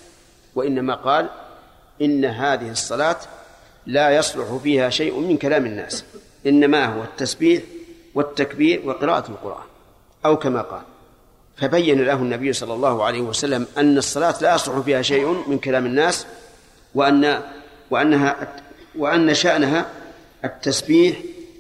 [0.55, 1.29] وإنما قال
[2.03, 3.17] إن هذه الصلاة
[3.87, 6.05] لا يصلح فيها شيء من كلام الناس.
[6.47, 7.63] إنما هو التسبيح
[8.15, 9.67] والتكبير وقراءة القرآن.
[10.27, 10.83] أو كما قال
[11.57, 15.87] فبين له النبي صلى الله عليه وسلم أن الصلاة لا يصلح فيها شيء من كلام
[15.87, 16.27] الناس
[16.95, 17.43] وأن
[17.91, 18.55] وأنها
[18.99, 19.87] وأن شأنها
[20.45, 21.17] التسبيح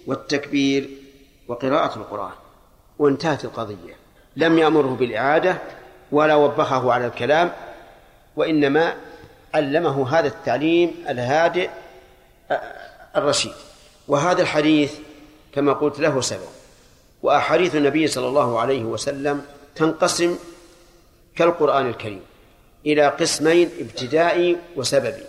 [0.06, 0.90] والتكبير
[1.48, 2.32] وقراءة القرآن.
[2.98, 3.96] وانتهت القضية.
[4.36, 5.58] لم يأمره بالإعادة
[6.12, 7.52] ولا وبخه على الكلام
[8.36, 8.94] وإنما
[9.54, 11.70] علمه هذا التعليم الهادئ
[13.16, 13.52] الرشيد.
[14.08, 14.92] وهذا الحديث
[15.54, 16.48] كما قلت له سبب
[17.22, 19.44] وأحاديث النبي صلى الله عليه وسلم
[19.74, 20.38] تنقسم
[21.36, 22.20] كالقرآن الكريم
[22.86, 25.24] إلى قسمين ابتدائي وسببي.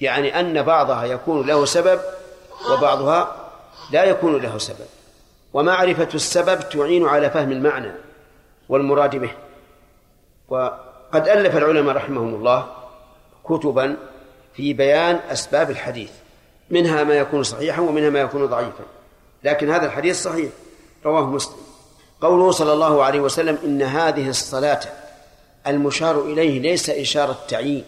[0.00, 2.00] يعني أن بعضها يكون له سبب
[2.70, 3.50] وبعضها
[3.92, 4.86] لا يكون له سبب.
[5.52, 7.92] ومعرفة السبب تعين على فهم المعنى
[8.68, 9.30] والمراد به.
[10.48, 12.66] وقد ألف العلماء رحمهم الله
[13.44, 13.96] كتبا
[14.54, 16.10] في بيان أسباب الحديث
[16.70, 18.84] منها ما يكون صحيحا ومنها ما يكون ضعيفا.
[19.44, 20.50] لكن هذا الحديث صحيح
[21.04, 21.65] رواه مسلم.
[22.20, 24.80] قوله صلى الله عليه وسلم إن هذه الصلاة
[25.66, 27.84] المشار إليه ليس إشارة تعيين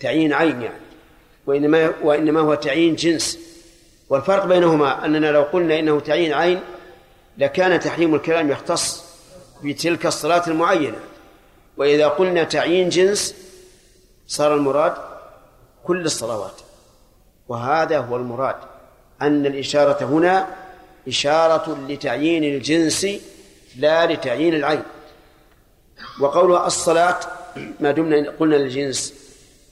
[0.00, 0.80] تعيين عين يعني
[1.46, 3.38] وإنما وإنما هو تعيين جنس.
[4.08, 6.60] والفرق بينهما أننا لو قلنا إنه تعيين عين
[7.38, 9.04] لكان تحريم الكلام يختص
[9.64, 10.98] بتلك الصلاة المعينة.
[11.76, 13.34] وإذا قلنا تعيين جنس
[14.26, 14.94] صار المراد
[15.84, 16.60] كل الصلوات
[17.48, 18.56] وهذا هو المراد
[19.22, 20.46] أن الإشارة هنا
[21.08, 23.06] إشارة لتعيين الجنس
[23.76, 24.82] لا لتعيين العين.
[26.20, 27.20] وقولها الصلاة
[27.80, 29.14] ما دمنا قلنا للجنس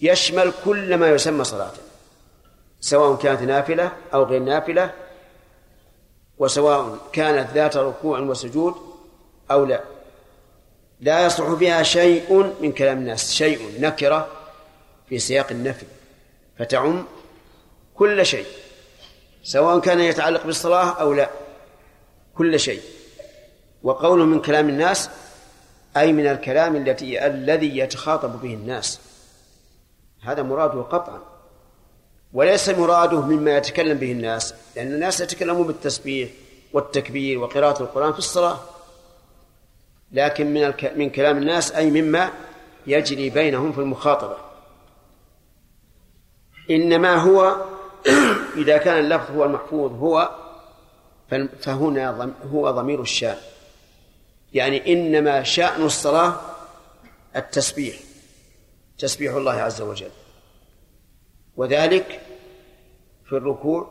[0.00, 1.72] يشمل كل ما يسمى صلاة.
[2.80, 4.90] سواء كانت نافلة أو غير نافلة
[6.38, 8.74] وسواء كانت ذات ركوع وسجود
[9.50, 9.80] أو لا.
[11.00, 14.28] لا يصلح فيها شيء من كلام الناس شيء نكرة
[15.08, 15.86] في سياق النفي.
[16.58, 17.06] فتعم
[17.94, 18.46] كل شيء
[19.42, 21.30] سواء كان يتعلق بالصلاة أو لا
[22.34, 22.80] كل شيء.
[23.86, 25.10] وقوله من كلام الناس
[25.96, 29.00] أي من الكلام التي الذي يتخاطب به الناس.
[30.22, 31.20] هذا مراده قطعا.
[32.32, 36.30] وليس مراده مما يتكلم به الناس لأن الناس يتكلمون بالتسبيح
[36.72, 38.58] والتكبير وقراءة القرآن في الصلاة.
[40.12, 40.72] لكن من.
[40.96, 42.30] من كلام الناس أي مما
[42.86, 44.36] يجري بينهم في المخاطبة.
[46.70, 47.56] إنما هو
[48.62, 50.30] إذا كان اللفظ هو المحفوظ هو
[51.60, 53.36] فهنا هو ضمير الشان
[54.56, 56.40] يعني إنما شأن الصلاة
[57.36, 57.96] التسبيح
[58.98, 60.10] تسبيح الله عز وجل.
[61.56, 62.20] وذلك
[63.24, 63.90] في الركوع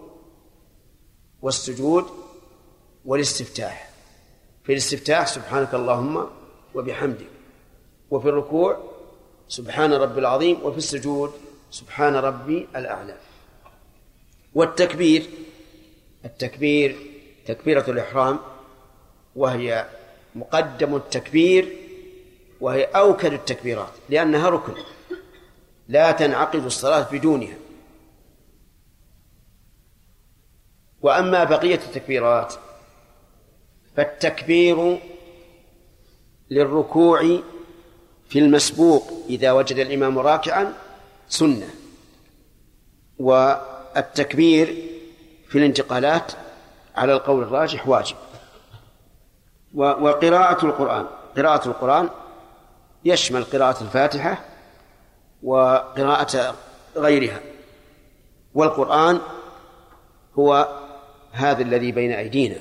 [1.42, 2.06] والسجود
[3.06, 3.90] والاستفتاح.
[4.64, 6.28] في الاستفتاح سبحانك اللهم
[6.76, 7.28] وبحمدك.
[8.12, 8.92] وفي الركوع
[9.48, 11.32] سبحان ربي العظيم وفي السجود
[11.72, 13.18] سبحان ربي الأعلى.
[14.54, 15.30] والتكبير
[16.26, 16.96] التكبير
[17.46, 18.40] تكبيرة الإحرام
[19.36, 19.86] وهي
[20.36, 21.78] مقدم التكبير
[22.62, 24.74] وهي أوكد التكبيرات لأنها ركن.
[25.88, 27.58] لا تنعقد الصلاة بدونها.
[31.02, 32.54] وأما بقية التكبيرات
[33.96, 35.00] فالتكبير
[36.50, 37.40] للركوع
[38.30, 40.74] في المسبوق إذا وجد الإمام راكعا
[41.30, 41.70] سنة.
[43.20, 44.76] والتكبير
[45.48, 46.32] في الانتقالات
[46.96, 48.16] على القول الراجح واجب.
[49.76, 51.06] وقراءة القرآن.
[51.38, 52.10] قراءة القرآن
[53.06, 54.46] يشمل قراءة الفاتحة
[55.44, 56.56] وقراءة
[56.98, 57.40] غيرها.
[58.54, 59.20] والقرآن
[60.40, 60.80] هو
[61.32, 62.60] هذا الذي بين أيدينا.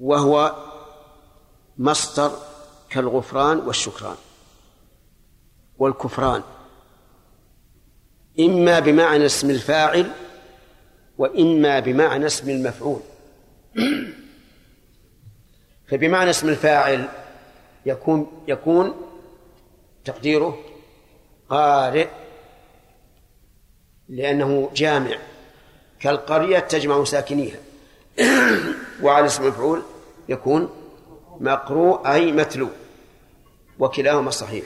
[0.00, 0.54] وهو
[1.78, 2.30] مصدر
[2.90, 4.16] كالغفران والشكران.
[5.78, 6.42] والكفران.
[8.40, 10.12] إما بمعنى اسم الفاعل
[11.18, 13.00] وإما بمعنى اسم المفعول.
[15.88, 17.08] فبمعنى اسم الفاعل
[17.86, 18.94] يكون يكون
[20.04, 20.58] تقديره
[21.48, 22.08] قارئ
[24.08, 25.18] لأنه جامع.
[26.00, 27.58] كالقرية تجمع ساكنيها.
[29.02, 29.82] وعلى اسم المفعول
[30.28, 30.70] يكون
[31.40, 32.68] مقروء أي متلو.
[33.78, 34.64] وكلاهما صحيح.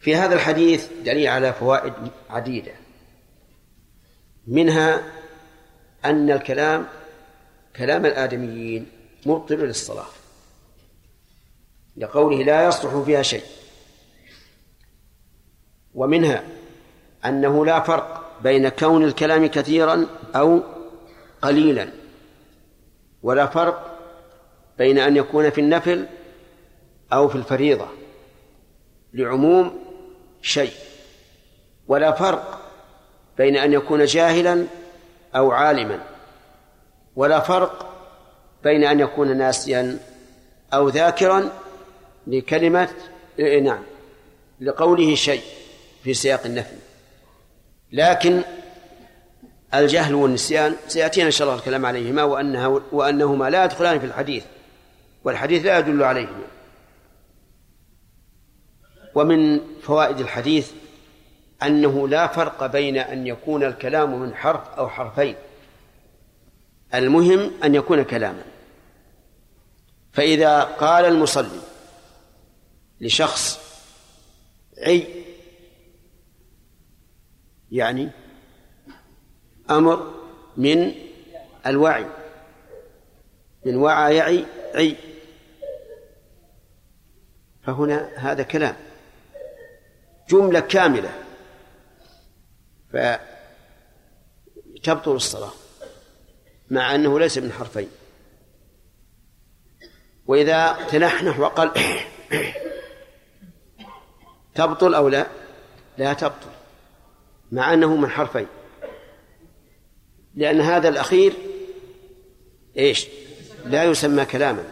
[0.00, 1.92] في هذا الحديث دليل على فوائد
[2.30, 2.72] عديدة.
[4.46, 5.02] منها
[6.04, 6.86] أن الكلام
[7.76, 8.86] كلام الآدميين
[9.26, 10.06] مبطل للصلاة
[11.96, 13.42] لقوله لا يصلح فيها شيء
[15.94, 16.44] ومنها
[17.24, 20.62] أنه لا فرق بين كون الكلام كثيرا أو
[21.42, 21.88] قليلا
[23.22, 23.98] ولا فرق
[24.78, 26.06] بين أن يكون في النفل
[27.12, 27.88] أو في الفريضة
[29.12, 29.78] لعموم
[30.42, 30.72] شيء
[31.88, 32.60] ولا فرق
[33.38, 34.66] بين أن يكون جاهلا
[35.34, 36.15] أو عالما.
[37.16, 37.92] ولا فرق
[38.64, 39.98] بين أن يكون ناسيا
[40.74, 41.50] أو ذاكرا
[42.26, 42.88] لكلمة
[43.38, 43.82] إيه، نعم
[44.60, 45.42] لقوله شيء
[46.04, 46.76] في سياق النفي.
[47.92, 48.42] لكن
[49.74, 54.44] الجهل والنسيان سيأتينا إن شاء الله الكلام عليهما وأنها وأنهما لا يدخلان في الحديث
[55.24, 56.46] والحديث لا يدل عليهما.
[59.14, 60.72] ومن فوائد الحديث
[61.62, 65.34] أنه لا فرق بين أن يكون الكلام من حرف أو حرفين.
[66.94, 68.44] المهم أن يكون كلاما.
[70.12, 71.60] فإذا قال المصلي
[73.00, 73.58] لشخص
[74.78, 75.24] عي
[77.72, 78.10] يعني
[79.70, 80.14] أمر
[80.56, 80.94] من
[81.66, 82.06] الوعي
[83.64, 84.44] من وعى يعي
[84.74, 84.96] عي.
[87.62, 88.76] فهنا هذا كلام.
[90.28, 91.22] جملة كاملة.
[92.92, 93.20] فتبطل
[95.12, 95.52] الصلاة.
[96.70, 97.88] مع أنه ليس من حرفين.
[100.26, 101.70] وإذا تنحنح وقال
[104.54, 105.26] تبطل أو لا
[105.98, 106.50] لا تبطل
[107.52, 108.46] مع أنه من حرفين.
[110.34, 111.32] لأن هذا الأخير
[112.76, 113.06] إيش؟
[113.64, 114.64] لا يسمى كلاما.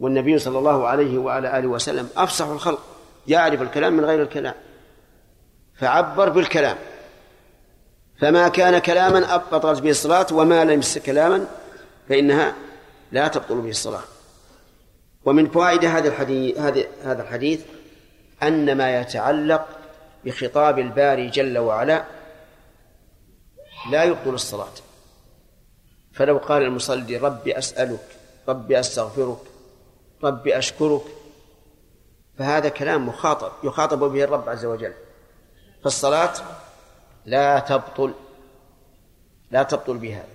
[0.00, 2.82] والنبي صلى الله عليه وعلى آله وسلم أفصح الخلق
[3.26, 4.54] يعرف الكلام من غير الكلام
[5.74, 6.76] فعبر بالكلام.
[8.24, 11.46] فما كان كلاما أبطلت به الصلاة وما لم يمس كلاما
[12.08, 12.54] فإنها
[13.12, 14.02] لا تبطل به الصلاة.
[15.24, 16.58] ومن فوائد هذا الحديث
[17.04, 17.60] هذا الحديث
[18.42, 19.66] أن ما يتعلق
[20.24, 22.04] بخطاب الباري جل وعلا
[23.90, 24.74] لا يبطل الصلاة.
[26.12, 28.06] فلو قال المصلي ربي أسألك
[28.48, 29.40] ربي أستغفرك
[30.24, 31.04] ربي أشكرك
[32.38, 34.92] فهذا كلام مخاطب يخاطب به الرب عز وجل.
[35.84, 36.32] فالصلاة
[37.26, 38.14] لا تبطل
[39.50, 40.34] لا تبطل بهذا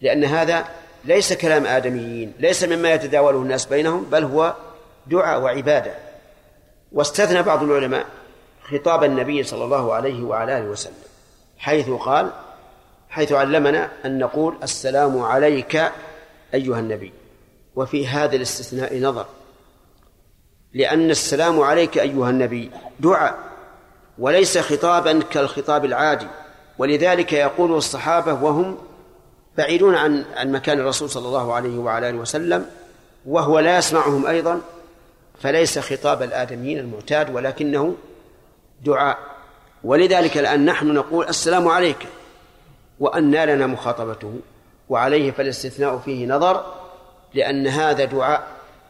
[0.00, 0.64] لأن هذا
[1.04, 4.54] ليس كلام آدميين ليس مما يتداوله الناس بينهم بل هو
[5.06, 5.94] دعاء وعبادة.
[6.92, 8.06] واستثنى بعض العلماء
[8.62, 10.94] خطاب النبي صلى الله عليه وعلى آله وسلم
[11.58, 12.30] حيث قال
[13.08, 15.76] حيث علمنا أن نقول السلام عليك
[16.54, 17.12] أيها النبي.
[17.76, 19.26] وفي هذا الاستثناء نظر
[20.72, 22.70] لأن السلام عليك أيها النبي
[23.00, 23.47] دعاء
[24.18, 26.26] وليس خطابا كالخطاب العادي.
[26.78, 28.78] ولذلك يقول الصحابة وهم
[29.58, 32.66] بعيدون عن عن مكان الرسول صلى الله عليه وعلى آله وسلم
[33.26, 34.60] وهو لا يسمعهم أيضا
[35.42, 37.94] فليس خطاب الآدميين المعتاد ولكنه
[38.84, 39.18] دعاء.
[39.84, 42.06] ولذلك الآن نحن نقول السلام عليك
[43.00, 44.34] وأنى لنا مخاطبته
[44.88, 46.64] وعليه فالاستثناء فيه نظر
[47.34, 48.46] لأن هذا دعاء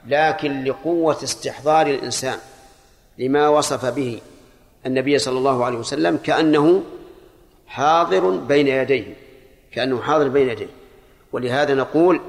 [0.06, 2.38] لكن لقوة استحضار الإنسان
[3.18, 4.20] لما وصف به
[4.86, 6.82] النبي صلى الله عليه وسلم كأنه
[7.66, 9.16] حاضر بين يديه
[9.72, 10.68] كأنه حاضر بين يديه.
[11.32, 12.20] ولهذا نقول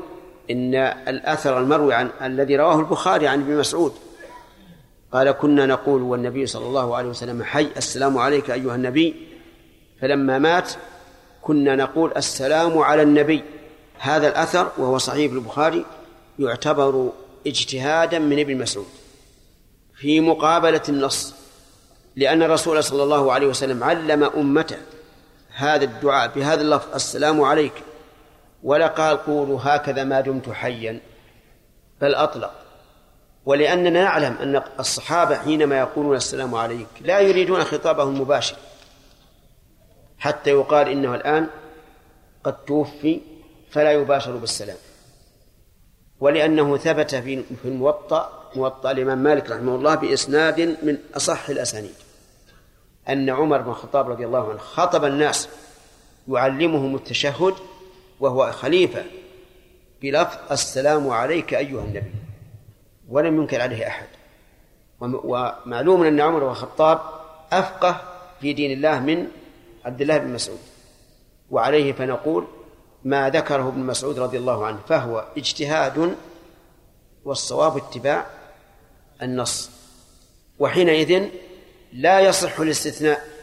[0.52, 0.76] إن
[1.08, 3.94] الأثر المروي عن الذي رواه البخاري عن ابن مسعود.
[5.14, 9.16] قال كنا نقول والنبي صلى الله عليه وسلم حي السلام عليك أيها النبي.
[10.02, 10.72] فلما مات
[11.42, 13.44] كنا نقول السلام على النبي.
[14.00, 15.86] هذا الأثر وهو صحيح البخاري
[16.40, 17.10] يعتبر
[17.48, 18.88] اجتهادا من ابن مسعود
[19.96, 21.39] في مقابلة النص.
[22.20, 24.78] لأن الرسول صلى الله عليه وسلم علم أمته
[25.56, 27.74] هذا الدعاء بهذا اللفظ السلام عليك.
[28.64, 31.00] ولا قال قولوا هكذا ما دمت حيا.
[32.02, 32.52] بل أطلق.
[33.46, 38.56] ولأننا نعلم أن الصحابة حينما يقولون السلام عليك لا يريدون خطابه المباشر
[40.18, 41.48] حتى يقال إنه الآن
[42.44, 43.22] قد توفي
[43.72, 44.78] فلا يباشر بالسلام.
[46.20, 52.09] ولأنه ثبت في الموطأ موطأ الإمام مالك رحمه الله بإسناد من أصح الأسانيد.
[53.10, 55.50] أن عمر بن الخطاب رضي الله عنه خطب الناس
[56.28, 57.54] يعلمهم التشهد
[58.20, 59.04] وهو خليفة
[60.02, 62.12] بلفظ السلام عليك أيها النبي
[63.10, 64.08] ولم ينكر عليه أحد.
[65.02, 67.00] ومعلوم أن عمر بن الخطاب
[67.52, 68.02] أفقه
[68.42, 69.28] في دين الله من
[69.86, 70.60] عبد الله بن مسعود.
[71.52, 72.48] وعليه فنقول
[73.04, 76.16] ما ذكره ابن مسعود رضي الله عنه فهو اجتهاد
[77.26, 78.26] والصواب اتباع
[79.22, 79.72] النص.
[80.60, 81.30] وحينئذ
[81.94, 83.40] لا يصح الاستثناء.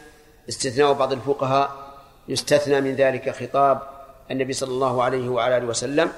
[0.49, 1.97] استثناء بعض الفقهاء
[2.27, 3.81] يستثنى من ذلك خطاب
[4.31, 6.11] النبي صلى الله عليه وعلى آله وسلم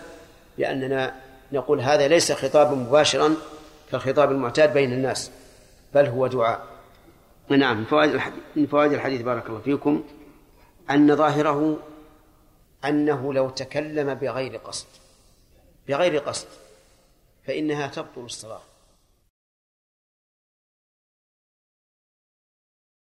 [0.58, 1.16] بأننا
[1.52, 3.36] نقول هذا ليس خطابا مباشرا
[3.92, 5.32] كالخطاب المعتاد بين الناس
[5.94, 6.68] بل هو دعاء.
[7.50, 10.04] نعم من فوائد الحديث من فوائد الحديث بارك الله فيكم
[10.90, 11.80] أن ظاهره
[12.86, 14.88] أنه لو تكلم بغير قصد
[15.88, 16.48] بغير قصد
[17.48, 18.62] فإنها تبطل الصلاة